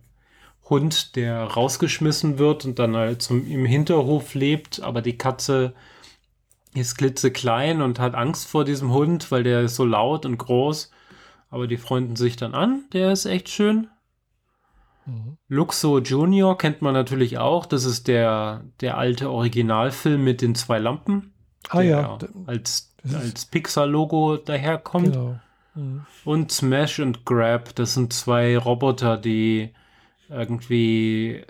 [0.68, 5.74] Hund, der rausgeschmissen wird und dann halt zum, im Hinterhof lebt, aber die Katze
[6.74, 10.90] ist klitzeklein und hat Angst vor diesem Hund, weil der ist so laut und groß.
[11.50, 12.84] Aber die freunden sich dann an.
[12.92, 13.88] Der ist echt schön.
[15.08, 15.38] Mhm.
[15.48, 17.66] Luxo Junior kennt man natürlich auch.
[17.66, 21.32] Das ist der, der alte Originalfilm mit den zwei Lampen.
[21.70, 22.18] Ah ja.
[22.46, 25.12] Als, als Pixar-Logo daherkommt.
[25.12, 25.40] Genau.
[25.74, 26.06] Mhm.
[26.24, 29.70] Und Smash und Grab, das sind zwei Roboter, die
[30.28, 31.44] irgendwie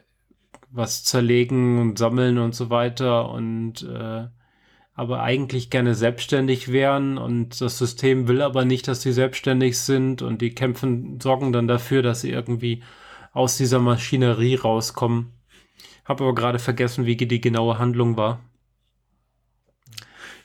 [0.71, 4.27] was zerlegen und sammeln und so weiter und äh,
[4.95, 10.23] aber eigentlich gerne selbstständig wären und das System will aber nicht, dass sie selbstständig sind
[10.23, 12.83] und die kämpfen, sorgen dann dafür, dass sie irgendwie
[13.39, 15.33] aus dieser Maschinerie rauskommen.
[16.05, 18.41] Habe aber gerade vergessen, wie die genaue Handlung war.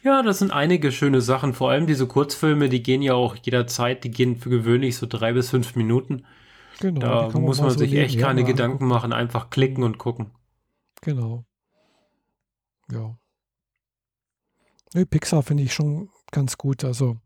[0.04, 1.54] Ja, das sind einige schöne Sachen.
[1.54, 5.34] Vor allem diese Kurzfilme, die gehen ja auch jederzeit, die gehen für gewöhnlich so drei
[5.34, 6.26] bis fünf Minuten.
[6.80, 10.32] Genau, da muss man, man sich so echt keine Gedanken machen, einfach klicken und gucken.
[11.02, 11.46] Genau.
[12.92, 13.18] Ja.
[14.94, 16.84] Nee, Pixar finde ich schon ganz gut.
[16.84, 17.18] Also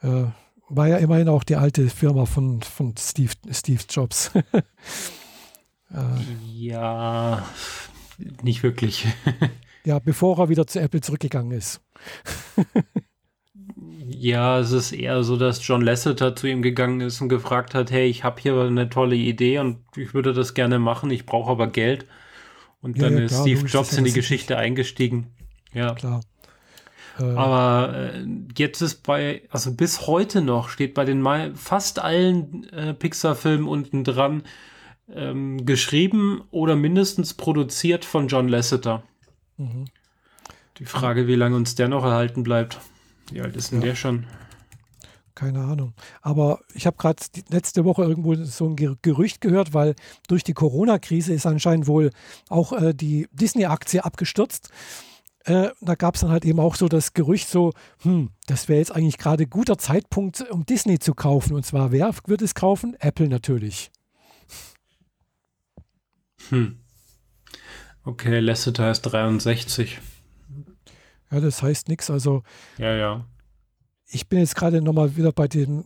[0.00, 0.26] äh,
[0.68, 4.30] war ja immerhin auch die alte Firma von, von Steve, Steve Jobs.
[4.34, 4.62] äh,
[6.52, 7.46] ja,
[8.42, 9.06] nicht wirklich.
[9.84, 11.80] ja, bevor er wieder zu Apple zurückgegangen ist.
[14.08, 17.90] ja, es ist eher so, dass John Lasseter zu ihm gegangen ist und gefragt hat,
[17.90, 21.50] hey, ich habe hier eine tolle Idee und ich würde das gerne machen, ich brauche
[21.50, 22.06] aber Geld.
[22.80, 25.28] Und dann ja, ja, ist klar, Steve Jobs in die Geschichte eingestiegen.
[25.72, 26.20] Ja, klar.
[27.18, 27.24] Äh.
[27.34, 28.26] Aber äh,
[28.56, 31.24] jetzt ist bei, also bis heute noch, steht bei den
[31.54, 34.42] fast allen äh, Pixar-Filmen unten dran,
[35.12, 39.02] ähm, geschrieben oder mindestens produziert von John Lasseter.
[39.56, 39.86] Mhm.
[40.78, 42.78] Die Frage, wie lange uns der noch erhalten bleibt.
[43.30, 43.88] Wie alt ist denn ja.
[43.88, 44.26] der schon?
[45.34, 45.92] Keine Ahnung.
[46.22, 49.94] Aber ich habe gerade letzte Woche irgendwo so ein Gerücht gehört, weil
[50.28, 52.10] durch die Corona-Krise ist anscheinend wohl
[52.48, 54.70] auch äh, die Disney-Aktie abgestürzt
[55.46, 58.80] äh, da gab es dann halt eben auch so das Gerücht so, hm, das wäre
[58.80, 61.54] jetzt eigentlich gerade guter Zeitpunkt, um Disney zu kaufen.
[61.54, 62.96] Und zwar, wer wird es kaufen?
[62.98, 63.92] Apple natürlich.
[66.48, 66.80] Hm.
[68.04, 70.00] Okay, Lasseter ist 63.
[71.30, 72.10] Ja, das heißt nichts.
[72.10, 72.42] Also.
[72.78, 73.24] Ja, ja.
[74.08, 75.84] ich bin jetzt gerade nochmal wieder bei dem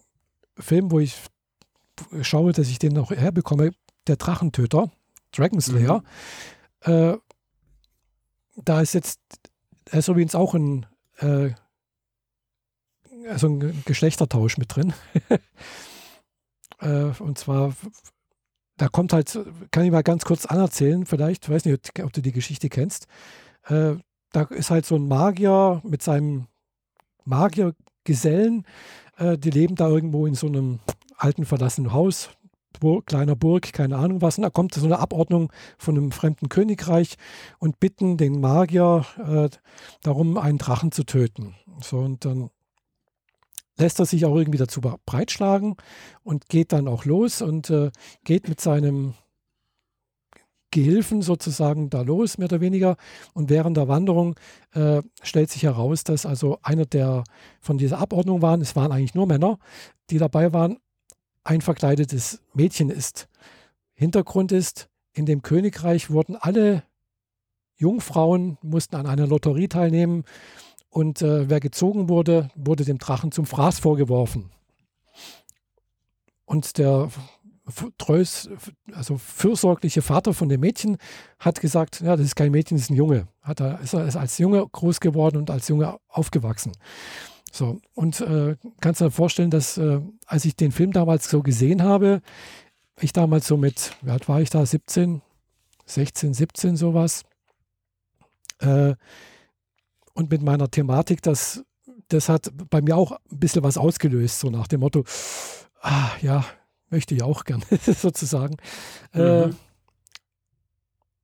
[0.59, 1.16] Film, wo ich
[2.23, 3.73] schaue, dass ich den noch herbekomme,
[4.07, 4.91] der Drachentöter,
[5.32, 6.03] Dragon Slayer.
[6.87, 6.93] Mhm.
[6.93, 7.19] Äh,
[8.65, 9.20] da ist jetzt,
[9.86, 10.86] er ist übrigens auch ein,
[11.19, 11.51] äh,
[13.28, 14.93] also ein Geschlechtertausch mit drin.
[16.81, 17.74] äh, und zwar,
[18.77, 19.39] da kommt halt,
[19.70, 23.07] kann ich mal ganz kurz anerzählen, vielleicht, weiß nicht, ob du die Geschichte kennst.
[23.65, 23.94] Äh,
[24.32, 26.47] da ist halt so ein Magier mit seinem
[27.24, 28.65] Magiergesellen,
[29.16, 30.81] äh, die leben da irgendwo in so einem
[31.16, 32.31] alten verlassenen Haus,
[32.79, 34.39] Burg, kleiner Burg, keine Ahnung was.
[34.39, 37.17] Und da kommt so eine Abordnung von einem fremden Königreich
[37.59, 39.49] und bitten den Magier äh,
[40.03, 41.55] darum, einen Drachen zu töten.
[41.83, 42.51] So, und dann
[43.77, 45.77] lässt er sich auch irgendwie dazu breitschlagen
[46.23, 47.91] und geht dann auch los und äh,
[48.25, 49.15] geht mit seinem
[50.71, 52.97] Gehilfen sozusagen da los, mehr oder weniger.
[53.35, 54.37] Und während der Wanderung
[54.73, 57.25] äh, stellt sich heraus, dass also einer der
[57.61, 59.59] von dieser Abordnung waren, es waren eigentlich nur Männer,
[60.11, 60.79] die dabei waren,
[61.45, 63.29] ein verkleidetes Mädchen ist.
[63.95, 66.85] Hintergrund ist, in dem Königreich wurden alle
[67.77, 70.25] Jungfrauen, mussten an einer Lotterie teilnehmen
[70.91, 74.51] und äh, wer gezogen wurde, wurde dem Drachen zum Fraß vorgeworfen.
[76.45, 77.09] Und der
[77.99, 78.51] treus,
[78.93, 80.97] also fürsorgliche Vater von dem Mädchen
[81.39, 83.29] hat gesagt, ja, das ist kein Mädchen, das ist ein Junge.
[83.41, 86.73] Hat er, ist er als Junge groß geworden und als Junge aufgewachsen.
[87.51, 91.43] So, und äh, kannst du dir vorstellen, dass äh, als ich den Film damals so
[91.43, 92.23] gesehen habe,
[93.01, 95.21] ich damals so mit, wie alt war ich da, 17,
[95.87, 97.25] 16, 17 sowas,
[98.61, 98.95] äh,
[100.15, 101.65] und mit meiner Thematik, das,
[102.09, 105.05] das hat bei mir auch ein bisschen was ausgelöst, so nach dem Motto,
[105.81, 106.45] ah, ja,
[106.91, 108.57] möchte ich auch gern, sozusagen.
[109.15, 109.57] Äh, mhm.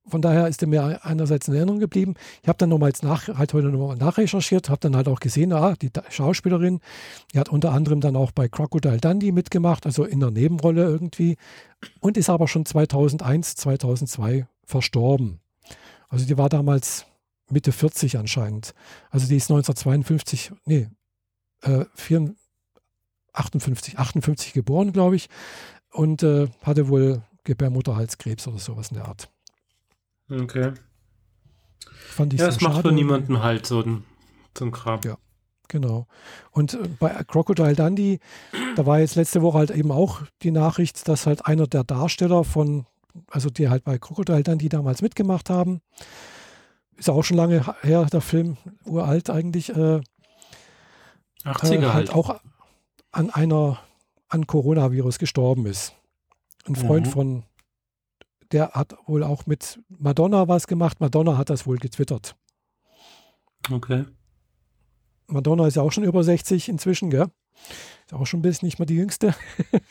[0.09, 2.15] Von daher ist er mir einerseits in Erinnerung geblieben.
[2.41, 5.75] Ich habe dann nochmals nach, halt heute nochmal nachrecherchiert, habe dann halt auch gesehen, ah,
[5.75, 6.79] die Schauspielerin,
[7.33, 11.37] die hat unter anderem dann auch bei Crocodile Dundee mitgemacht, also in der Nebenrolle irgendwie,
[11.99, 15.39] und ist aber schon 2001, 2002 verstorben.
[16.09, 17.05] Also die war damals
[17.49, 18.73] Mitte 40 anscheinend.
[19.09, 20.87] Also die ist 1952, nee,
[21.61, 22.37] äh, 54,
[23.37, 25.29] 58, 58 geboren, glaube ich,
[25.91, 29.29] und äh, hatte wohl Gebärmutterhalskrebs oder sowas in der Art.
[30.29, 30.73] Okay.
[31.91, 34.03] Fand ich ja, das macht für niemanden halt so ein,
[34.57, 34.99] so ein Kram.
[35.05, 35.17] Ja,
[35.67, 36.07] genau.
[36.51, 38.19] Und äh, bei Crocodile Dundee,
[38.75, 42.43] da war jetzt letzte Woche halt eben auch die Nachricht, dass halt einer der Darsteller
[42.43, 42.85] von,
[43.29, 45.81] also die halt bei Crocodile Dundee damals mitgemacht haben,
[46.97, 50.01] ist auch schon lange her, der Film, uralt eigentlich, äh,
[51.43, 52.39] 80er äh, halt, halt auch
[53.11, 53.79] an einer,
[54.27, 55.93] an Coronavirus gestorben ist.
[56.65, 57.11] Ein Freund mhm.
[57.11, 57.43] von
[58.51, 60.99] der hat wohl auch mit Madonna was gemacht.
[60.99, 62.35] Madonna hat das wohl getwittert.
[63.71, 64.05] Okay.
[65.27, 67.27] Madonna ist ja auch schon über 60 inzwischen, gell?
[68.05, 69.35] Ist auch schon ein bisschen nicht mehr die jüngste.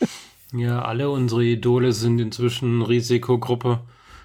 [0.53, 3.81] ja, alle unsere Idole sind inzwischen Risikogruppe.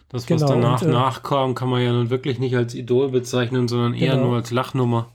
[0.08, 3.10] Das, was genau, danach und, äh, nachkam, kann man ja nun wirklich nicht als Idol
[3.10, 4.28] bezeichnen, sondern eher genau.
[4.28, 5.11] nur als Lachnummer.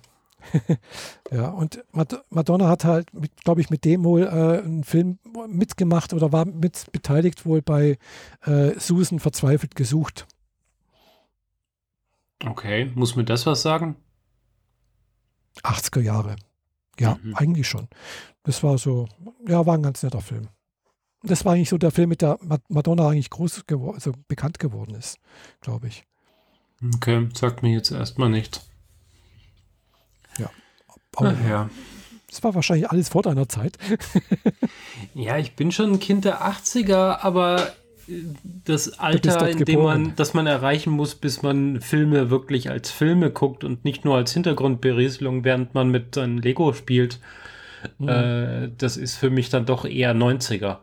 [1.32, 1.84] ja, und
[2.30, 3.10] Madonna hat halt,
[3.44, 7.98] glaube ich, mit dem wohl äh, einen Film mitgemacht oder war mit beteiligt wohl bei
[8.46, 10.28] äh, Susan verzweifelt gesucht.
[12.46, 13.96] Okay, muss mir das was sagen?
[15.64, 16.36] 80er Jahre.
[17.00, 17.36] Ja, mhm.
[17.36, 17.88] eigentlich schon.
[18.44, 19.08] Das war so,
[19.48, 20.50] ja, war ein ganz netter Film.
[21.24, 24.96] Das war eigentlich so der Film, mit der Madonna eigentlich groß geworden, also bekannt geworden
[24.96, 25.20] ist,
[25.62, 26.06] glaube ich.
[26.96, 28.68] Okay, sagt mir jetzt erstmal nichts.
[31.18, 31.70] Aber Ach, ja.
[32.30, 33.78] Das war wahrscheinlich alles vor deiner Zeit.
[35.14, 37.74] ja, ich bin schon ein Kind der 80er, aber
[38.08, 42.92] äh, das Alter, in dem man, das man erreichen muss, bis man Filme wirklich als
[42.92, 47.20] Filme guckt und nicht nur als Hintergrundberieselung, während man mit seinem Lego spielt,
[47.98, 48.10] mhm.
[48.10, 50.62] äh, das ist für mich dann doch eher 90er.
[50.62, 50.80] Ja,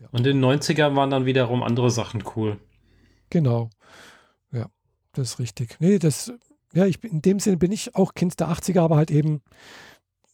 [0.00, 0.08] ja.
[0.12, 2.56] Und in den 90ern waren dann wiederum andere Sachen cool.
[3.30, 3.68] Genau.
[4.52, 4.70] Ja,
[5.12, 5.76] das ist richtig.
[5.80, 6.32] Nee, das
[6.72, 9.42] ja, ich, in dem Sinne bin ich auch Kind der 80er, aber halt eben,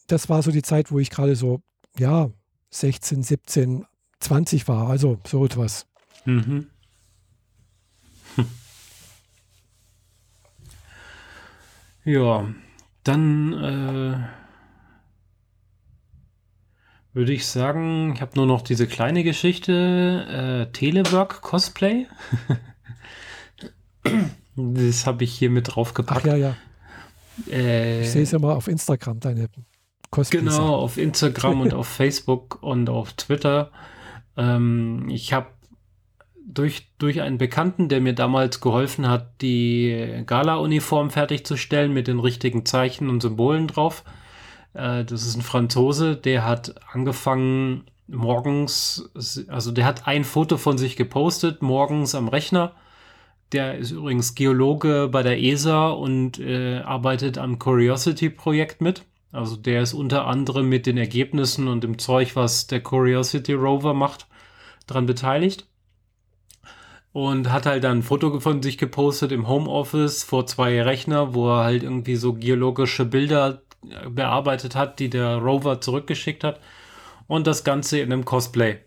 [0.06, 1.60] das war so die Zeit, wo ich gerade so,
[1.98, 2.30] ja,
[2.70, 3.86] 16, 17,
[4.20, 5.86] 20 war, also so etwas.
[6.24, 6.68] Mhm.
[8.36, 8.46] Hm.
[12.04, 12.52] Ja,
[13.04, 14.16] dann äh,
[17.12, 22.08] würde ich sagen, ich habe nur noch diese kleine Geschichte, äh, Telework Cosplay.
[24.56, 26.22] Das habe ich hier mit draufgepackt.
[26.22, 26.56] Ach ja, ja.
[27.50, 29.48] Äh, ich sehe es ja mal auf Instagram, deine
[30.10, 30.44] Cosplays.
[30.44, 33.70] Genau, auf Instagram und auf Facebook und auf Twitter.
[34.36, 35.46] Ähm, ich habe
[36.44, 42.66] durch, durch einen Bekannten, der mir damals geholfen hat, die Gala-Uniform fertigzustellen mit den richtigen
[42.66, 44.04] Zeichen und Symbolen drauf,
[44.74, 49.10] Äh, das ist ein Franzose, der hat angefangen morgens,
[49.48, 52.72] also der hat ein Foto von sich gepostet, morgens am Rechner.
[53.52, 59.04] Der ist übrigens Geologe bei der ESA und äh, arbeitet am Curiosity-Projekt mit.
[59.30, 63.92] Also der ist unter anderem mit den Ergebnissen und dem Zeug, was der Curiosity Rover
[63.92, 64.26] macht,
[64.86, 65.66] daran beteiligt.
[67.12, 71.50] Und hat halt dann ein Foto von sich gepostet im Homeoffice vor zwei Rechner, wo
[71.50, 76.58] er halt irgendwie so geologische Bilder äh, bearbeitet hat, die der Rover zurückgeschickt hat.
[77.26, 78.78] Und das Ganze in einem Cosplay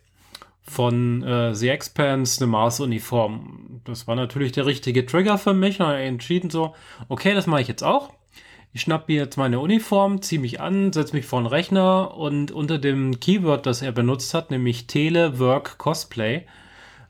[0.66, 3.82] von äh, The Expanse, eine Mars-Uniform.
[3.86, 5.80] Das war natürlich der richtige Trigger für mich.
[5.80, 6.76] Und entschieden so,
[7.08, 8.14] okay, das mache ich jetzt auch.
[8.74, 12.52] Ich schnapp mir jetzt meine Uniform, ziehe mich an, setze mich vor den Rechner und
[12.52, 16.46] unter dem Keyword, das er benutzt hat, nämlich Telework Cosplay,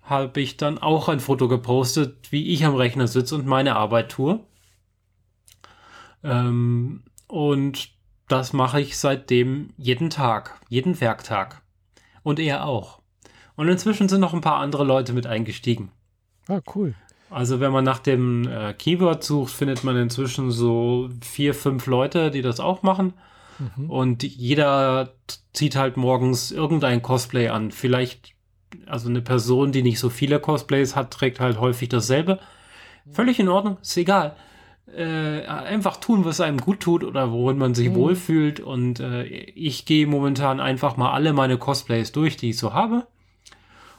[0.03, 4.11] habe ich dann auch ein Foto gepostet, wie ich am Rechner sitze und meine Arbeit
[4.11, 4.41] tue.
[6.23, 7.89] Ähm, und
[8.27, 11.63] das mache ich seitdem jeden Tag, jeden Werktag.
[12.21, 13.01] Und er auch.
[13.55, 15.91] Und inzwischen sind noch ein paar andere Leute mit eingestiegen.
[16.47, 16.93] Ah, cool.
[17.29, 22.31] Also wenn man nach dem äh, Keyword sucht, findet man inzwischen so vier, fünf Leute,
[22.31, 23.13] die das auch machen.
[23.57, 23.89] Mhm.
[23.89, 25.13] Und jeder
[25.53, 27.71] zieht halt morgens irgendein Cosplay an.
[27.71, 28.35] Vielleicht
[28.85, 32.39] also eine Person, die nicht so viele Cosplays hat, trägt halt häufig dasselbe.
[33.11, 34.35] Völlig in Ordnung, ist egal.
[34.95, 37.95] Äh, einfach tun, was einem gut tut oder worin man sich mhm.
[37.95, 38.59] wohlfühlt.
[38.59, 43.07] Und äh, ich gehe momentan einfach mal alle meine Cosplays durch, die ich so habe.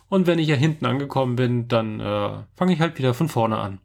[0.08, 3.58] Und wenn ich ja hinten angekommen bin, dann äh, fange ich halt wieder von vorne
[3.58, 3.80] an.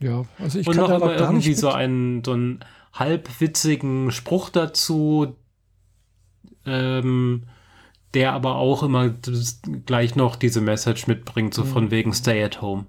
[0.00, 2.60] Ja, also ich Und kann noch immer irgendwie so einen, so einen
[2.92, 5.36] halbwitzigen Spruch dazu.
[6.66, 7.44] Ähm,
[8.14, 9.10] der aber auch immer
[9.86, 11.90] gleich noch diese Message mitbringt, so von mhm.
[11.90, 12.86] wegen Stay at Home.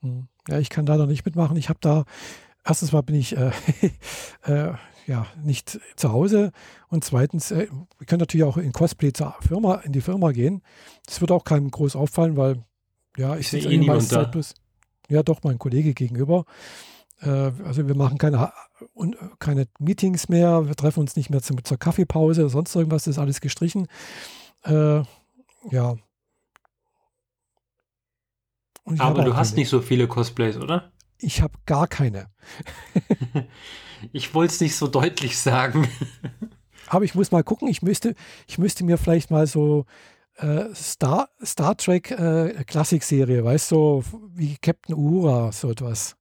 [0.00, 0.28] Mhm.
[0.48, 1.56] Ja, ich kann leider nicht mitmachen.
[1.56, 2.04] Ich habe da,
[2.68, 3.50] erstens mal bin ich äh,
[4.44, 4.74] äh,
[5.06, 6.52] ja nicht zu Hause
[6.88, 7.68] und zweitens, äh,
[7.98, 10.62] wir können natürlich auch in Cosplay zur Firma, in die Firma gehen.
[11.06, 12.62] Das wird auch keinem groß auffallen, weil
[13.16, 14.54] ja, ich sehe eh meiste Zeit bloß,
[15.08, 16.44] ja doch, mein Kollege gegenüber.
[17.20, 18.52] Äh, also wir machen keine,
[19.38, 23.16] keine Meetings mehr, wir treffen uns nicht mehr zum, zur Kaffeepause oder sonst irgendwas, das
[23.16, 23.88] ist alles gestrichen.
[24.64, 25.02] Äh,
[25.70, 25.96] ja.
[28.98, 30.92] Aber du hast nicht so viele Cosplays, oder?
[31.20, 32.30] Ich habe gar keine.
[34.12, 35.88] ich wollte es nicht so deutlich sagen.
[36.86, 38.14] Aber ich muss mal gucken, ich müsste,
[38.46, 39.84] ich müsste mir vielleicht mal so
[40.36, 44.04] äh, Star, Star Trek äh, Klassikserie, weißt du, so
[44.34, 46.16] wie Captain Uhura, so etwas.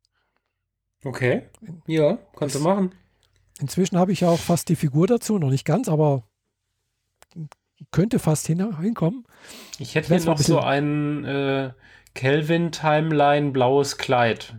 [1.03, 1.43] Okay.
[1.85, 2.93] Ja, kannst du machen.
[3.59, 6.23] Inzwischen habe ich ja auch fast die Figur dazu, noch nicht ganz, aber
[7.91, 9.25] könnte fast hin, hinkommen.
[9.79, 11.71] Ich hätte hier noch so ein äh,
[12.13, 14.55] Kelvin Timeline blaues Kleid,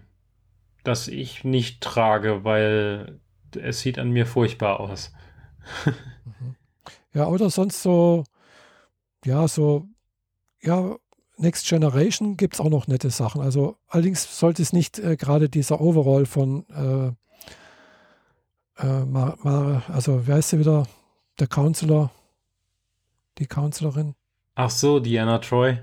[0.85, 3.21] das ich nicht trage, weil
[3.57, 5.13] es sieht an mir furchtbar aus.
[6.41, 6.57] Mhm.
[7.13, 8.25] ja, oder sonst so,
[9.25, 9.87] ja, so,
[10.63, 10.97] ja,
[11.39, 13.41] Next Generation gibt es auch noch nette Sachen.
[13.41, 17.13] Also allerdings sollte es nicht äh, gerade dieser Overall von äh,
[18.83, 20.87] äh, Mar, Mar, also wer ist sie wieder?
[21.39, 22.11] Der Counselor,
[23.39, 24.17] die Counselorin.
[24.57, 25.79] Ach so, Diana Troy.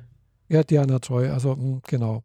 [0.50, 2.24] Ja, Diana Troy, also mh, hm, genau.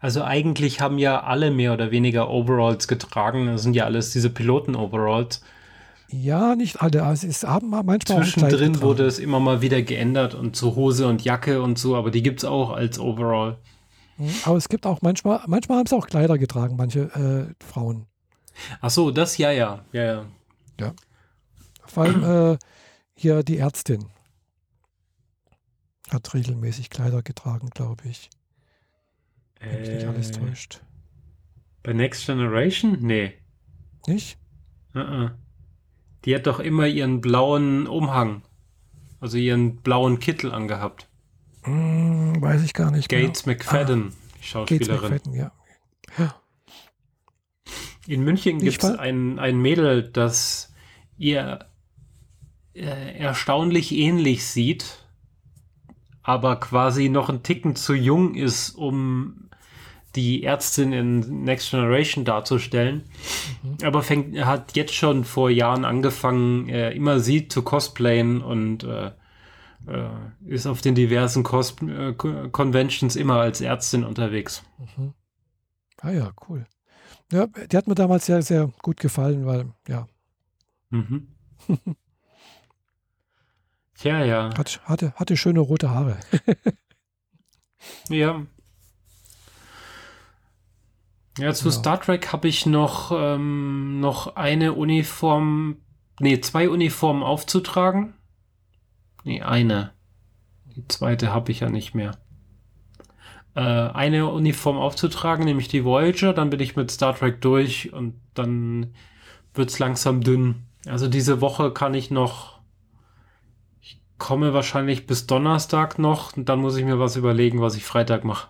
[0.00, 3.46] Also eigentlich haben ja alle mehr oder weniger Overalls getragen.
[3.46, 5.42] Das sind ja alles diese Piloten-Overalls.
[6.10, 7.02] Ja, nicht alle.
[7.02, 11.22] Also es haben manchmal Zwischendrin wurde es immer mal wieder geändert und zu Hose und
[11.22, 13.58] Jacke und so, aber die gibt es auch als Overall.
[14.16, 17.00] Hm, aber es gibt auch manchmal, manchmal haben sie auch Kleider getragen, manche
[17.60, 18.06] äh, Frauen.
[18.80, 20.24] Ach so, das ja, ja, ja, ja.
[20.80, 20.92] Ja.
[21.86, 22.58] Vor allem äh,
[23.14, 24.06] hier die Ärztin
[26.10, 28.30] hat regelmäßig Kleider getragen, glaube ich.
[29.60, 30.80] Wenn äh, mich nicht alles äh, täuscht.
[31.82, 32.98] Bei Next Generation?
[33.00, 33.34] Nee.
[34.06, 34.38] Nicht?
[34.94, 35.30] Uh -uh.
[36.24, 38.42] Die hat doch immer ihren blauen Umhang,
[39.20, 41.08] also ihren blauen Kittel angehabt.
[41.62, 43.08] Hm, weiß ich gar nicht.
[43.08, 43.56] Gates genau.
[43.56, 45.10] McFadden, ah, die Schauspielerin.
[45.10, 45.52] Gates McFadden, ja.
[46.18, 46.34] ja.
[48.06, 50.72] In München gibt es ein, ein Mädel, das
[51.18, 51.66] ihr
[52.74, 55.06] äh, erstaunlich ähnlich sieht,
[56.22, 59.47] aber quasi noch ein Ticken zu jung ist, um
[60.16, 63.04] die Ärztin in Next Generation darzustellen.
[63.62, 63.86] Mhm.
[63.86, 69.12] Aber fängt, hat jetzt schon vor Jahren angefangen, äh, immer sie zu cosplayen und äh,
[69.86, 70.08] äh,
[70.46, 74.62] ist auf den diversen Cos äh, Conventions immer als Ärztin unterwegs.
[74.78, 75.14] Mhm.
[76.00, 76.66] Ah ja, cool.
[77.32, 80.06] Ja, die hat mir damals sehr, sehr gut gefallen, weil, ja.
[80.90, 81.28] Mhm.
[83.94, 84.56] Tja, ja.
[84.56, 86.18] Hat, hatte, hatte schöne rote Haare.
[88.08, 88.46] ja,
[91.38, 91.72] ja, zu ja.
[91.72, 95.78] Star Trek habe ich noch, ähm, noch eine Uniform
[96.20, 98.14] nee, zwei Uniformen aufzutragen.
[99.24, 99.92] Nee, eine.
[100.76, 102.12] Die zweite habe ich ja nicht mehr.
[103.54, 108.14] Äh, eine Uniform aufzutragen, nämlich die Voyager, dann bin ich mit Star Trek durch und
[108.34, 108.94] dann
[109.54, 110.66] wird es langsam dünn.
[110.86, 112.58] Also diese Woche kann ich noch.
[113.80, 117.84] Ich komme wahrscheinlich bis Donnerstag noch und dann muss ich mir was überlegen, was ich
[117.84, 118.48] Freitag mache.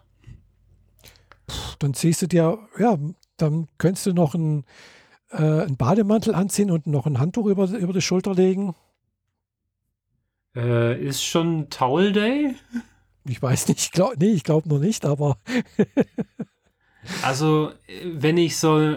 [1.78, 2.98] Dann ziehst du dir, ja,
[3.36, 4.64] dann könntest du noch einen,
[5.30, 8.74] äh, einen Bademantel anziehen und noch ein Handtuch über, über die Schulter legen.
[10.56, 12.55] Äh, ist schon Towel Day?
[13.24, 15.38] Ich weiß nicht, ich glaub, nee, ich glaube noch nicht, aber.
[17.22, 17.72] also,
[18.05, 18.96] wenn ich so,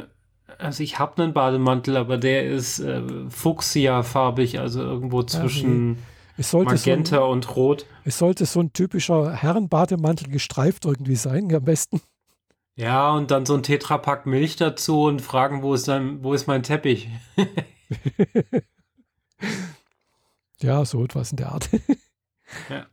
[0.58, 5.98] also ich habe einen Bademantel, aber der ist äh, fuchsia-farbig, also irgendwo zwischen
[6.38, 6.64] ja, nee.
[6.64, 7.86] Magenta so ein, und Rot.
[8.06, 12.02] Es sollte so ein typischer Herrenbademantel gestreift irgendwie sein, am besten.
[12.82, 16.48] Ja, und dann so ein Tetrapack Milch dazu und fragen, wo ist, dann, wo ist
[16.48, 17.10] mein Teppich?
[20.62, 21.70] ja, so etwas in der Art.
[22.70, 22.88] ja.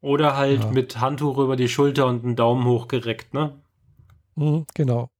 [0.00, 0.70] Oder halt ja.
[0.70, 3.60] mit Handtuch über die Schulter und einen Daumen hochgereckt, ne?
[4.36, 5.10] Mhm, genau.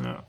[0.00, 0.22] Ja.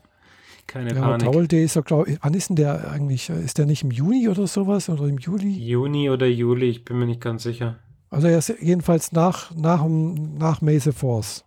[0.66, 1.30] Keine ja, Panik.
[1.30, 3.30] Towel Day ist ja, glaube ich, wann ist denn der eigentlich?
[3.30, 4.88] Ist der nicht im Juni oder sowas?
[4.88, 5.50] Oder im Juli?
[5.50, 7.78] Juni oder Juli, ich bin mir nicht ganz sicher.
[8.10, 11.45] Also er ist jedenfalls nach, nach, nach Mese Force.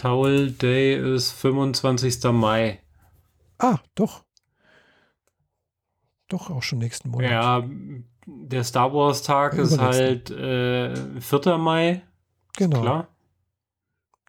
[0.00, 2.24] Towel Day ist 25.
[2.32, 2.80] Mai.
[3.58, 4.24] Ah, doch.
[6.28, 7.30] Doch, auch schon nächsten Monat.
[7.30, 7.68] Ja,
[8.24, 11.58] der Star Wars Tag ist halt äh, 4.
[11.58, 12.00] Mai.
[12.56, 12.80] Genau.
[12.80, 13.08] Klar.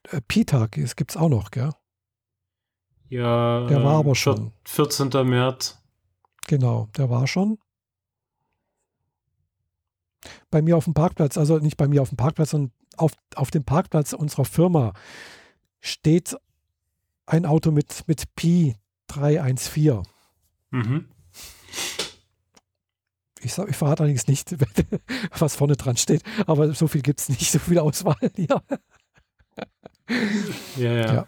[0.10, 1.70] Äh, Pi-Tag gibt es auch noch, gell?
[3.08, 3.66] Ja.
[3.68, 4.52] Der war aber schon.
[4.66, 5.08] 14.
[5.26, 5.82] März.
[6.48, 7.60] Genau, der war schon.
[10.50, 13.52] Bei mir auf dem Parkplatz, also nicht bei mir auf dem Parkplatz, sondern auf, auf
[13.52, 14.92] dem Parkplatz unserer Firma
[15.82, 16.38] steht
[17.26, 18.76] ein Auto mit, mit Pi
[19.08, 20.04] 314.
[20.70, 21.10] Mhm.
[23.44, 24.56] Ich, ich verrate allerdings nicht,
[25.38, 28.62] was vorne dran steht, aber so viel gibt es nicht, so viel Auswahl hier.
[30.78, 31.14] Ja, ja.
[31.14, 31.28] ja.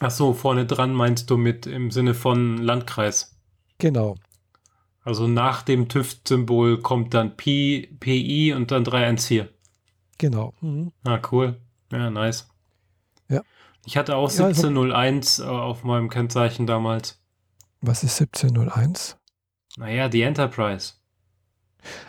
[0.00, 3.36] Ach so, vorne dran meinst du mit im Sinne von Landkreis?
[3.78, 4.16] Genau.
[5.02, 9.48] Also nach dem TÜV-Symbol kommt dann Pi, PI und dann 314.
[10.18, 10.52] Genau.
[10.60, 10.92] Mhm.
[11.04, 11.60] Ah, cool.
[11.92, 12.48] Ja, nice.
[13.28, 13.42] Ja.
[13.86, 17.20] Ich hatte auch 1701 ja, also, auf meinem Kennzeichen damals.
[17.80, 19.16] Was ist 1701?
[19.76, 20.94] Naja, die Enterprise.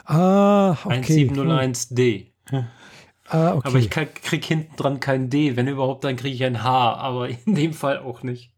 [0.06, 1.28] Ah, okay.
[1.28, 2.32] 1701D.
[3.32, 3.68] Ah, okay.
[3.68, 5.56] Aber ich krieg hinten dran kein D.
[5.56, 6.96] Wenn überhaupt, dann kriege ich ein H.
[6.96, 8.52] Aber in dem Fall auch nicht.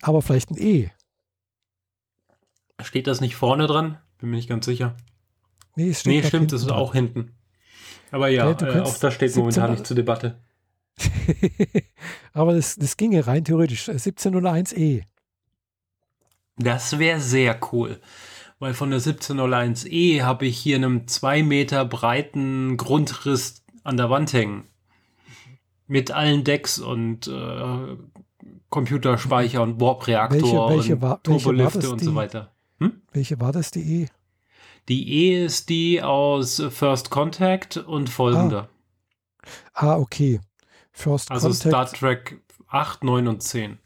[0.00, 0.90] Aber vielleicht ein E.
[2.80, 3.98] Steht das nicht vorne dran?
[4.18, 4.96] Bin mir nicht ganz sicher.
[5.74, 6.78] Nee, es steht nee stimmt, es ist dran.
[6.78, 7.34] auch hinten.
[8.10, 10.38] Aber ja, ja äh, auch das steht 17, momentan nicht zur Debatte.
[12.32, 13.88] Aber das, das ginge rein theoretisch.
[13.88, 15.02] 1701E.
[16.58, 18.00] Das wäre sehr cool.
[18.58, 24.32] Weil von der 1701E habe ich hier einen zwei Meter breiten Grundriss an der Wand
[24.32, 24.64] hängen.
[25.86, 27.96] Mit allen Decks und äh,
[28.70, 32.52] Computerspeicher und Warp-Reaktor welche, welche und war, Turbolifte und so weiter.
[32.78, 33.02] Hm?
[33.12, 34.08] Welche war das, die E?
[34.88, 38.68] Die E ist die aus First Contact und folgende.
[39.72, 40.40] Ah, ah okay.
[40.92, 41.68] First also Contact.
[41.68, 43.78] Star Trek 8, 9 und 10.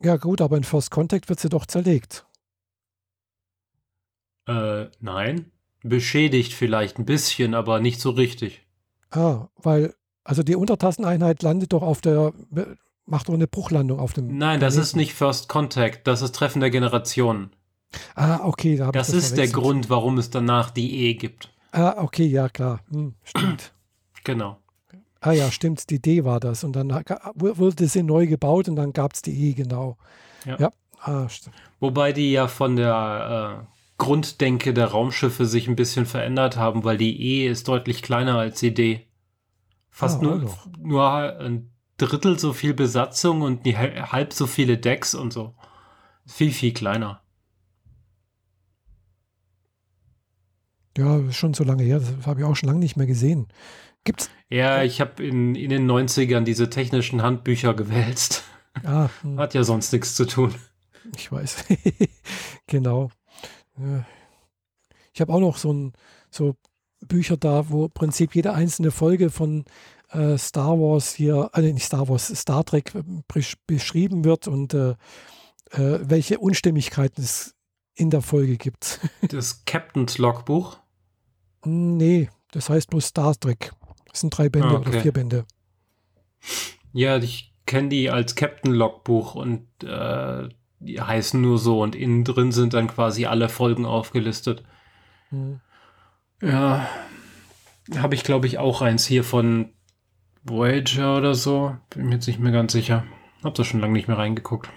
[0.00, 2.24] Ja, gut, aber in First Contact wird sie doch zerlegt.
[4.46, 5.50] Äh, nein.
[5.82, 8.66] Beschädigt vielleicht ein bisschen, aber nicht so richtig.
[9.10, 9.94] Ah, weil,
[10.24, 12.32] also die Untertasseneinheit landet doch auf der,
[13.06, 14.26] macht doch eine Bruchlandung auf dem.
[14.26, 14.60] Nein, Planeten.
[14.60, 17.50] das ist nicht First Contact, das ist Treffen der Generationen.
[18.14, 18.76] Ah, okay.
[18.76, 19.54] Da das, das ist verwechselt.
[19.54, 21.52] der Grund, warum es danach die E gibt.
[21.72, 22.80] Ah, okay, ja, klar.
[22.90, 23.72] Hm, stimmt.
[24.24, 24.58] genau.
[25.20, 26.64] Ah ja, stimmt, die D war das.
[26.64, 26.90] Und dann
[27.34, 29.96] wurde sie neu gebaut und dann gab es die E, genau.
[30.44, 30.56] Ja.
[30.58, 30.72] ja.
[31.00, 31.28] Ah,
[31.80, 33.66] Wobei die ja von der äh,
[33.98, 38.60] Grunddenke der Raumschiffe sich ein bisschen verändert haben, weil die E ist deutlich kleiner als
[38.60, 39.06] die D.
[39.90, 40.56] Fast ah, nur, also.
[40.80, 45.54] nur ein Drittel so viel Besatzung und halb so viele Decks und so.
[46.26, 47.22] Viel, viel kleiner.
[50.98, 52.00] Ja, schon so lange her.
[52.00, 53.46] Das habe ich auch schon lange nicht mehr gesehen.
[54.02, 54.30] Gibt's?
[54.48, 58.42] Ja, ich habe in, in den 90ern diese technischen Handbücher gewälzt.
[58.84, 59.38] Ah, hm.
[59.38, 60.54] Hat ja sonst nichts zu tun.
[61.16, 61.64] Ich weiß.
[62.66, 63.10] genau.
[65.12, 65.92] Ich habe auch noch so, ein,
[66.30, 66.56] so
[67.06, 69.64] Bücher da, wo im Prinzip jede einzelne Folge von
[70.10, 72.92] äh, Star Wars hier, äh, nicht Star Wars, Star Trek
[73.66, 74.90] beschrieben wird und äh,
[75.70, 77.54] äh, welche Unstimmigkeiten es
[77.94, 79.00] in der Folge gibt.
[79.28, 80.78] Das Captain's Logbuch?
[81.64, 83.72] Nee, das heißt bloß Star Trek.
[84.08, 84.88] Das sind drei Bände ah, okay.
[84.88, 85.44] oder vier Bände.
[86.92, 90.48] Ja, ich kenne die als Captain Logbuch und äh,
[90.80, 94.62] die heißen nur so und innen drin sind dann quasi alle Folgen aufgelistet.
[95.30, 95.60] Mhm.
[96.40, 96.88] Ja,
[97.96, 99.70] habe ich glaube ich auch eins hier von
[100.44, 101.76] Voyager oder so.
[101.90, 103.04] Bin mir jetzt nicht mehr ganz sicher.
[103.42, 104.70] Hab da schon lange nicht mehr reingeguckt.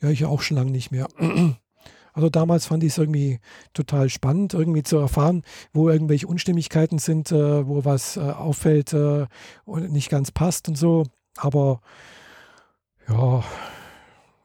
[0.00, 1.08] Ja, ich auch schon lange nicht mehr.
[2.18, 3.38] Also damals fand ich es irgendwie
[3.74, 9.28] total spannend, irgendwie zu erfahren, wo irgendwelche Unstimmigkeiten sind, äh, wo was äh, auffällt äh,
[9.64, 11.06] und nicht ganz passt und so.
[11.36, 11.80] Aber
[13.08, 13.44] ja,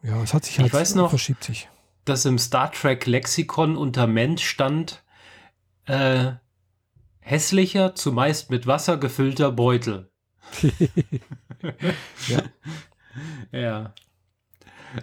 [0.04, 1.68] ja, es hat sich halt ich weiß noch, verschiebt sich.
[2.06, 5.04] Dass im Star Trek Lexikon unter Mensch stand
[5.88, 6.34] äh,
[7.22, 10.12] hässlicher, zumeist mit Wasser gefüllter Beutel.
[12.28, 12.44] ja.
[13.52, 13.94] ja.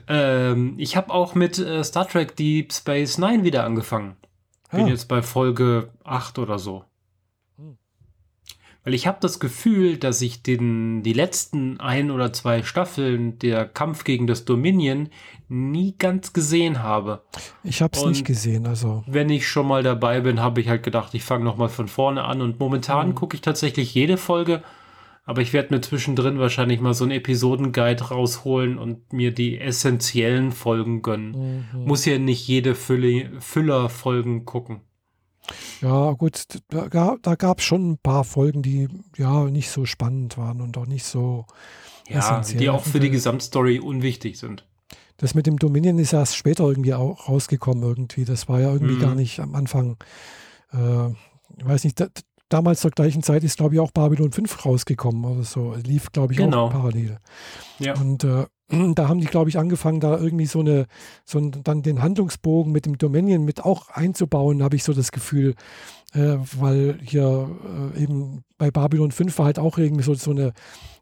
[0.09, 4.17] Ähm, ich habe auch mit äh, Star Trek Deep Space Nine wieder angefangen.
[4.71, 4.89] Bin ah.
[4.89, 6.85] jetzt bei Folge 8 oder so.
[7.57, 7.77] Hm.
[8.85, 13.67] Weil ich habe das Gefühl, dass ich den, die letzten ein oder zwei Staffeln der
[13.67, 15.09] Kampf gegen das Dominion
[15.49, 17.23] nie ganz gesehen habe.
[17.65, 19.03] Ich habe es nicht gesehen, also.
[19.09, 22.25] Wenn ich schon mal dabei bin, habe ich halt gedacht, ich fange nochmal von vorne
[22.25, 23.15] an und momentan mhm.
[23.17, 24.63] gucke ich tatsächlich jede Folge
[25.31, 30.51] aber ich werde mir zwischendrin wahrscheinlich mal so einen Episodenguide rausholen und mir die essentiellen
[30.51, 31.69] Folgen gönnen.
[31.73, 31.85] Mhm.
[31.85, 34.81] Muss ja nicht jede Fülle, Füller-Folgen gucken.
[35.81, 40.37] Ja, gut, da, da gab es schon ein paar Folgen, die ja nicht so spannend
[40.37, 41.47] waren und auch nicht so
[42.09, 42.59] ja, essentiell.
[42.59, 44.67] Die auch für die Gesamtstory unwichtig sind.
[45.17, 48.25] Das mit dem Dominion ist erst später irgendwie auch rausgekommen irgendwie.
[48.25, 49.01] Das war ja irgendwie mhm.
[49.01, 49.97] gar nicht am Anfang.
[50.73, 51.11] Äh,
[51.57, 52.01] ich weiß nicht,
[52.51, 55.75] damals zur gleichen Zeit ist, glaube ich, auch Babylon 5 rausgekommen oder so.
[55.83, 56.67] Lief, glaube ich, genau.
[56.67, 57.19] auch parallel.
[57.79, 57.95] Ja.
[57.95, 58.47] Und äh,
[58.95, 60.87] da haben die, glaube ich, angefangen, da irgendwie so eine,
[61.25, 65.13] so ein, dann den Handlungsbogen mit dem Dominion mit auch einzubauen, habe ich so das
[65.13, 65.55] Gefühl.
[66.13, 67.49] Äh, weil hier
[67.95, 70.53] äh, eben bei Babylon 5 war halt auch irgendwie so, so eine,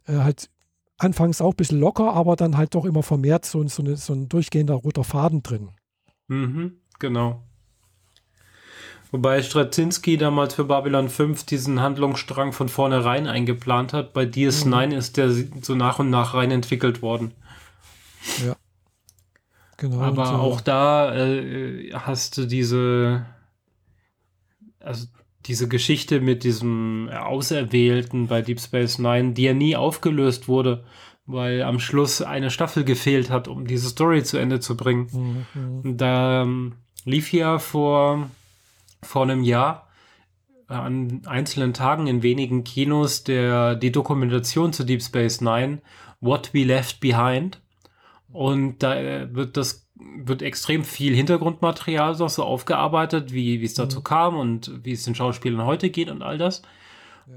[0.07, 0.51] äh, halt
[0.99, 4.13] anfangs auch ein bisschen locker, aber dann halt doch immer vermehrt so, so, eine, so
[4.13, 5.71] ein durchgehender roter Faden drin.
[6.27, 7.43] Mhm, genau.
[9.11, 14.13] Wobei Straczynski damals für Babylon 5 diesen Handlungsstrang von vornherein eingeplant hat.
[14.13, 14.93] Bei DS9 mhm.
[14.93, 17.33] ist der so nach und nach rein entwickelt worden.
[18.45, 18.57] Ja.
[19.79, 20.01] Genau.
[20.01, 20.33] Aber so.
[20.35, 23.25] auch da äh, hast du diese,
[24.81, 25.07] also
[25.47, 30.85] diese Geschichte mit diesem Auserwählten bei Deep Space Nine, die ja nie aufgelöst wurde,
[31.25, 35.47] weil am Schluss eine Staffel gefehlt hat, um diese Story zu Ende zu bringen.
[35.55, 35.97] Mhm.
[35.97, 36.75] Da ähm,
[37.05, 38.29] lief ja vor
[39.03, 39.89] vor einem Jahr
[40.69, 45.81] äh, an einzelnen Tagen in wenigen Kinos der, die Dokumentation zu Deep Space Nine,
[46.21, 47.61] What We Left Behind.
[48.31, 53.75] Und da äh, wird das wird extrem viel Hintergrundmaterial noch so aufgearbeitet, wie, wie es
[53.75, 54.05] dazu mhm.
[54.05, 56.63] kam und wie es den Schauspielern heute geht und all das.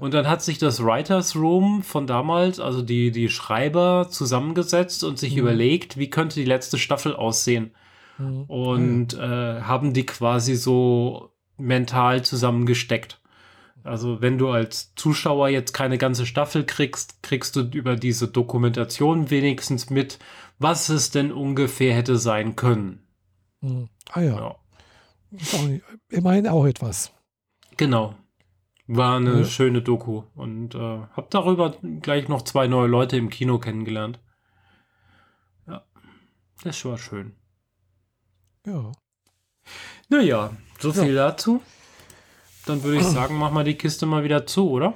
[0.00, 5.18] Und dann hat sich das Writers Room von damals, also die, die Schreiber, zusammengesetzt und
[5.18, 5.40] sich mhm.
[5.40, 7.72] überlegt, wie könnte die letzte Staffel aussehen.
[8.18, 8.44] Mhm.
[8.44, 13.20] Und äh, haben die quasi so mental zusammengesteckt.
[13.84, 19.30] Also wenn du als Zuschauer jetzt keine ganze Staffel kriegst, kriegst du über diese Dokumentation
[19.30, 20.18] wenigstens mit,
[20.58, 23.04] was es denn ungefähr hätte sein können.
[23.60, 23.88] Hm.
[24.10, 24.36] Ah ja.
[24.36, 24.56] ja.
[25.54, 27.12] Auch nicht, immerhin auch etwas.
[27.76, 28.14] Genau.
[28.86, 29.44] War eine ja.
[29.44, 30.78] schöne Doku und äh,
[31.12, 34.20] hab darüber gleich noch zwei neue Leute im Kino kennengelernt.
[35.66, 35.84] Ja,
[36.62, 37.34] das war schön.
[38.66, 38.92] Ja.
[40.08, 41.28] Naja, so viel ja.
[41.28, 41.62] dazu.
[42.66, 44.94] Dann würde ich sagen, mach mal die Kiste mal wieder zu, oder?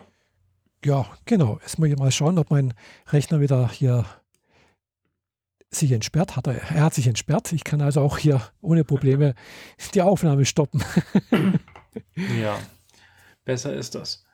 [0.85, 1.59] Ja, genau.
[1.63, 2.75] Jetzt muss ich mal schauen, ob mein
[3.09, 4.05] Rechner wieder hier
[5.71, 6.47] sich entsperrt hat.
[6.47, 7.53] Er hat sich entsperrt.
[7.53, 9.35] Ich kann also auch hier ohne Probleme
[9.95, 10.85] die Aufnahme stoppen.
[12.41, 12.59] ja,
[13.45, 14.26] besser ist das.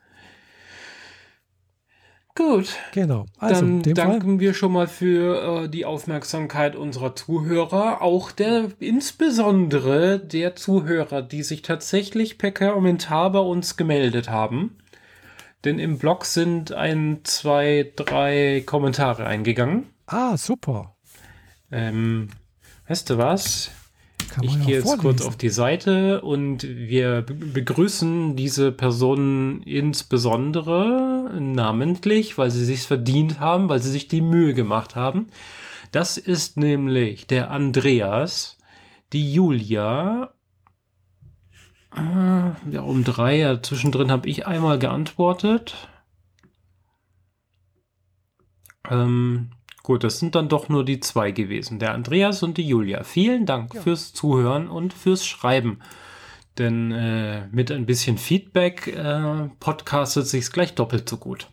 [2.35, 2.75] Gut.
[2.93, 3.25] Genau.
[3.37, 4.39] Also, Dann danken Fall.
[4.39, 11.43] wir schon mal für äh, die Aufmerksamkeit unserer Zuhörer, auch der insbesondere der Zuhörer, die
[11.43, 14.77] sich tatsächlich per Kommentar bei uns gemeldet haben.
[15.63, 19.85] Denn im Blog sind ein, zwei, drei Kommentare eingegangen.
[20.07, 20.95] Ah, super.
[21.71, 22.29] Ähm,
[22.87, 23.71] weißt du was?
[24.41, 25.01] Ich gehe jetzt vorlesen.
[25.01, 33.39] kurz auf die Seite und wir begrüßen diese Personen insbesondere namentlich, weil sie sich verdient
[33.39, 35.27] haben, weil sie sich die Mühe gemacht haben.
[35.91, 38.57] Das ist nämlich der Andreas,
[39.13, 40.33] die Julia,
[41.95, 45.87] äh, ja, um drei, ja, zwischendrin habe ich einmal geantwortet.
[48.89, 49.51] Ähm,
[49.83, 53.03] Gut, das sind dann doch nur die zwei gewesen, der Andreas und die Julia.
[53.03, 53.81] Vielen Dank ja.
[53.81, 55.79] fürs Zuhören und fürs Schreiben.
[56.57, 61.49] Denn äh, mit ein bisschen Feedback äh, podcastet sich's gleich doppelt so gut.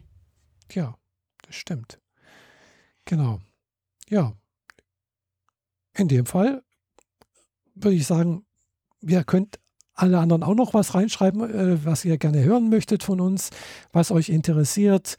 [0.70, 0.97] Ja,
[1.44, 1.98] das stimmt.
[3.05, 3.40] Genau.
[4.09, 4.35] Ja.
[5.97, 6.62] In dem Fall
[7.74, 8.47] würde ich sagen,
[9.01, 9.59] ihr könnt
[9.94, 13.51] alle anderen auch noch was reinschreiben, äh, was ihr gerne hören möchtet von uns,
[13.93, 15.16] was euch interessiert.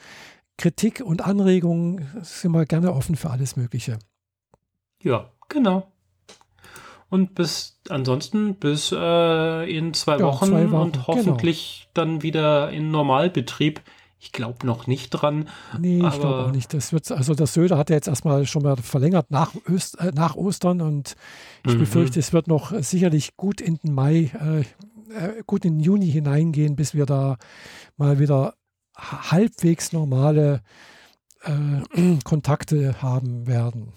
[0.62, 3.98] Kritik und Anregungen sind wir gerne offen für alles Mögliche.
[5.02, 5.92] Ja, genau.
[7.10, 11.08] Und bis ansonsten bis äh, in zwei, ja, Wochen zwei, Wochen und genau.
[11.08, 12.06] hoffentlich genau.
[12.06, 13.82] dann wieder in Normalbetrieb.
[14.20, 15.50] Ich glaube noch nicht dran.
[15.80, 16.72] Nee, ich glaube auch nicht.
[16.76, 20.12] Das wird, also das Söder hat ja jetzt erstmal schon mal verlängert nach, Öst, äh,
[20.14, 21.16] nach Ostern und
[21.66, 21.80] ich mhm.
[21.80, 26.12] befürchte, es wird noch sicherlich gut in den Mai, äh, äh, gut in den Juni
[26.12, 27.38] hineingehen, bis wir da
[27.98, 28.54] mal wieder
[29.02, 30.62] halbwegs normale
[31.44, 33.94] äh, Kontakte haben werden.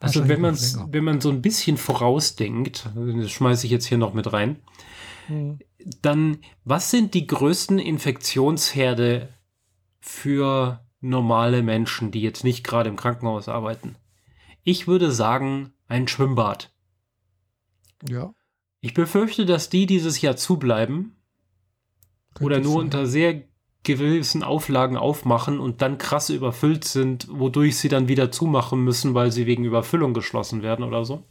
[0.00, 4.14] Also wenn man wenn man so ein bisschen vorausdenkt, das schmeiße ich jetzt hier noch
[4.14, 4.56] mit rein,
[5.26, 5.58] hm.
[6.00, 9.28] dann was sind die größten Infektionsherde
[10.00, 13.96] für normale Menschen, die jetzt nicht gerade im Krankenhaus arbeiten?
[14.62, 16.72] Ich würde sagen, ein Schwimmbad.
[18.08, 18.32] Ja.
[18.80, 21.16] Ich befürchte, dass die dieses Jahr zubleiben
[22.34, 22.80] Könnte oder nur sein.
[22.80, 23.42] unter sehr
[23.82, 29.32] gewissen Auflagen aufmachen und dann krass überfüllt sind, wodurch sie dann wieder zumachen müssen, weil
[29.32, 31.22] sie wegen Überfüllung geschlossen werden oder so.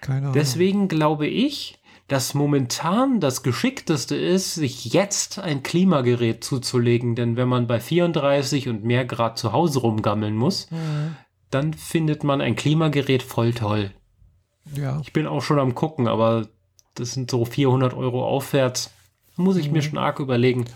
[0.00, 0.32] Keine Ahnung.
[0.32, 1.78] Deswegen glaube ich,
[2.08, 8.68] dass momentan das Geschickteste ist, sich jetzt ein Klimagerät zuzulegen, denn wenn man bei 34
[8.68, 11.16] und mehr Grad zu Hause rumgammeln muss, mhm.
[11.50, 13.92] dann findet man ein Klimagerät voll toll.
[14.74, 15.00] Ja.
[15.02, 16.48] Ich bin auch schon am gucken, aber
[16.94, 18.90] das sind so 400 Euro aufwärts.
[19.36, 19.72] Muss ich mhm.
[19.74, 20.66] mir schon arg überlegen.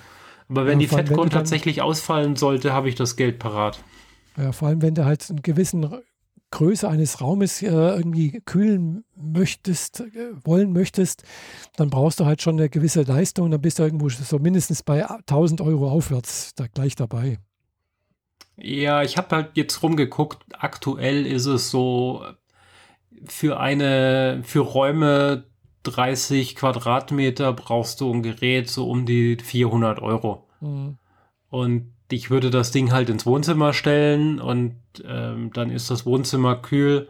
[0.49, 3.83] Aber wenn ja, die FedCon tatsächlich ausfallen sollte, habe ich das Geld parat.
[4.37, 6.03] Ja, vor allem, wenn du halt eine gewisse
[6.51, 11.25] Größe eines Raumes äh, irgendwie kühlen möchtest, äh, wollen möchtest,
[11.77, 13.51] dann brauchst du halt schon eine gewisse Leistung.
[13.51, 17.39] Dann bist du irgendwo so mindestens bei 1000 Euro aufwärts da gleich dabei.
[18.57, 20.39] Ja, ich habe halt jetzt rumgeguckt.
[20.53, 22.25] Aktuell ist es so
[23.27, 25.45] für eine, für Räume
[25.91, 30.47] 30 Quadratmeter brauchst du ein Gerät so um die 400 Euro.
[30.61, 30.99] Mhm.
[31.49, 36.57] Und ich würde das Ding halt ins Wohnzimmer stellen und ähm, dann ist das Wohnzimmer
[36.57, 37.09] kühl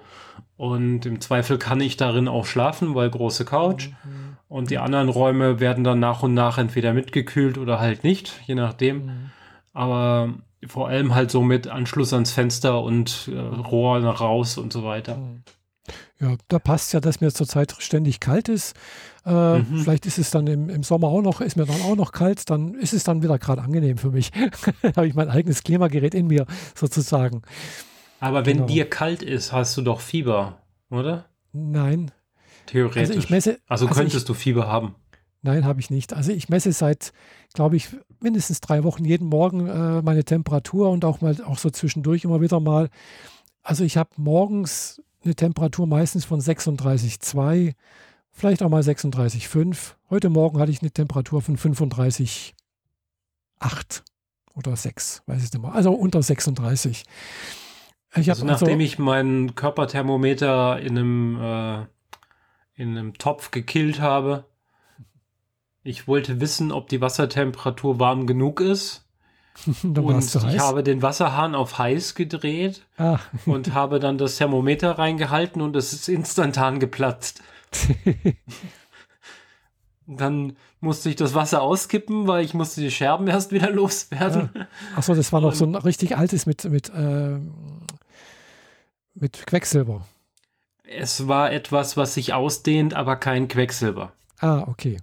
[0.57, 3.89] und im Zweifel kann ich darin auch schlafen, weil große Couch.
[4.05, 4.37] Mhm.
[4.49, 8.55] Und die anderen Räume werden dann nach und nach entweder mitgekühlt oder halt nicht, je
[8.55, 9.07] nachdem.
[9.07, 9.31] Mhm.
[9.73, 10.35] Aber
[10.67, 14.85] vor allem halt so mit Anschluss ans Fenster und äh, Rohr nach raus und so
[14.85, 15.19] weiter.
[16.21, 18.75] Ja, da passt ja, dass mir zurzeit ständig kalt ist.
[19.25, 19.81] Äh, mhm.
[19.83, 22.49] Vielleicht ist es dann im, im, Sommer auch noch, ist mir dann auch noch kalt,
[22.49, 24.31] dann ist es dann wieder gerade angenehm für mich.
[24.83, 27.43] da habe ich mein eigenes Klimagerät in mir sozusagen.
[28.21, 28.69] Aber wenn genau.
[28.69, 31.27] dir kalt ist, hast du doch Fieber, oder?
[31.53, 32.11] Nein.
[32.67, 33.11] Theoretisch.
[33.11, 34.95] Also, ich messe, also könntest also ich, du Fieber haben?
[35.43, 36.13] Nein, habe ich nicht.
[36.13, 37.13] Also ich messe seit,
[37.55, 37.91] glaube ich,
[38.21, 42.41] mindestens drei Wochen jeden Morgen äh, meine Temperatur und auch mal auch so zwischendurch immer
[42.41, 42.89] wieder mal.
[43.63, 47.75] Also ich habe morgens eine Temperatur meistens von 36,2,
[48.31, 49.95] vielleicht auch mal 36,5.
[50.09, 52.55] Heute Morgen hatte ich eine Temperatur von 35,8
[54.55, 55.75] oder 6, weiß ich nicht mehr.
[55.75, 57.05] Also unter 36.
[58.17, 61.87] Ich also nachdem also, ich mein Körperthermometer in einem, äh,
[62.75, 64.47] in einem Topf gekillt habe,
[65.83, 69.06] ich wollte wissen, ob die Wassertemperatur warm genug ist
[69.83, 73.19] und ich habe den Wasserhahn auf heiß gedreht ah.
[73.47, 77.43] und habe dann das Thermometer reingehalten und es ist instantan geplatzt.
[80.07, 84.51] dann musste ich das Wasser auskippen, weil ich musste die Scherben erst wieder loswerden.
[84.55, 84.67] Ja.
[84.97, 87.39] Achso, das war noch so ein richtig altes mit, mit, äh,
[89.15, 90.07] mit Quecksilber.
[90.85, 94.13] Es war etwas, was sich ausdehnt, aber kein Quecksilber.
[94.39, 94.99] Ah, okay.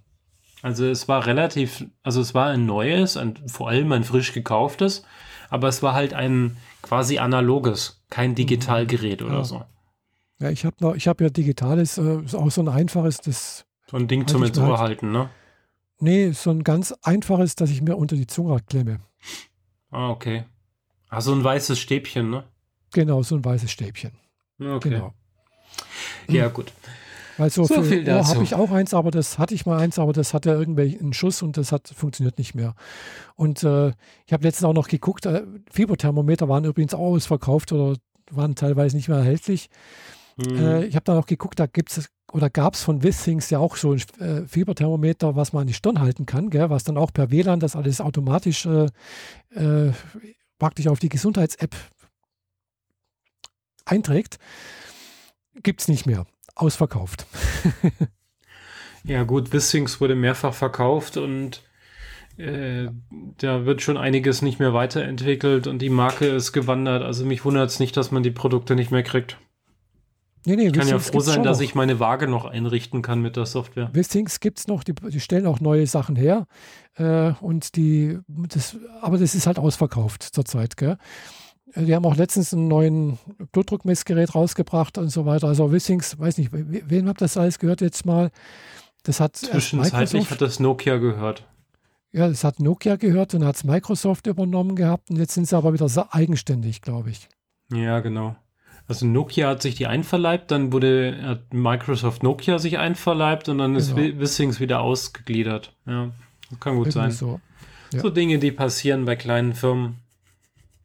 [0.64, 5.04] Also es war relativ, also es war ein neues, ein, vor allem ein frisch gekauftes,
[5.50, 8.36] aber es war halt ein quasi analoges, kein mhm.
[8.36, 9.44] Digitalgerät oder ja.
[9.44, 9.66] so.
[10.40, 13.66] Ja, ich habe noch, ich habe ja digitales, äh, ist auch so ein einfaches, das.
[13.92, 15.30] So ein Ding zum ins Ohr halten, ne?
[16.00, 19.02] Nee, so ein ganz einfaches, dass ich mir unter die Zunge klemme.
[19.92, 20.46] Ah, okay.
[21.10, 22.46] Ah, so ein weißes Stäbchen, ne?
[22.94, 24.14] Genau, so ein weißes Stäbchen.
[24.60, 24.92] Okay.
[24.92, 25.14] Genau.
[26.30, 26.72] Ja, gut.
[27.38, 28.30] Weil so, so viel dazu.
[28.30, 31.42] habe ich auch eins, aber das hatte ich mal eins, aber das hatte irgendwelchen Schuss
[31.42, 32.76] und das hat funktioniert nicht mehr.
[33.36, 33.90] Und äh,
[34.26, 37.98] ich habe letztens auch noch geguckt, äh, Fieberthermometer waren übrigens auch ausverkauft oder
[38.30, 39.70] waren teilweise nicht mehr erhältlich.
[40.38, 40.58] Mhm.
[40.58, 43.60] Äh, ich habe dann auch geguckt, da gibt es oder gab es von Withings ja
[43.60, 46.98] auch so ein äh, Fieberthermometer, was man an die Stirn halten kann, gell, was dann
[46.98, 48.88] auch per WLAN das alles automatisch äh,
[49.54, 49.92] äh,
[50.58, 51.76] praktisch auf die Gesundheits-App
[53.86, 54.38] einträgt.
[55.62, 57.26] Gibt es nicht mehr ausverkauft.
[59.04, 61.64] ja, gut, Wissings wurde mehrfach verkauft und
[62.38, 62.88] äh,
[63.38, 67.04] da wird schon einiges nicht mehr weiterentwickelt und die Marke ist gewandert.
[67.04, 69.38] Also mich wundert es nicht, dass man die Produkte nicht mehr kriegt.
[70.46, 71.64] Nee, nee, ich kann ja froh sein, dass noch.
[71.64, 73.90] ich meine Waage noch einrichten kann mit der Software.
[73.94, 76.48] Wistings gibt es noch, die, die, stellen auch neue Sachen her.
[76.96, 80.98] Äh, und die, das, aber das ist halt ausverkauft zurzeit, gell?
[81.74, 83.20] Äh, die haben auch letztens einen neuen
[83.52, 85.48] Blutdruckmessgerät rausgebracht und so weiter.
[85.48, 88.32] Also Wissings, weiß nicht, wen habt das alles gehört jetzt mal?
[89.04, 91.46] Das hat Zwischenzeitlich hat das Nokia gehört.
[92.14, 95.58] Ja, das hat Nokia gehört und hat es Microsoft übernommen gehabt und jetzt sind sie
[95.58, 97.28] aber wieder so eigenständig, glaube ich.
[97.72, 98.36] Ja, genau.
[98.88, 103.76] Also Nokia hat sich die einverleibt, dann wurde hat Microsoft Nokia sich einverleibt und dann
[103.76, 104.20] ist genau.
[104.20, 105.74] Wissings wieder ausgegliedert.
[105.86, 106.12] Ja,
[106.60, 107.12] kann gut Irgendwie sein.
[107.12, 107.40] So.
[107.92, 108.02] Ja.
[108.02, 109.98] so Dinge, die passieren bei kleinen Firmen.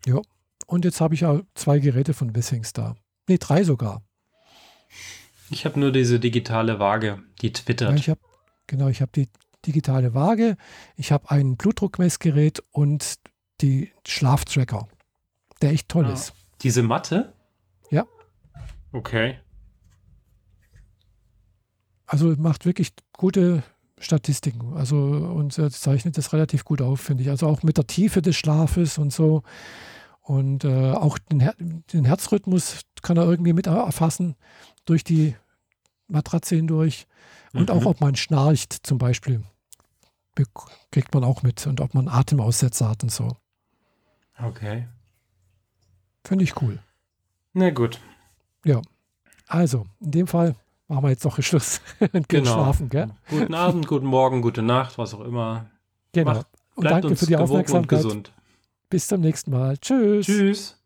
[0.07, 0.21] Ja.
[0.69, 2.95] Und jetzt habe ich ja zwei Geräte von Wissings da.
[3.27, 4.03] Nee, drei sogar.
[5.49, 7.91] Ich habe nur diese digitale Waage, die twittert.
[7.91, 8.21] Ja, ich habe
[8.67, 9.31] genau, ich habe die
[9.65, 10.59] digitale Waage,
[10.97, 13.15] ich habe ein Blutdruckmessgerät und
[13.63, 14.89] die Schlaftracker,
[15.63, 16.13] der echt toll ah.
[16.13, 16.35] ist.
[16.61, 17.33] Diese Matte?
[17.91, 18.05] Ja.
[18.93, 19.39] Okay.
[22.05, 23.63] Also macht wirklich gute
[23.99, 24.75] Statistiken.
[24.75, 27.31] Also und äh, zeichnet das relativ gut auf, finde ich.
[27.31, 29.43] Also auch mit der Tiefe des Schlafes und so.
[30.29, 34.37] Und äh, auch den, Her den, Herzrhythmus kann er irgendwie mit erfassen
[34.85, 35.35] durch die
[36.07, 37.07] Matratze hindurch.
[37.55, 37.75] Und mhm.
[37.75, 39.43] auch, ob man schnarcht zum Beispiel,
[40.91, 41.67] kriegt man auch mit.
[41.67, 43.39] Und ob man Atemaussetzer hat und so.
[44.39, 44.87] Okay.
[46.27, 46.79] Finde ich cool.
[47.55, 47.99] Na gut.
[48.67, 48.83] Ja.
[49.47, 50.57] Also, in dem Fall
[50.89, 51.81] machen wir jetzt noch Schluss
[52.13, 52.53] und genau.
[52.53, 53.09] schlafen, gell?
[53.31, 55.71] Guten Abend, guten Morgen, gute Nacht, was auch immer.
[56.13, 56.35] Genau.
[56.35, 58.31] Macht, und danke für die Aufmerksamkeit.
[58.91, 59.77] Bis zum nächsten Mal.
[59.79, 60.27] Tschüss.
[60.27, 60.78] Tschüss.